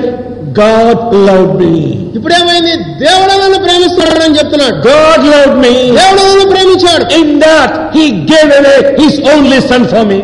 God 0.60 1.02
love 1.28 1.50
me 1.60 1.74
ఇప్పుడేమైంది? 2.16 2.72
దేవుడు 3.04 3.58
ప్రేమిస్తున్నాడు 3.66 4.22
అని 4.24 4.36
చెప్తున్నాడు. 4.38 4.76
గాడ్ 4.88 5.24
లవ్ 5.32 5.52
మీ 5.62 5.74
దేవుడు 6.00 6.44
ప్రేమించాడు. 6.52 7.04
In 7.20 7.32
that 7.46 7.74
he 7.96 8.04
gave 8.32 8.52
away 8.58 8.74
only 9.32 9.58
son 9.70 9.86
for 9.92 10.06
me 10.10 10.18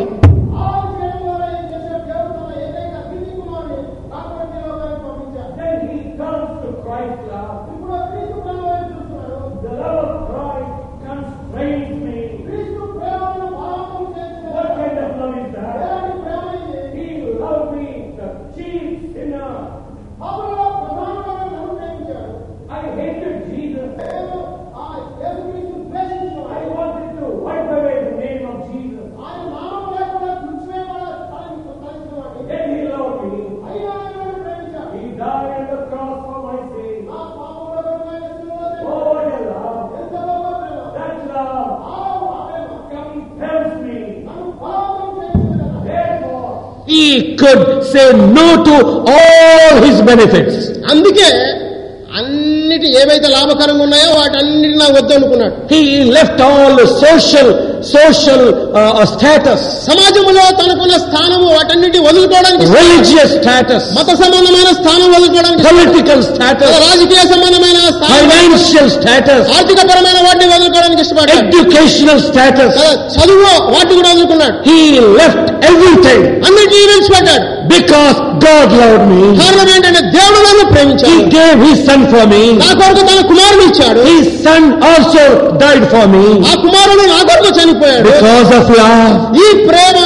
no 48.37 48.49
to 48.67 48.77
all 49.17 49.75
his 49.87 49.99
benefits. 50.11 50.57
అందుకే 50.93 51.29
అన్నిటి 52.19 52.89
ఏవైతే 53.01 53.29
లాభకరంగా 53.35 53.83
ఉన్నాయో 53.87 54.11
వాటన్నిటి 54.19 54.77
నాకు 54.83 54.95
వద్దు 54.99 55.13
అనుకున్నాడు. 55.19 55.55
All 56.49 56.73
the 56.81 56.87
social, 57.05 57.49
social 57.97 58.43
uh, 58.81 59.05
status, 59.13 59.61
సమాజంలో 59.89 60.45
తనకున్న 60.61 60.95
స్థానము 61.05 61.47
వాటన్నిటి 61.57 61.99
వదులుకోవడానికి 62.07 62.67
religious 62.79 63.31
status, 63.41 63.85
మత 63.99 64.11
సంబంధమైన 64.23 64.71
స్థానం 64.81 65.09
వదులుకోవడానికి 65.17 65.67
political 65.69 66.21
status, 66.31 66.73
రాజకీయ 66.89 67.23
సంబంధమైన 67.35 67.79
financial 68.15 68.89
status, 68.99 69.43
ఆర్థిక 69.59 69.81
పరమైన 69.91 70.19
వాటిని 70.29 70.49
వదులుకోవడానికి 70.55 71.03
ఇష్టపడ్డాడు. 71.07 71.47
Status. 72.31 72.73
కదా, 72.81 72.95
చదువు 73.17 73.53
వాటిని 73.77 73.97
కూడా 74.01 74.11
వదులుకున్నాడు. 74.15 74.57
He 74.71 74.81
left 75.21 75.47
everything. 75.71 76.23
అన్నిటినీ 76.49 76.85
విడిచిపెట్టాడు 76.91 77.47
బికాస్ 77.73 78.17
గాడ్ 78.47 78.73
లవ్ 78.81 78.97
మీ 79.11 79.23
కారణం 79.41 79.69
ఏంటంటే 79.75 80.03
దేవుడు 80.17 80.39
నన్ను 80.47 80.65
ప్రేమించాడు. 80.73 81.69
సన్ 81.89 82.05
ఫర్ 82.13 82.27
మీ 82.33 82.43
నా 82.63 82.71
కొరకు 82.81 83.03
తన 83.11 83.21
కుమారుని 83.31 83.65
ఇచ్చాడు. 83.71 84.01
His 84.09 84.17
son 84.47 84.67
also 84.91 85.25
died 85.63 85.87
for 85.93 86.09
me 86.15 86.25
ఆ 86.51 86.55
కుమారుడు 86.65 87.05
నా 87.13 87.21
కొరకు 87.29 87.53
చనిపోయాడు. 87.61 88.05
బికాస్ 88.09 88.51
ఆఫ్ 88.59 88.73
లవ్ 88.81 89.39
ఈ 89.45 89.49
ప్రేమ 89.69 89.99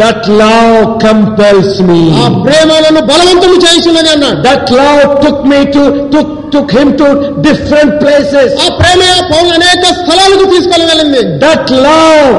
దట్ 0.00 0.28
లవ్ 0.42 0.76
కంపెల్స్ 1.06 1.76
మీ 1.88 2.02
ఆ 2.22 2.28
ప్రేమలను 2.44 3.00
బలవంతము 3.10 3.56
చేస్తుందని 3.64 4.10
అన్నాడు. 4.14 4.38
That 4.48 4.70
love 4.80 5.02
took 5.24 5.44
me 5.52 5.60
to 5.74 5.82
took 6.14 6.32
took 6.54 6.72
him 6.78 6.92
to 7.00 7.08
different 7.46 7.94
places 8.02 8.54
ఆ 8.64 8.68
ప్రేమ 8.80 9.02
పౌరు 9.32 9.50
అనేక 9.58 9.84
స్థలాలకు 10.00 10.46
తీసుకెళ్ళగలిగింది. 10.54 11.22
That 11.44 11.72
love 11.86 12.32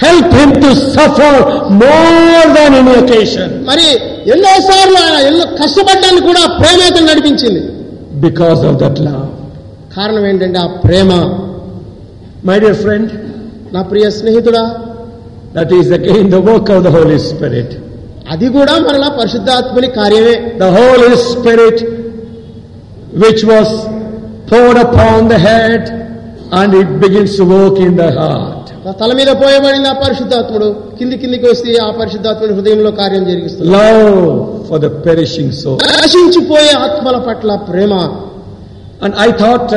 helped 0.00 0.32
him 0.40 0.50
to 0.62 0.70
suffer 0.94 1.34
more 1.84 2.42
than 2.56 2.70
any 2.80 2.94
occasion. 3.02 3.48
మరి 3.70 3.86
ఎన్నోసార్లు 4.34 4.98
ఆయన 5.02 5.16
ఎన్నో 5.28 5.44
కష్టపడ్డాన్ని 5.60 6.22
కూడా 6.28 6.42
ప్రేమ 6.60 6.80
అతను 6.90 7.06
నడిపించింది 7.12 7.62
Because 8.26 8.60
of 8.70 8.74
that 8.82 8.96
love. 9.08 9.26
కారణం 9.96 10.24
ఏంటంటే 10.30 10.58
ఆ 10.58 10.68
ప్రేమ 10.84 11.10
My 12.48 12.56
dear 12.64 12.76
friend, 12.84 13.06
నా 13.74 13.80
ప్రియ 13.90 14.06
స్నేహితుడా 14.18 14.64
that 15.56 15.70
is 15.72 15.88
again 15.98 16.24
the 16.30 16.40
work 16.50 16.66
of 16.74 16.80
the 16.86 16.92
Holy 16.98 17.18
Spirit. 17.30 17.70
అది 18.34 18.46
కూడా 18.56 18.74
మరలా 18.86 19.08
పరిశుద్ధాత్మని 19.18 19.88
కార్యమే 19.98 20.34
The 20.64 20.70
Holy 20.80 21.12
Spirit 21.30 21.78
which 23.24 23.42
was 23.44 23.68
poured 24.50 24.78
upon 24.78 25.28
the 25.28 25.38
head 25.48 25.82
and 26.52 26.74
it 26.74 26.90
begins 27.04 27.36
to 27.38 27.44
work 27.56 27.76
in 27.78 27.96
the 27.96 28.10
heart. 28.12 28.59
తల 28.99 29.11
మీద 29.13 29.31
పోయబడింది 29.41 29.87
ఆ 29.87 29.95
పరిశుద్ధాత్ముడు 30.03 30.67
కింది 30.99 31.15
కిందికి 31.17 31.45
వస్తే 31.45 31.71
ఆ 31.79 31.89
పరిశుద్ధాత్ముడు 31.99 32.53
హృదయంలో 32.57 32.91
కార్యం 32.91 33.23
జరిగిస్తుంది. 33.25 33.69
ఫర్ 34.69 34.85
సో 35.61 35.71
నశించిపోయే 35.95 36.71
ఆత్మల 36.85 37.17
పట్ల 37.27 37.49
ప్రేమ. 37.69 37.93
And 39.03 39.15
I 39.19 39.29
thought 39.41 39.73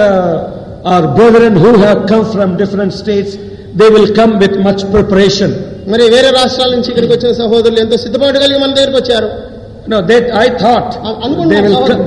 our 0.87 1.07
brother 1.19 1.59
who 1.65 1.71
have 1.77 2.01
come 2.13 2.25
from 2.35 2.53
different 2.63 2.95
states 2.95 3.37
they 3.81 3.87
will 3.95 4.11
come 4.21 4.33
with 4.43 4.59
much 4.67 4.85
preparation 4.95 5.55
మరి 5.93 6.05
వేరే 6.15 6.29
రాష్ట్రాల 6.31 6.71
నుంచి 6.77 6.89
ఇక్కడికి 6.93 7.13
వచ్చిన 7.15 7.33
సహోదరులు 7.41 7.81
ఎంతో 7.81 7.97
సిద్ధపాటు 7.97 8.39
కలిగి 8.39 8.59
మన 8.59 8.73
దగ్గరికి 8.75 8.99
వచ్చారు. 9.01 9.29
I 10.39 10.49
thought 10.63 10.93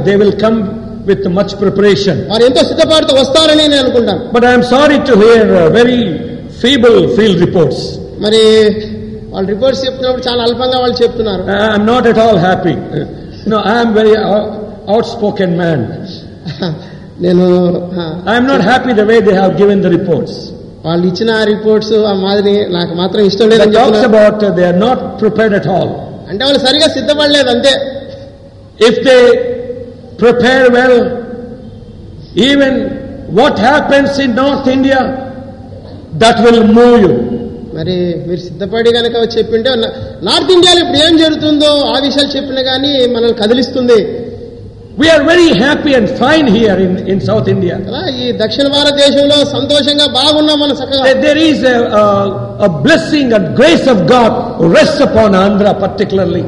they 0.07 0.15
will 0.21 0.37
come 0.45 0.57
with 1.05 1.27
much 1.37 1.53
preparation 1.61 2.19
వారు 2.31 2.43
ఎంతో 2.43 2.61
సిద్ధపాటుతో 2.63 3.13
వస్తారని 3.21 3.63
నేను 3.63 3.81
అనుకుంటాను 3.83 4.21
but 4.35 4.45
I'm 4.45 4.65
sorry 4.71 4.97
to 5.09 5.15
hear 5.23 5.45
very 5.77 5.99
feeble 6.61 6.99
field 7.17 7.37
reports. 7.45 7.79
మరి 8.25 8.41
వాళ్ళు 9.33 9.47
రిపోర్ట్స్ 9.53 9.81
చెప్తున్నప్పుడు 9.85 10.23
చాలా 10.29 10.41
అల్పంగా 10.47 10.77
వాళ్ళు 10.83 10.97
చెప్తున్నారు 11.03 11.43
I 11.57 11.69
am 11.77 11.83
not 11.93 12.03
at 12.11 12.19
all 12.25 12.37
happy. 12.49 12.75
Uh, 12.99 13.05
No, 13.51 13.57
I 13.71 13.75
am 13.83 13.89
very 13.97 14.13
out- 14.29 14.53
outspoken 14.93 15.51
man. 15.61 15.79
నేను 17.25 17.45
ఆ, 18.01 18.03
I 18.31 18.37
am 18.39 18.45
not 18.51 18.61
happy 18.71 18.91
the 19.01 19.05
way 19.11 19.19
they 19.27 19.35
have 19.41 19.53
given 19.61 19.77
the 19.85 19.91
reports. 19.97 20.33
వాళ్ళు 20.87 21.05
ఇచ్చిన 21.11 21.31
రిపోర్ట్స్ 21.51 21.93
ఆ 22.09 22.13
మాదిరి 22.25 22.55
నాకు 22.77 22.93
మాత్రం 23.01 23.21
ఇష్టం 23.29 23.45
It 23.47 23.51
లేదని 23.53 23.75
talks 23.77 23.97
చెప్తున్నారు. 24.03 24.11
about 24.13 24.37
uh, 24.47 24.51
they 24.57 24.65
are 24.71 24.79
not 24.87 24.99
prepared 25.23 25.53
at 25.61 25.67
all. 25.75 25.89
అంటే 26.29 26.41
వాళ్ళు 26.47 26.61
సరిగా 26.67 26.87
సిద్ధపడలేదు 26.97 27.49
అంతే 27.55 27.73
If 28.89 28.95
they 29.07 29.21
prepare 30.23 30.65
well, 30.77 30.95
even 32.49 32.73
what 33.39 33.55
happens 33.69 34.19
in 34.25 34.35
North 34.43 34.67
India, 34.67 34.99
that 36.17 36.37
will 36.45 36.61
move 36.71 36.95
you. 37.05 37.13
మరి 37.77 37.95
మీరు 38.27 38.41
సిద్ధపడి 38.45 38.91
కనుక 38.95 39.15
చెప్పింటే 39.35 39.71
నార్త్ 40.27 40.51
ఇండియాలో 40.55 40.79
ఇప్పుడు 40.83 40.99
ఏం 41.07 41.13
జరుగుతుందో 41.23 41.71
ఆ 41.91 41.97
విషయాలు 42.05 42.31
చెప్పినా 42.37 42.63
కానీ 42.71 42.93
మనల్ని 43.15 43.37
కదిలిస్తుంది 43.43 43.99
We 44.97 45.07
are 45.09 45.23
very 45.25 45.49
happy 45.55 45.91
and 45.93 46.07
fine 46.21 46.47
here 46.49 46.77
in, 46.85 46.93
in 47.11 47.17
South 47.27 47.47
India. 47.53 47.75
కదా 47.87 47.99
ఈ 48.21 48.27
దక్షిణ 48.39 48.65
భారతదేశంలో 48.75 49.35
సంతోషంగా 49.51 50.05
బాగున్నాం 50.15 50.57
మన 50.63 50.71
చక్కగా 50.79 51.03
There- 51.07 51.19
There 51.25 51.41
is 51.49 51.59
a, 51.65 51.77
a, 51.99 52.05
a 52.59 52.71
blessing 52.85 53.27
and 53.37 53.45
grace 53.59 53.85
of 53.93 53.99
God 54.13 54.31
rests 54.75 55.01
upon 55.07 55.37
Andhra 55.43 55.73
particularly. 55.83 56.43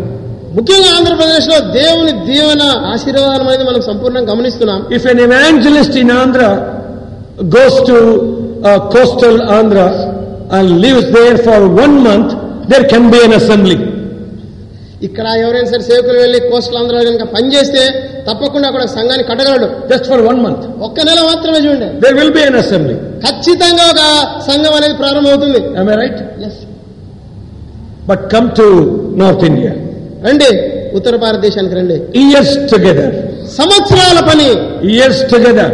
ముఖ్యంగా 0.57 0.89
ఆంధ్రప్రదేశ్లో 0.97 1.57
దేవుని 1.77 2.13
దీవెన 2.29 2.63
ఆశీర్వాదం 2.93 3.45
అనేది 3.45 3.65
మనం 3.69 3.81
సంపూర్ణంగా 3.89 4.29
గమనిస్తున్నాం 4.33 4.79
If 4.97 5.05
an 5.13 5.19
evangelist 5.27 5.95
in 6.03 6.09
Andhra 6.21 6.49
goes 7.49 7.75
to 7.89 7.97
uh, 8.67 8.79
coastal 8.93 9.35
Andhra 9.59 9.87
and 10.57 10.81
lives 10.81 11.11
there 11.11 11.37
for 11.37 11.59
one 11.67 12.03
month, 12.03 12.29
there 12.71 12.85
can 12.87 13.09
be 13.15 13.21
an 13.27 13.33
assembly. 13.39 13.79
ఇక్కడ 15.07 15.27
ఎవరైనా 15.41 15.67
సరే 15.71 15.83
సేవకులు 15.89 16.17
వెళ్ళి 16.21 16.39
కోస్టల్ 16.51 16.77
ఆంధ్రలో 16.79 17.01
కనుక 17.09 17.25
పనిచేస్తే 17.35 17.83
తప్పకుండా 18.27 18.65
అక్కడ 18.69 18.83
సంఘాన్ని 18.95 19.25
కట్టగలడు. 19.29 19.67
జస్ట్ 19.91 20.07
ఫర్ 20.11 20.23
వన్ 20.29 20.39
మంత్ 20.45 20.65
ఒక్క 20.87 21.05
నెల 21.09 21.19
మాత్రమే 21.29 21.59
చూడండి. 21.65 21.87
దేర్ 22.37 22.57
అసెంబ్లీ 22.63 22.95
ఖచ్చితంగా 23.25 23.85
ఒక 23.93 24.01
సంఘం 24.47 24.73
అనేది 24.79 24.95
ప్రారంభమవుతుంది. 25.03 25.61
All 25.79 25.95
right 26.01 26.21
but 28.09 28.25
come 28.35 28.49
to 28.59 28.67
North 29.21 29.45
India 29.51 29.71
రండి 30.27 30.49
ఉత్తర 30.97 31.15
భారతదేశానికి 31.23 31.75
రండి. 31.79 31.97
ఇయర్స్ 32.23 32.55
టుగెదర్ 32.71 33.13
సంవత్సరాల 33.59 34.19
పని. 34.29 34.49
ఇయర్స్ 34.93 35.23
టుగెదర్ 35.31 35.73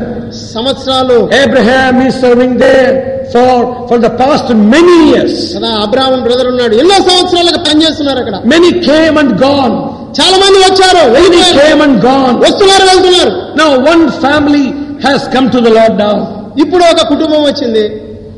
సంవత్సరాలు 0.55 1.17
Abraham 1.43 1.95
is 2.07 2.15
serving 2.25 2.53
there 2.65 2.93
for, 3.33 3.51
for 3.89 3.97
the 4.05 4.11
past 4.21 4.47
many 4.75 4.97
years. 5.11 5.33
కదా 5.55 5.71
అబ్రాహ్మణ్ 5.85 6.23
బ్రదర్ 6.27 6.49
ఉన్నాడు 6.53 6.75
ఎన్నో 6.81 6.97
సంవత్సరాలుగా 7.09 7.59
పనిచేస్తున్నారు 7.67 8.19
అక్కడ 8.23 8.37
Many 8.53 8.71
came 8.89 9.17
and 9.23 9.33
gone. 9.45 9.75
చాలా 10.19 10.37
మంది 10.43 10.57
వచ్చారు 10.67 11.03
Many 11.05 11.15
వెళ్ళిపోయారు. 11.17 11.57
came 11.61 11.81
and 11.87 11.97
gone. 12.09 12.35
వస్తున్నారు 12.45 12.85
వెళ్తున్నారు 12.91 13.31
Now 13.61 13.69
one 13.93 14.03
family 14.25 14.65
has 15.07 15.21
come 15.35 15.47
to 15.55 15.61
the 15.67 15.73
Lord 15.79 15.95
now. 16.07 16.15
ఇప్పుడు 16.63 16.83
ఒక 16.93 17.01
కుటుంబం 17.13 17.41
వచ్చింది 17.49 17.85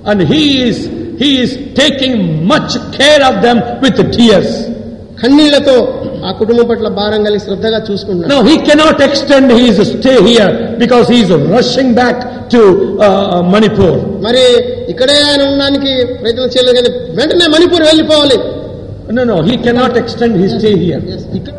And 0.09 0.19
he 0.31 0.43
is, 0.67 0.77
he 1.21 1.29
is 1.43 1.49
taking 1.81 2.13
much 2.51 2.71
care 2.97 3.21
of 3.29 3.35
them 3.45 3.57
with 3.83 3.97
tears. 4.15 4.49
కన్నీళ్ళతో 5.21 5.75
ఆ 6.27 6.31
కుటుంబం 6.39 6.65
పట్ల 6.71 6.87
భారం 6.99 7.21
కలిగి 7.27 7.41
శ్రద్ధగా 7.45 7.79
చూసుకుంటున్నాడు. 7.89 8.29
Now 8.33 8.39
he 8.49 8.55
cannot 8.69 9.01
extend 9.07 9.51
his 9.59 9.81
stay 9.91 10.13
here 10.27 10.53
because 10.83 11.05
he 11.13 11.19
is 11.25 11.33
back 12.01 12.21
to 12.53 12.61
Manipur 13.53 13.97
మరి 14.27 14.43
ఇక్కడే 14.93 15.17
ఆయన 15.29 15.41
ఉండడానికి 15.51 15.93
ప్రయత్నం 16.21 16.49
చేయలేదు 16.55 16.91
వెంటనే 17.19 17.47
మణిపూర్ 17.55 17.85
వెళ్ళిపోవాలి. 17.89 18.37
He 19.49 19.55
cannot 19.67 19.97
extend 20.03 20.37
his 20.43 20.55
stay 20.59 20.71
here 20.83 21.03
ఇక్కడ 21.39 21.53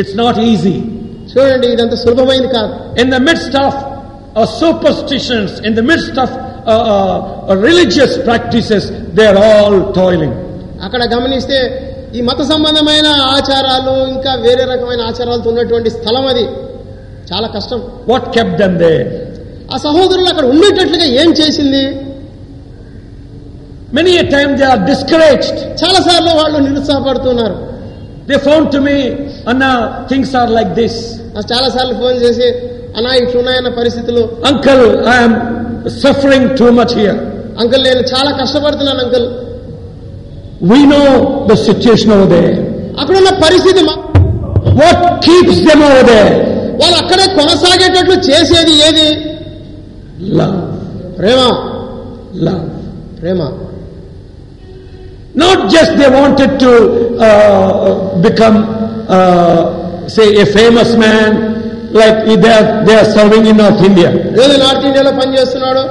It's 0.00 0.14
not 0.16 0.36
easy. 0.50 0.78
చూడండి 1.32 1.66
ఇదంతా 1.74 1.96
సులభమైంది 2.02 2.48
కాదు 2.56 2.70
In 3.02 3.08
the 3.16 3.20
midst 3.28 3.54
of 3.64 3.72
uh, 3.74 4.46
superstitions, 4.62 5.50
in 5.68 5.72
the 5.78 5.84
midst 5.90 6.16
of 6.24 6.30
uh, 6.32 6.38
uh, 6.70 7.56
religious 7.68 8.12
practices, 8.28 8.82
they 9.16 9.26
are 9.32 9.38
all 9.48 9.76
toiling. 9.98 10.32
అక్కడ 10.86 11.02
గమనిస్తే 11.14 11.58
ఈ 12.16 12.20
మత 12.28 12.40
సంబంధమైన 12.52 13.06
ఆచారాలు 13.36 13.94
ఇంకా 14.14 14.32
వేరే 14.44 14.64
రకమైన 14.72 15.02
ఆచారాలతో 15.10 15.48
ఉన్నటువంటి 15.52 15.90
స్థలం 15.96 16.26
అది 16.32 16.44
చాలా 17.30 17.48
కష్టం 17.56 17.80
What 18.12 18.24
kept 18.36 18.54
them 18.62 18.74
there? 18.84 19.04
ఆ 19.74 19.78
సహోదరులు 19.86 20.28
అక్కడ 20.32 20.46
ఉండేటట్లుగా 20.54 21.08
ఏం 21.22 21.30
చేసింది 21.40 21.82
Many 23.90 24.14
a 24.18 24.26
time 24.30 24.50
they 24.58 24.68
are 24.72 24.80
discouraged. 24.92 25.56
చాలా 25.82 26.00
సార్లు 26.08 26.32
వాళ్ళు 26.40 26.58
నిరుత్సాహపడుతున్నారు 26.68 27.56
They 28.28 28.38
found 28.48 28.66
to 28.74 28.80
me, 28.86 28.96
Things 30.10 30.30
are 30.40 30.48
like 30.58 30.72
this. 30.80 30.94
నాకు 31.34 31.46
చాలా 31.52 31.68
సార్లు 31.74 31.94
ఫోన్ 32.02 32.16
చేసి 32.24 32.48
అన్నా 32.96 33.10
ఇట్లున్నాయన్న 33.22 33.70
పరిస్థితులు 33.80 34.22
I 35.14 35.18
am 35.26 35.34
suffering 36.02 36.44
too 36.60 36.70
much 36.78 36.92
here. 37.00 37.16
Uncle 37.60 37.84
నేను 37.88 38.02
చాలా 38.12 38.30
కష్టపడుతున్నాను 38.40 39.00
uncle 39.04 39.28
know 40.92 41.04
the 41.50 41.56
situation 41.66 42.08
over 42.16 42.28
there. 42.36 42.52
అక్కడున్న 43.00 43.30
పరిస్థితి 43.46 43.82
మా- 43.88 44.00
What 44.80 45.00
keeps 45.28 45.56
them 45.68 45.80
over 45.88 46.02
there? 46.12 46.32
వాళ్ళు 46.80 46.96
అక్కడే 47.02 47.26
కొనసాగేటట్లు 47.38 48.16
చేసేది 48.30 48.74
ఏది 48.88 49.08
Love. 50.40 50.58
ప్రేమ 51.18 51.40
Love. 52.48 52.66
ప్రేమ 53.20 53.40
they 56.00 56.08
wanted 56.18 56.52
to 56.62 56.70
uh, 57.26 57.88
become, 58.26 58.56
uh, 58.58 58.87
say, 59.08 60.26
a 60.36 60.46
famous 60.48 60.96
man, 60.96 61.30
like 61.92 62.26
they 62.26 62.50
are, 62.50 62.84
they 62.84 62.94
are 62.94 63.04
serving 63.06 63.46
in 63.46 63.56
North 63.56 63.82
India. 63.82 64.10
ఏదో 64.42 64.54
నార్త్ 64.64 64.84
ఇండియాలో 64.88 65.12
పనిచేస్తున్నాడు 65.20 65.82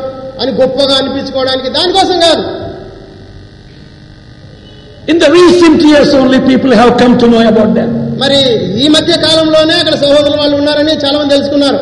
అని 0.42 0.52
గొప్పగా 0.60 0.96
అనిపించుకోవడానికి 1.02 1.70
దానికోసం 1.78 2.18
కాదు 2.28 2.44
In 5.08 5.18
the 5.20 5.30
recent 5.32 5.82
years 5.82 6.10
only 6.14 6.40
people 6.42 6.72
have 6.74 6.92
come 7.02 7.14
to 7.18 7.28
know 7.28 7.42
about 7.52 7.72
them. 7.78 7.90
మరి 8.24 8.40
ఈ 8.84 8.88
మధ్య 8.96 9.14
కాలంలోనే 9.26 9.76
అక్కడ 9.82 9.96
సహోదరులు 10.04 10.38
వాళ్ళు 10.42 10.56
ఉన్నారని 10.62 10.94
చాలా 11.04 11.18
మంది 11.20 11.34
తెలుసుకున్నారు 11.36 11.80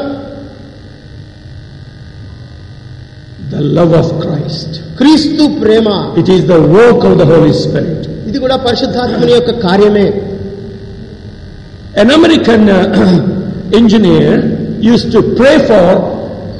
The 3.53 3.61
love 3.77 3.93
of 4.01 4.07
Christ. 4.23 4.71
క్రీస్తు 4.99 5.43
ప్రేమ 5.61 5.87
It 6.21 6.29
is 6.35 6.41
the 6.53 6.59
work 6.77 7.01
of 7.09 7.13
the 7.21 7.27
Holy 7.33 7.53
Spirit. 7.63 8.01
ఇది 8.29 8.37
కూడా 8.43 8.55
పరిశుద్ధాత్మని 8.67 9.33
యొక్క 9.37 9.51
కార్యమే 9.65 10.05
An 11.94 12.10
American 12.10 12.62
uh, 12.70 12.84
engineer 13.72 14.32
used 14.92 15.08
to 15.12 15.20
pray 15.38 15.56
for 15.70 15.86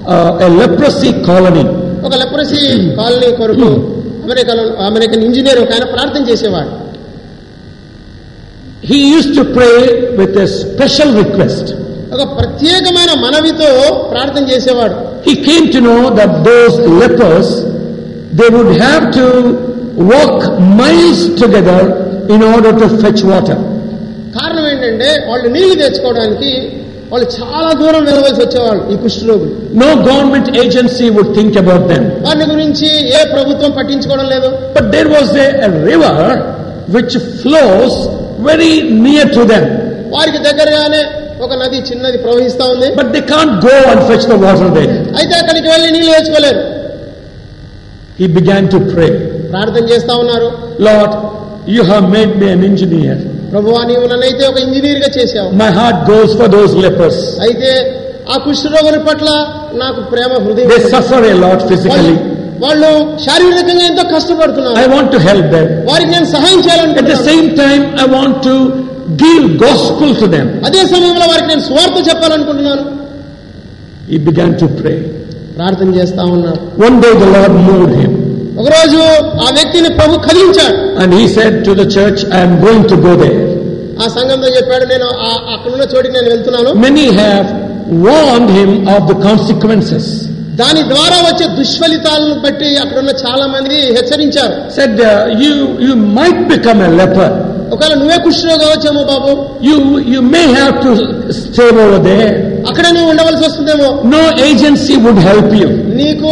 uh, 0.06 0.46
a 0.46 0.48
leprosy 0.60 1.12
colony. 1.28 1.66
ఒక 2.06 2.14
లెప్రసీ 2.22 2.60
కాలనీ 2.98 3.28
కొరకు 3.40 3.68
అమెరికాలో 4.26 4.62
అమెరికన్ 4.88 5.22
ఇంజనీర్ 5.28 5.58
ఒక 5.64 5.72
ఆయన 5.76 5.86
ప్రార్థన 5.94 6.22
చేసేవాడు 6.30 6.72
He 8.82 8.98
used 9.16 9.32
to 9.34 9.44
pray 9.56 9.78
with 10.18 10.34
a 10.44 10.48
special 10.60 11.10
request. 11.22 11.66
ఒక 12.14 12.22
ప్రత్యేకమైన 12.38 13.10
మనవితో 13.24 13.70
ప్రార్థన 14.12 14.44
చేసేవాడు 14.52 14.96
He 15.28 15.34
came 15.48 15.66
to 15.74 15.80
know 15.86 16.00
that 16.18 16.30
those 16.48 16.74
lepers, 17.02 17.48
they 18.38 18.48
would 18.56 18.72
have 18.86 19.04
to 19.18 19.26
walk 20.12 20.38
miles 20.80 21.20
together 21.42 21.80
in 22.34 22.42
order 22.52 22.72
to 22.82 22.86
fetch 23.02 23.22
water. 23.32 23.58
కారణం 24.37 24.65
ఏంటంటే 24.71 25.09
వాళ్ళు 25.29 25.47
నీళ్ళు 25.55 25.75
తెచ్చుకోవడానికి 25.83 26.51
వాళ్ళు 27.11 27.27
చాలా 27.37 27.69
దూరం 27.81 28.03
వెళ్ళవలసి 28.07 28.39
వచ్చేవాళ్ళు 28.43 28.83
ఈ 28.93 28.97
కుష్ఠరోగులు 29.03 29.51
No 29.83 29.89
government 30.09 30.47
agency 30.63 31.07
would 31.17 31.29
think 31.37 31.53
about 31.63 31.83
them. 31.91 32.03
వారిని 32.25 32.47
గురించి 32.53 32.87
ఏ 33.17 33.21
ప్రభుత్వం 33.33 33.71
పట్టించుకోవడం 33.77 34.27
లేదు 34.33 34.49
But 34.77 34.85
there 34.95 35.09
was 35.17 35.27
a, 35.45 35.49
a 35.67 35.71
river 35.91 36.15
which 36.95 37.13
flows 37.41 37.93
very 38.49 38.73
near 39.05 39.25
to 39.37 39.43
them. 39.51 39.65
వారికి 40.15 40.39
దగ్గరగానే 40.47 41.01
ఒక 41.45 41.53
నది 41.61 41.79
చిన్నది 41.89 42.17
ప్రవహిస్తా 42.25 42.65
ఉంది 42.73 42.89
But 42.99 43.09
they 43.15 43.23
can't 43.33 43.53
go 43.67 43.75
and 43.91 44.01
fetch 44.09 44.25
the 44.33 44.39
water 44.45 44.69
there. 44.77 44.91
అయితే 45.19 45.35
అక్కడికి 45.41 45.67
వెళ్ళి 45.73 45.89
నీళ్ళు 45.97 46.11
తెచ్చుకోలేరు 46.17 46.61
He 48.19 48.27
began 48.39 48.63
to 48.69 48.79
pray. 48.93 49.11
ప్రార్థన 49.53 49.85
చేస్తా 49.93 50.13
ఉన్నారు 50.23 50.49
Lord, 50.89 51.11
you 51.75 51.83
have 51.91 52.05
made 52.17 52.33
me 52.41 52.49
an 52.55 52.63
engineer. 52.71 53.15
ప్రభువా 53.55 53.81
నీవు 53.89 54.05
నన్నైతే 54.11 54.43
ఒక 54.51 54.57
ఇంజనీర్గా 54.67 55.09
చేశావు 55.17 55.49
My 55.61 55.69
heart 55.79 55.99
goes 56.09 56.31
for 56.39 56.47
those 56.55 56.71
lepers. 56.85 57.17
అయితే 57.45 57.69
ఆ 58.33 58.37
కుష్ఠరోగుల 58.45 58.97
పట్ల 59.07 59.27
నాకు 59.81 59.99
ప్రేమ 60.13 60.31
హృదయం 60.45 60.67
They 60.71 60.79
ఉంది. 60.79 60.91
suffer 60.95 61.19
a 61.25 61.35
lot 61.35 61.59
వాళ్ళు 61.59 61.67
physically. 61.71 62.15
వాళ్ళు 62.63 62.89
శారీరకంగా 63.25 63.85
ఎంతో 63.91 64.03
కష్టపడుతున్నారు 64.15 64.77
I 64.83 64.87
want 64.95 65.09
to 65.15 65.21
help 65.29 65.45
them. 65.55 65.67
వారికి 65.91 66.11
నేను 66.15 66.27
సహాయం 66.35 66.57
At 66.57 66.63
the 66.63 66.67
చేయాలనుకుంటున్నాను 66.67 67.25
same 67.31 67.47
time, 67.63 67.83
I 68.03 68.07
want 68.17 68.35
to 68.49 68.55
give 69.23 69.43
gospel 69.65 70.11
to 70.21 70.27
them. 70.35 70.47
అదే 70.69 70.83
సమయంలో 70.93 71.25
వారికి 71.33 71.49
నేను 71.53 71.65
స్వార్థ 71.69 71.97
చెప్పాలనుకుంటున్నాను 72.09 72.85
He 74.11 74.19
began 74.29 74.51
to 74.63 74.67
pray. 74.81 74.97
ప్రార్థన 75.57 75.89
చేస్తా 75.99 76.23
ఉన్నాడు 76.35 76.61
One 76.87 76.97
day 77.03 77.13
the 77.23 77.29
Lord 77.37 77.53
moved 77.69 77.93
him 78.01 78.13
ఒక 78.55 78.67
రోజు 78.69 78.99
ఆ 79.41 79.49
వ్యక్తిని 79.57 79.89
ప్రభు 79.97 80.21
కలిగించాడు 80.27 80.77
and 81.01 81.13
he 81.15 81.25
said 81.35 81.57
to 81.65 81.73
the 81.73 81.85
church 81.95 82.21
I'm 82.35 82.55
going 82.63 82.87
to 82.91 82.97
go 83.05 83.13
there 83.21 83.39
ఆ 84.03 84.07
సంఘంలో 84.15 84.47
చెప్పాడు 84.55 84.85
నేను 84.85 85.07
అక్కడ 85.53 85.71
ఉన్న 85.73 85.85
చోటి 85.93 86.09
నేను 86.15 86.29
వెళ్తున్నాను. 86.33 86.71
మెనీ 86.83 87.05
హ్యావ్ 87.19 87.45
వాన్ 88.05 88.47
హిమ్ 88.57 88.75
ఆఫ్ 88.95 89.05
ద 89.09 89.15
కాన్సిక్వెన్సెస్ 89.25 90.09
దాని 90.61 90.81
ద్వారా 90.91 91.17
వచ్చే 91.27 91.45
దుష్ఫలితాలను 91.57 92.35
బట్టి 92.43 92.69
అక్కడున్న 92.83 93.13
చాలా 93.23 93.45
మంది 93.55 93.77
హెచ్చరించారు 93.97 94.55
said 94.75 95.01
you 95.43 95.51
you 95.87 95.93
might 96.17 96.41
become 96.51 96.81
a 96.81 96.91
leper 96.99 97.33
ఒకవేళ 97.73 97.93
నువ్వే 98.01 98.17
కుష్ఠరోగ 98.25 98.63
వచ్చేమో 98.71 99.03
బాబు. 99.11 99.31
You 99.67 99.75
you 100.13 100.19
may 100.33 100.41
have 100.55 100.75
to 100.83 100.91
stay 101.37 101.65
over 101.75 102.01
there 102.07 102.17
అక్కడ 102.69 102.85
నువ్వు 102.95 103.09
ఉండవలసి 103.13 103.43
వస్తుందేమో. 103.47 103.89
No 104.13 104.21
agency 104.47 104.95
would 105.05 105.21
help 105.27 105.55
you 105.61 105.69
నీకు 106.01 106.31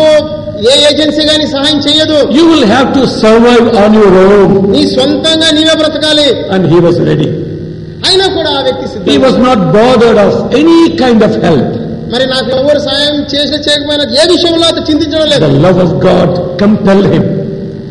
ఏ 0.72 0.74
ఏజెన్సీ 0.90 1.24
గాని 1.30 1.46
సహాయం 1.54 1.80
చేయదు. 1.86 2.18
You 2.38 2.44
will 2.52 2.68
have 2.74 2.88
to 2.98 3.04
survive 3.22 3.66
on 3.84 3.96
your 4.00 4.18
own 4.38 4.54
నీ 4.74 4.82
సొంతంగా 4.98 5.50
నీవే 5.58 5.76
బ్రతకాలి. 5.82 6.28
అండ్ 6.56 6.68
హీ 6.74 6.80
వాస్ 6.86 7.00
రెడీ 7.12 7.30
అయినా 8.08 8.26
కూడా 8.38 8.50
ఆ 8.58 8.62
వ్యక్తి 8.68 8.86
సిద్ధం 8.94 9.10
he 9.12 9.18
was 9.26 9.40
not 9.48 9.64
bothered 9.78 10.20
of 10.26 10.38
any 10.62 10.80
kind 11.02 11.24
of 11.30 11.38
health 11.46 11.76
మరి 12.14 12.26
నాకు 12.34 12.50
ఎవరు 12.62 12.80
సహాయం 12.88 13.16
చేసే 13.34 13.58
చేయకపోయినా 13.68 14.04
ఏ 14.22 14.24
విషయంలో 14.34 14.66
అతను 14.72 14.86
చింతించడం 14.90 15.28
లేదు. 15.34 15.48
Love 15.66 15.80
of 15.86 15.96
God 16.08 16.34
compel 16.64 17.04
him 17.14 17.28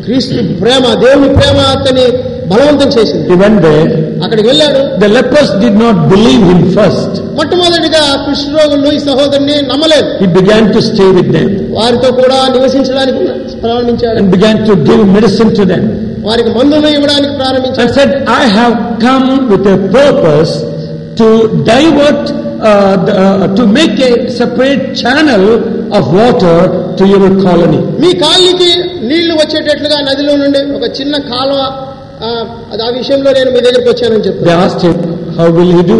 క్రీస్తు 0.05 0.37
ప్రేమ 0.61 0.85
దేవుని 1.03 1.29
ప్రేమ 1.39 1.57
అతని 1.75 2.05
బలవంతం 2.51 2.89
చేసింది. 2.95 3.25
ఇవన్నీ 3.35 3.73
అక్కడికి 4.23 4.47
వెళ్ళాడు. 4.51 4.81
The 5.03 5.09
lepers 5.17 5.53
did 5.63 5.79
not 5.83 5.99
believe 6.11 6.43
him 6.51 6.65
first 6.77 7.15
మొట్టమొదటిగా 7.39 8.03
కృష్ణ 8.25 8.51
రోగులు 8.57 8.89
ఈ 8.97 8.99
సహోదరుని 9.07 9.55
నమ్మలేదు. 9.71 10.09
He 10.21 10.27
began 10.37 10.67
to 10.75 10.81
stay 10.89 11.07
with 11.17 11.31
them 11.37 11.49
వారితో 11.77 12.09
కూడా 12.21 12.37
నివసించడానికి 12.55 13.23
ప్రారంభించాడు 13.63 14.15
and 14.21 14.31
began 14.35 14.61
to 14.69 14.75
give 14.89 15.03
medicine 15.17 15.51
to 15.59 15.65
them 15.73 15.83
వారికి 16.27 16.51
మందులు 16.59 16.89
ఇవ్వడానికి 16.97 17.33
ప్రారంభించాడు. 17.41 17.81
I 17.85 17.87
said 17.97 18.13
I 18.41 18.43
have 18.57 18.75
come 19.07 19.27
with 19.51 19.67
a 19.75 19.77
purpose 19.95 20.53
to 21.21 21.27
divert 21.71 22.29
to 23.57 23.63
make 23.77 23.97
a 24.09 24.11
separate 24.37 24.83
channel 25.01 25.49
of 25.99 26.07
water 26.17 26.61
to 26.99 27.05
your 27.13 27.35
colony 27.45 27.79
మీ 28.03 28.11
కాలనీకి 28.21 28.69
నీళ్ళు 29.09 29.33
వచ్చేటట్లుగా 29.41 29.97
నదిలో 30.09 30.35
నుండి 30.43 30.61
ఒక 30.77 30.85
చిన్న 30.99 31.15
కాలువ 31.31 31.59
ఆ, 32.23 32.29
అది 32.71 32.81
ఆ 32.87 32.91
విషయంలో 32.97 33.29
నేను 33.37 33.49
మీ 33.55 33.61
దగ్గరికి 33.67 33.89
వచ్చానని 33.91 34.19
They 34.19 34.27
చెప్తాను 34.27 34.61
asked 34.65 34.83
him, 34.87 34.97
How 35.37 35.47
will 35.57 35.71
he 35.77 35.83
do? 35.93 35.99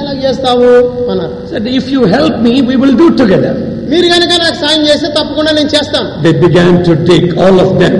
ఎలా 0.00 0.12
చేస్తావు 0.24 0.70
అన్నారు 1.12 1.34
He 1.42 1.48
said, 1.52 1.66
If 1.80 1.86
you 1.94 2.02
help 2.16 2.34
me, 2.46 2.54
we 2.70 2.76
will 2.82 2.96
do 3.02 3.08
together. 3.22 3.52
మీరు 3.92 4.06
కనుక 4.14 4.32
నాకు 4.42 4.58
సాయం 4.62 4.82
చేస్తే 4.88 5.08
తప్పకుండా 5.18 5.50
నేను 5.58 5.70
చేస్తాను 5.76 6.08
They 6.24 6.34
began 6.44 6.72
to 6.88 6.94
dig, 7.10 7.24
all 7.44 7.58
of 7.64 7.72
them. 7.82 7.94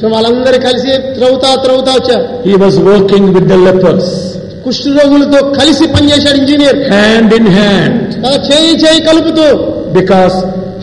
So 0.00 0.08
వాళ్ళందరూ 0.14 0.58
కలిసి 0.66 0.92
త్రవుతా 1.16 1.50
త్రవుతా 1.64 1.92
వచ్చారు 1.98 2.24
He 2.48 2.56
was 2.64 2.76
working 2.90 3.26
with 3.36 3.46
the 3.52 3.58
lepers, 3.66 4.06
కుష్ఠరోగులతో 4.66 5.38
కలిసి 5.58 5.84
పనిచేశాడు 5.94 6.38
ఇంజనీర్ 6.42 6.78
hand 6.96 7.30
in 7.38 7.46
hand, 7.58 7.96
అలా 8.26 8.38
చేయి 8.50 8.74
చేయి 8.84 9.00
కలుపుతూ 9.08 9.46
because 9.98 10.36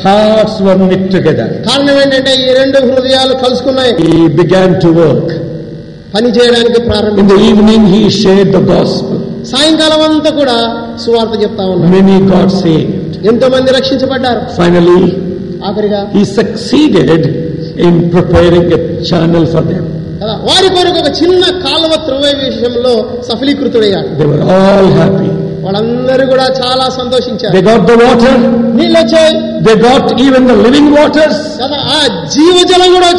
hearts 0.03 0.55
were 0.65 0.77
knit 0.83 1.05
together. 1.15 1.47
కారణం 1.67 1.95
ఏంటంటే 2.03 2.33
ఈ 2.43 2.49
రెండు 2.59 2.79
హృదయాలు 2.89 3.35
కలుసుకున్నాయి 3.43 3.93
He 4.03 4.17
began 4.41 4.71
to 4.85 4.91
work. 5.03 5.29
పని 6.13 6.29
చేయడానికి 6.29 6.79
evening 7.49 7.87
he 7.93 8.01
share 8.21 8.47
the 8.55 8.61
gospel 8.71 9.19
సాయంకాలం 9.51 10.01
అంతా 10.07 10.29
కూడా 10.29 10.57
సువార్త 11.05 11.35
చెప్తా 11.43 11.63
ఉన్నా 11.65 11.89
మెనీ 11.89 12.15
సే 12.61 12.73
ఎంతో 13.29 13.47
మంది 13.47 13.69
రక్షించబడ్డారు. 13.71 14.41
ఫైనలీ 14.57 14.99
ఆఖరిగా 15.67 15.99
he 16.15 16.23
succeeded 16.39 17.27
in 17.87 17.99
preparing 18.13 18.71
a 18.77 18.79
channel 19.09 19.47
for 19.47 19.67
them 19.71 19.87
వారి 20.47 20.69
కొరకు 20.75 20.99
ఒక 20.99 21.09
చిన్న 21.21 21.43
కాలువ 21.65 21.93
త్రువే 22.07 22.31
విషయంలో 22.45 22.93
సఫలీకృతుడయ్యాడు 23.29 24.09
దే 24.19 24.25
హ్యాపీ 24.97 25.29
వాళ్ళందరూ 25.65 26.25
కూడా 26.25 26.45
చాలా 26.61 26.85
సంతోషించారు. 26.89 27.53
ద 27.89 27.93
వాటర్ 28.01 28.37
నీళ్ళు 28.77 28.97
వచ్చాయి. 28.99 29.33
ద 29.65 29.69
లివింగ్ 30.65 30.93
వాటర్స్ 30.97 31.41
కదా 31.61 31.79
ఆ 31.95 31.99
జీవజలం 32.35 32.89
కూడా 32.95 33.09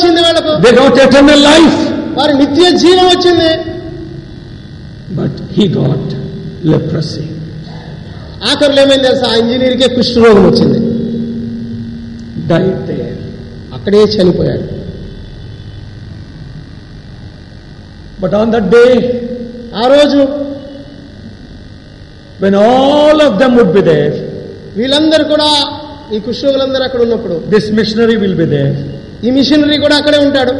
ఎటర్నల్ 1.06 1.44
లైఫ్ 1.44 1.78
వారి 2.16 2.34
నిత్య 2.42 2.70
జీవం 2.84 3.06
వచ్చింది 3.12 3.50
But 5.12 5.36
he 5.54 5.64
got 5.70 6.02
leprosy. 6.70 7.24
ఆఖరిలో 8.50 8.80
ఏమైంది 8.84 9.06
తెలుసా 9.06 9.28
ఆ 9.32 9.38
ఇంజనీర్కే 9.40 9.88
కుష్ఠరోగం 9.96 10.44
వచ్చింది 10.48 10.78
Died 12.52 12.78
there. 12.90 13.16
అక్కడే 13.76 14.02
చనిపోయాడు 14.14 14.66
But 18.22 18.32
on 18.34 18.48
that 18.50 18.66
day, 18.70 18.92
ఆ 19.74 19.86
రోజు 19.86 20.20
when 22.38 22.54
all 22.64 23.18
of 23.20 23.32
them 23.40 23.52
would 23.58 23.72
be 23.74 23.82
there, 23.84 24.12
వీళ్ళందరూ 24.78 25.24
కూడా 25.32 25.48
ఈ 26.12 26.18
కుష్ఠరోగులందరూ 26.26 26.82
అక్కడ 26.88 27.00
ఉన్నప్పుడు 27.06 27.36
this 27.54 27.66
missionary 27.78 28.16
will 28.24 28.36
be 28.42 28.48
there. 28.56 28.74
ఈ 29.26 29.30
మిషనరీ 29.38 29.78
కూడా 29.84 29.96
అక్కడే 30.00 30.18
ఉంటాడు 30.26 30.52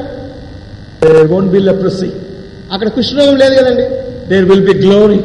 దేర్ 1.03 1.29
వోన్ 1.33 1.47
బిల్ 1.55 1.67
లెప్రసి 1.71 2.09
అక్కడ 2.75 2.89
కుష్ 2.97 3.13
లేదు 3.43 3.55
కదండి. 3.59 3.85
దేర్ 4.31 4.47
విల్ 4.51 4.67
బి 4.71 4.75
గ్లోరీ 4.85 5.21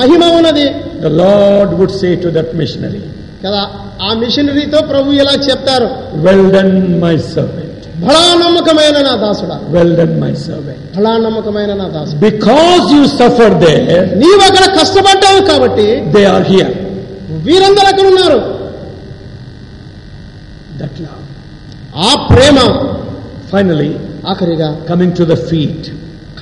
మహిమ 0.00 0.22
ఉన్నది. 0.38 0.66
The 1.02 1.12
Lord 1.20 1.72
would 1.80 1.94
say 2.00 2.08
to 2.24 2.28
that 2.36 2.52
missionary 2.60 3.02
కదా 3.44 3.62
ఆ 4.06 4.10
మిషనరీతో 4.22 4.78
ప్రభు 4.90 5.16
ఎలా 5.22 5.34
చెప్తారు 5.48 5.88
వెల్ 6.24 6.46
డన్ 6.54 6.74
మై 7.04 7.14
సర్వెంట్ 7.34 7.84
బలా 8.04 8.24
నమ్మకమైన 8.42 8.96
నా 9.06 9.12
దాసుడ. 9.22 9.52
వెల్ 9.74 9.94
డన్ 10.00 10.16
మై 10.22 10.32
సర్వెంట్ 10.46 10.82
బలా 10.96 11.12
నమ్మకమైన 11.26 11.70
నా 11.80 11.86
దాసు 11.96 12.18
బికాజ్ 12.26 12.86
యు 12.96 13.04
సఫర్ 13.20 13.56
దే 13.64 13.74
నీవు 14.22 14.42
అక్కడ 14.48 14.64
కష్టపడ్డావు 14.78 15.40
కాబట్టి 15.50 15.86
దే 16.16 16.22
ఆర్ 16.34 16.46
హియర్ 16.52 16.72
వీరందరూ 17.48 17.88
అక్కడ 17.92 18.06
ఉన్నారు. 18.12 18.40
ఆ 22.06 22.10
ప్రేమ. 22.30 22.58
ఫైనలీ 23.50 23.90
ఆఖరిగా 24.30 24.68
కమింగ్ 24.90 25.16
టు 25.20 25.26
ద 25.32 25.36
ఫీట్ 25.50 25.86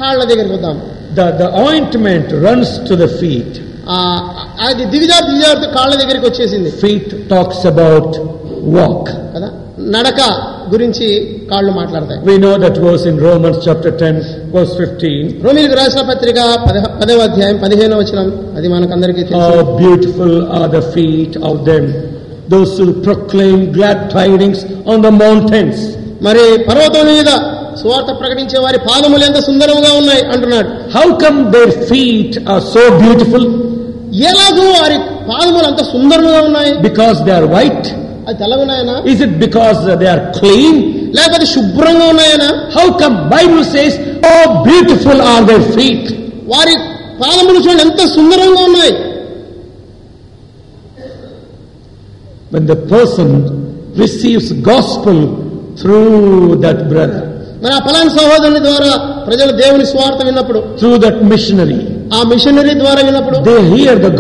కాళ్ళ 0.01 0.21
దగ్గర 0.31 0.47
వద్దాం 0.57 0.77
the 1.19 1.29
the 1.43 1.45
ointment 1.67 2.33
runs 2.47 2.75
to 2.89 2.97
the 3.05 3.07
feet 3.21 3.57
అది 4.67 4.85
దిగుజా 4.93 5.17
దిగజాడుతూ 5.29 5.67
కాళ్ళ 5.77 5.93
దగ్గరికి 6.03 6.27
వచ్చేసింది. 6.31 6.71
ఫీట్ 6.83 7.13
టాక్స్ 7.33 7.65
అబౌట్ 7.71 8.15
వాక్ 8.77 9.11
కదా? 9.35 9.49
నడక 9.95 10.21
గురించి 10.73 11.07
కాళ్ళు 11.51 11.73
మాట్లాడతాయి. 11.79 12.19
We 12.29 12.35
know 12.45 12.53
that 12.65 12.79
was 12.87 13.03
in 13.11 13.19
Romans 13.27 13.61
chapter 13.67 13.95
10 14.03 14.25
verse 14.55 14.75
15 14.81 15.29
రోమీయులకు 15.47 15.77
రాసిన 15.81 16.03
పత్రిక 16.11 16.39
10వ 17.01 17.19
అధ్యాయం 17.29 17.59
15వ 17.65 17.99
వచనం 18.03 18.29
అది 18.59 18.69
మనకు 18.75 18.93
అందరికీ 18.97 19.23
తెలుసు. 19.29 19.43
How 19.45 19.61
beautiful 19.83 20.37
are 20.61 20.71
the 20.77 20.81
feet 20.95 21.37
of 21.51 21.61
them 21.71 21.85
those 22.55 22.75
who 22.83 22.89
proclaim 23.09 23.63
glad 23.77 24.03
tidings 24.19 24.65
on 24.95 25.05
the 25.07 25.13
mountains 25.23 25.83
మరి 26.27 26.45
పర్వతం 26.71 27.07
మీద 27.13 27.31
సువార్త 27.83 28.11
ప్రకటించే 28.21 28.59
వారి 28.65 28.79
పాదములు 28.89 29.25
ఎంత 29.29 29.41
సుందరంగా 29.49 29.91
ఉన్నాయి 30.01 30.23
అంటున్నాడు. 30.35 30.69
How 30.97 31.07
come 31.25 31.39
their 31.55 31.73
feet 31.91 32.37
are 32.55 32.65
so 32.75 32.83
beautiful 33.03 33.47
ఎలాగో 34.31 34.67
వారి 34.79 34.99
పాదములు 35.31 35.67
అంత 35.71 35.83
సుందరంగా 35.93 36.41
ఉన్నాయి? 36.49 36.73
బికాస్ 36.89 37.17
దే 37.29 37.33
ఆర్ 37.39 37.49
వైట్ 37.57 37.89
అది 38.29 38.37
తెల్ల 38.43 38.55
is 39.13 39.21
it 39.27 39.35
because 39.45 39.81
they 40.03 40.07
are 40.15 40.23
clean 40.39 40.79
లేకపోతే 41.17 41.47
శుభ్రంగా 41.55 42.07
ఉన్నాయనా? 42.13 42.49
How 42.77 42.87
come 43.03 43.17
Bible 43.35 43.65
says 43.75 43.97
O 44.31 44.35
beautiful 44.69 45.21
are 45.33 45.45
their 45.51 45.67
feet 45.77 46.09
వారి 46.55 46.75
పాదములు 47.23 47.59
చూడండి 47.65 47.83
ఎంత 47.89 48.01
సుందరంగా 48.17 48.63
ఉన్నాయి. 48.71 48.95
When 52.55 52.67
the 52.73 52.75
person 52.93 53.35
receives 54.01 54.53
gospel 54.71 55.23
through 55.81 56.01
that 56.65 56.83
brother 56.93 57.26
మరి 57.63 57.75
ఆ 57.75 57.81
పలాన్ 57.87 58.11
సహోదరుని 58.15 58.63
ద్వారా 58.65 58.91
ప్రజలు 59.27 59.53
దేవుని 59.61 59.87
స్వార్థ 59.93 60.21
విన్నప్పుడు 60.23 60.61
త్రూ 60.79 60.91
దట్ 61.05 61.21
మిషనరీ 61.31 61.81
ఆ 62.13 62.23
మిషనరీ 62.33 62.75
ద్వారా 62.83 63.01
విన్నప్పుడు 63.07 63.39
దే 63.47 63.57
హియర్ 63.73 64.01
ద 64.01 64.11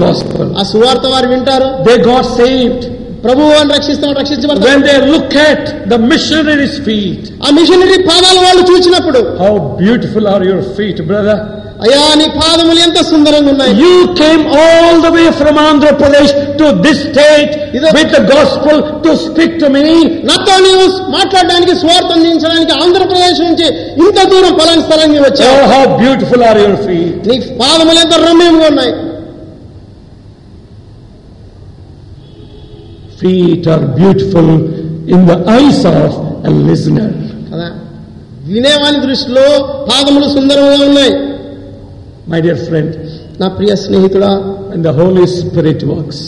ఆ 0.54 0.64
సువార్త 0.70 1.06
వారు 1.06 1.28
వింటారు. 1.32 1.68
దే 1.86 1.94
గాట్ 2.06 2.30
సేవ్డ్ 2.36 2.84
ప్రభు 3.24 3.42
వారిని 3.50 3.72
రక్షిస్తాడు 3.74 4.14
రక్షించబడతాడు 4.18 5.06
look 5.12 5.36
at 5.44 5.68
the 5.88 5.96
missionary's 6.10 6.78
feet 6.86 7.26
ఆ 7.42 7.50
మిషనరీ 7.58 7.98
పాదాల 8.08 8.38
వాళ్ళు 8.44 8.62
చూసినప్పుడు 8.70 9.20
how 9.40 9.52
beautiful 9.80 10.28
are 10.34 10.44
your 10.48 10.66
feet 10.76 11.00
brother 11.10 11.40
అయ్యా 11.84 12.02
నీ 12.20 12.26
పాదములు 12.36 12.80
ఎంత 12.84 12.98
సుందరంగా 13.08 13.50
ఉన్నాయి 13.52 13.72
You 13.82 13.90
came 14.20 14.42
all 14.60 14.94
the 15.06 15.10
way 15.16 15.26
from 15.40 15.54
Andhra 15.64 15.90
Pradesh 16.00 16.30
to 16.60 16.66
this 16.84 16.98
state 17.08 17.50
Ido- 17.76 17.92
with 17.96 18.10
the 18.16 18.22
gospel 18.30 18.76
to 19.04 19.10
speak 19.24 19.52
to 19.62 19.68
me. 19.74 19.82
నాతో 20.28 20.54
నీవు 20.66 20.84
మాట్లాడడానికి 21.16 21.74
స్వార్థ 21.82 22.10
అందించడానికి 22.16 22.72
ఆంధ్రప్రదేశ్ 22.84 23.40
నుంచి 23.46 23.66
ఇంత 24.04 24.18
దూరం 24.32 24.54
ఫలాని 24.60 24.84
స్థలానికి 24.86 25.22
వచ్చావు 25.26 25.56
Oh, 25.56 25.66
how 25.74 25.82
beautiful 26.02 26.42
are 26.50 26.58
your 26.64 26.78
feet. 26.86 27.18
నీ 27.30 27.36
పాదములు 27.62 28.00
ఎంత 28.04 28.14
రమ్యంగా 28.26 28.66
ఉన్నాయి 28.72 28.94
Feet 33.18 33.66
are 33.66 33.84
beautiful 33.96 34.48
in 35.08 35.20
the 35.26 35.38
eyes 35.50 35.78
of 35.94 36.10
a 36.44 36.52
listener. 36.66 37.08
కదా 37.50 37.68
వినేవాని 38.48 38.98
దృష్టిలో 39.04 39.46
పాదములు 39.88 40.26
సుందరంగా 40.34 40.76
ఉన్నాయి 40.88 41.12
మై 42.26 42.40
డియర్ 42.44 42.60
ఫ్రెండ్ 42.66 42.94
నా 43.40 43.48
ప్రియ 43.56 43.72
స్నేహితుడా 43.84 44.30
and 44.72 44.82
the 44.88 44.92
Holy 44.98 45.26
Spirit 45.34 45.84
works 45.90 46.22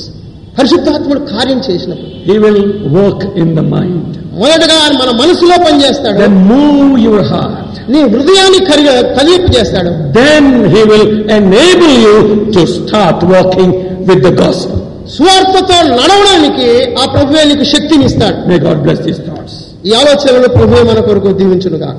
పరిశుద్ధాత్ముడు 0.59 1.21
కార్యం 1.33 1.59
చేసినప్పుడు 1.67 2.13
he 2.29 2.37
will 2.45 2.63
work 2.97 3.25
in 3.43 3.53
the 3.59 3.65
mind 3.75 4.15
మొదటగా 4.41 4.77
మన 4.99 5.11
మనసులో 5.21 5.57
పనిచేస్తాడు. 5.65 6.17
దెన్ 6.21 6.37
మూవ్ 6.51 6.93
యువర్ 7.07 7.27
హార్ట్ 7.31 7.77
నీ 7.93 8.01
హృదయాన్ని 8.13 8.61
కలిగ 8.69 8.89
కలిపి 9.19 9.49
చేస్తాడు. 9.57 9.91
Then 10.19 10.51
he 10.75 10.83
will 10.91 11.09
enable 11.39 11.95
you 12.05 12.15
to 12.57 12.63
start 12.77 13.25
working 13.33 13.75
with 14.11 14.23
the 14.27 14.33
ghost 14.43 14.73
స్వార్థతో 15.17 15.77
నడవడానికి 15.93 16.69
ఆ 17.01 17.07
ప్రభుత్వానికి 17.15 17.67
శక్తినిస్తాడు 17.75 18.39
may 18.51 18.59
God 18.67 18.81
bless 18.85 19.03
these 19.07 19.21
thoughts 19.29 19.59
ఈ 19.89 19.93
ఆలోచనలో 20.01 20.49
ప్రభు 20.57 20.83
మన 20.91 21.01
కొరకు 21.09 21.33
దీవించును 21.41 21.79
కాక 21.85 21.99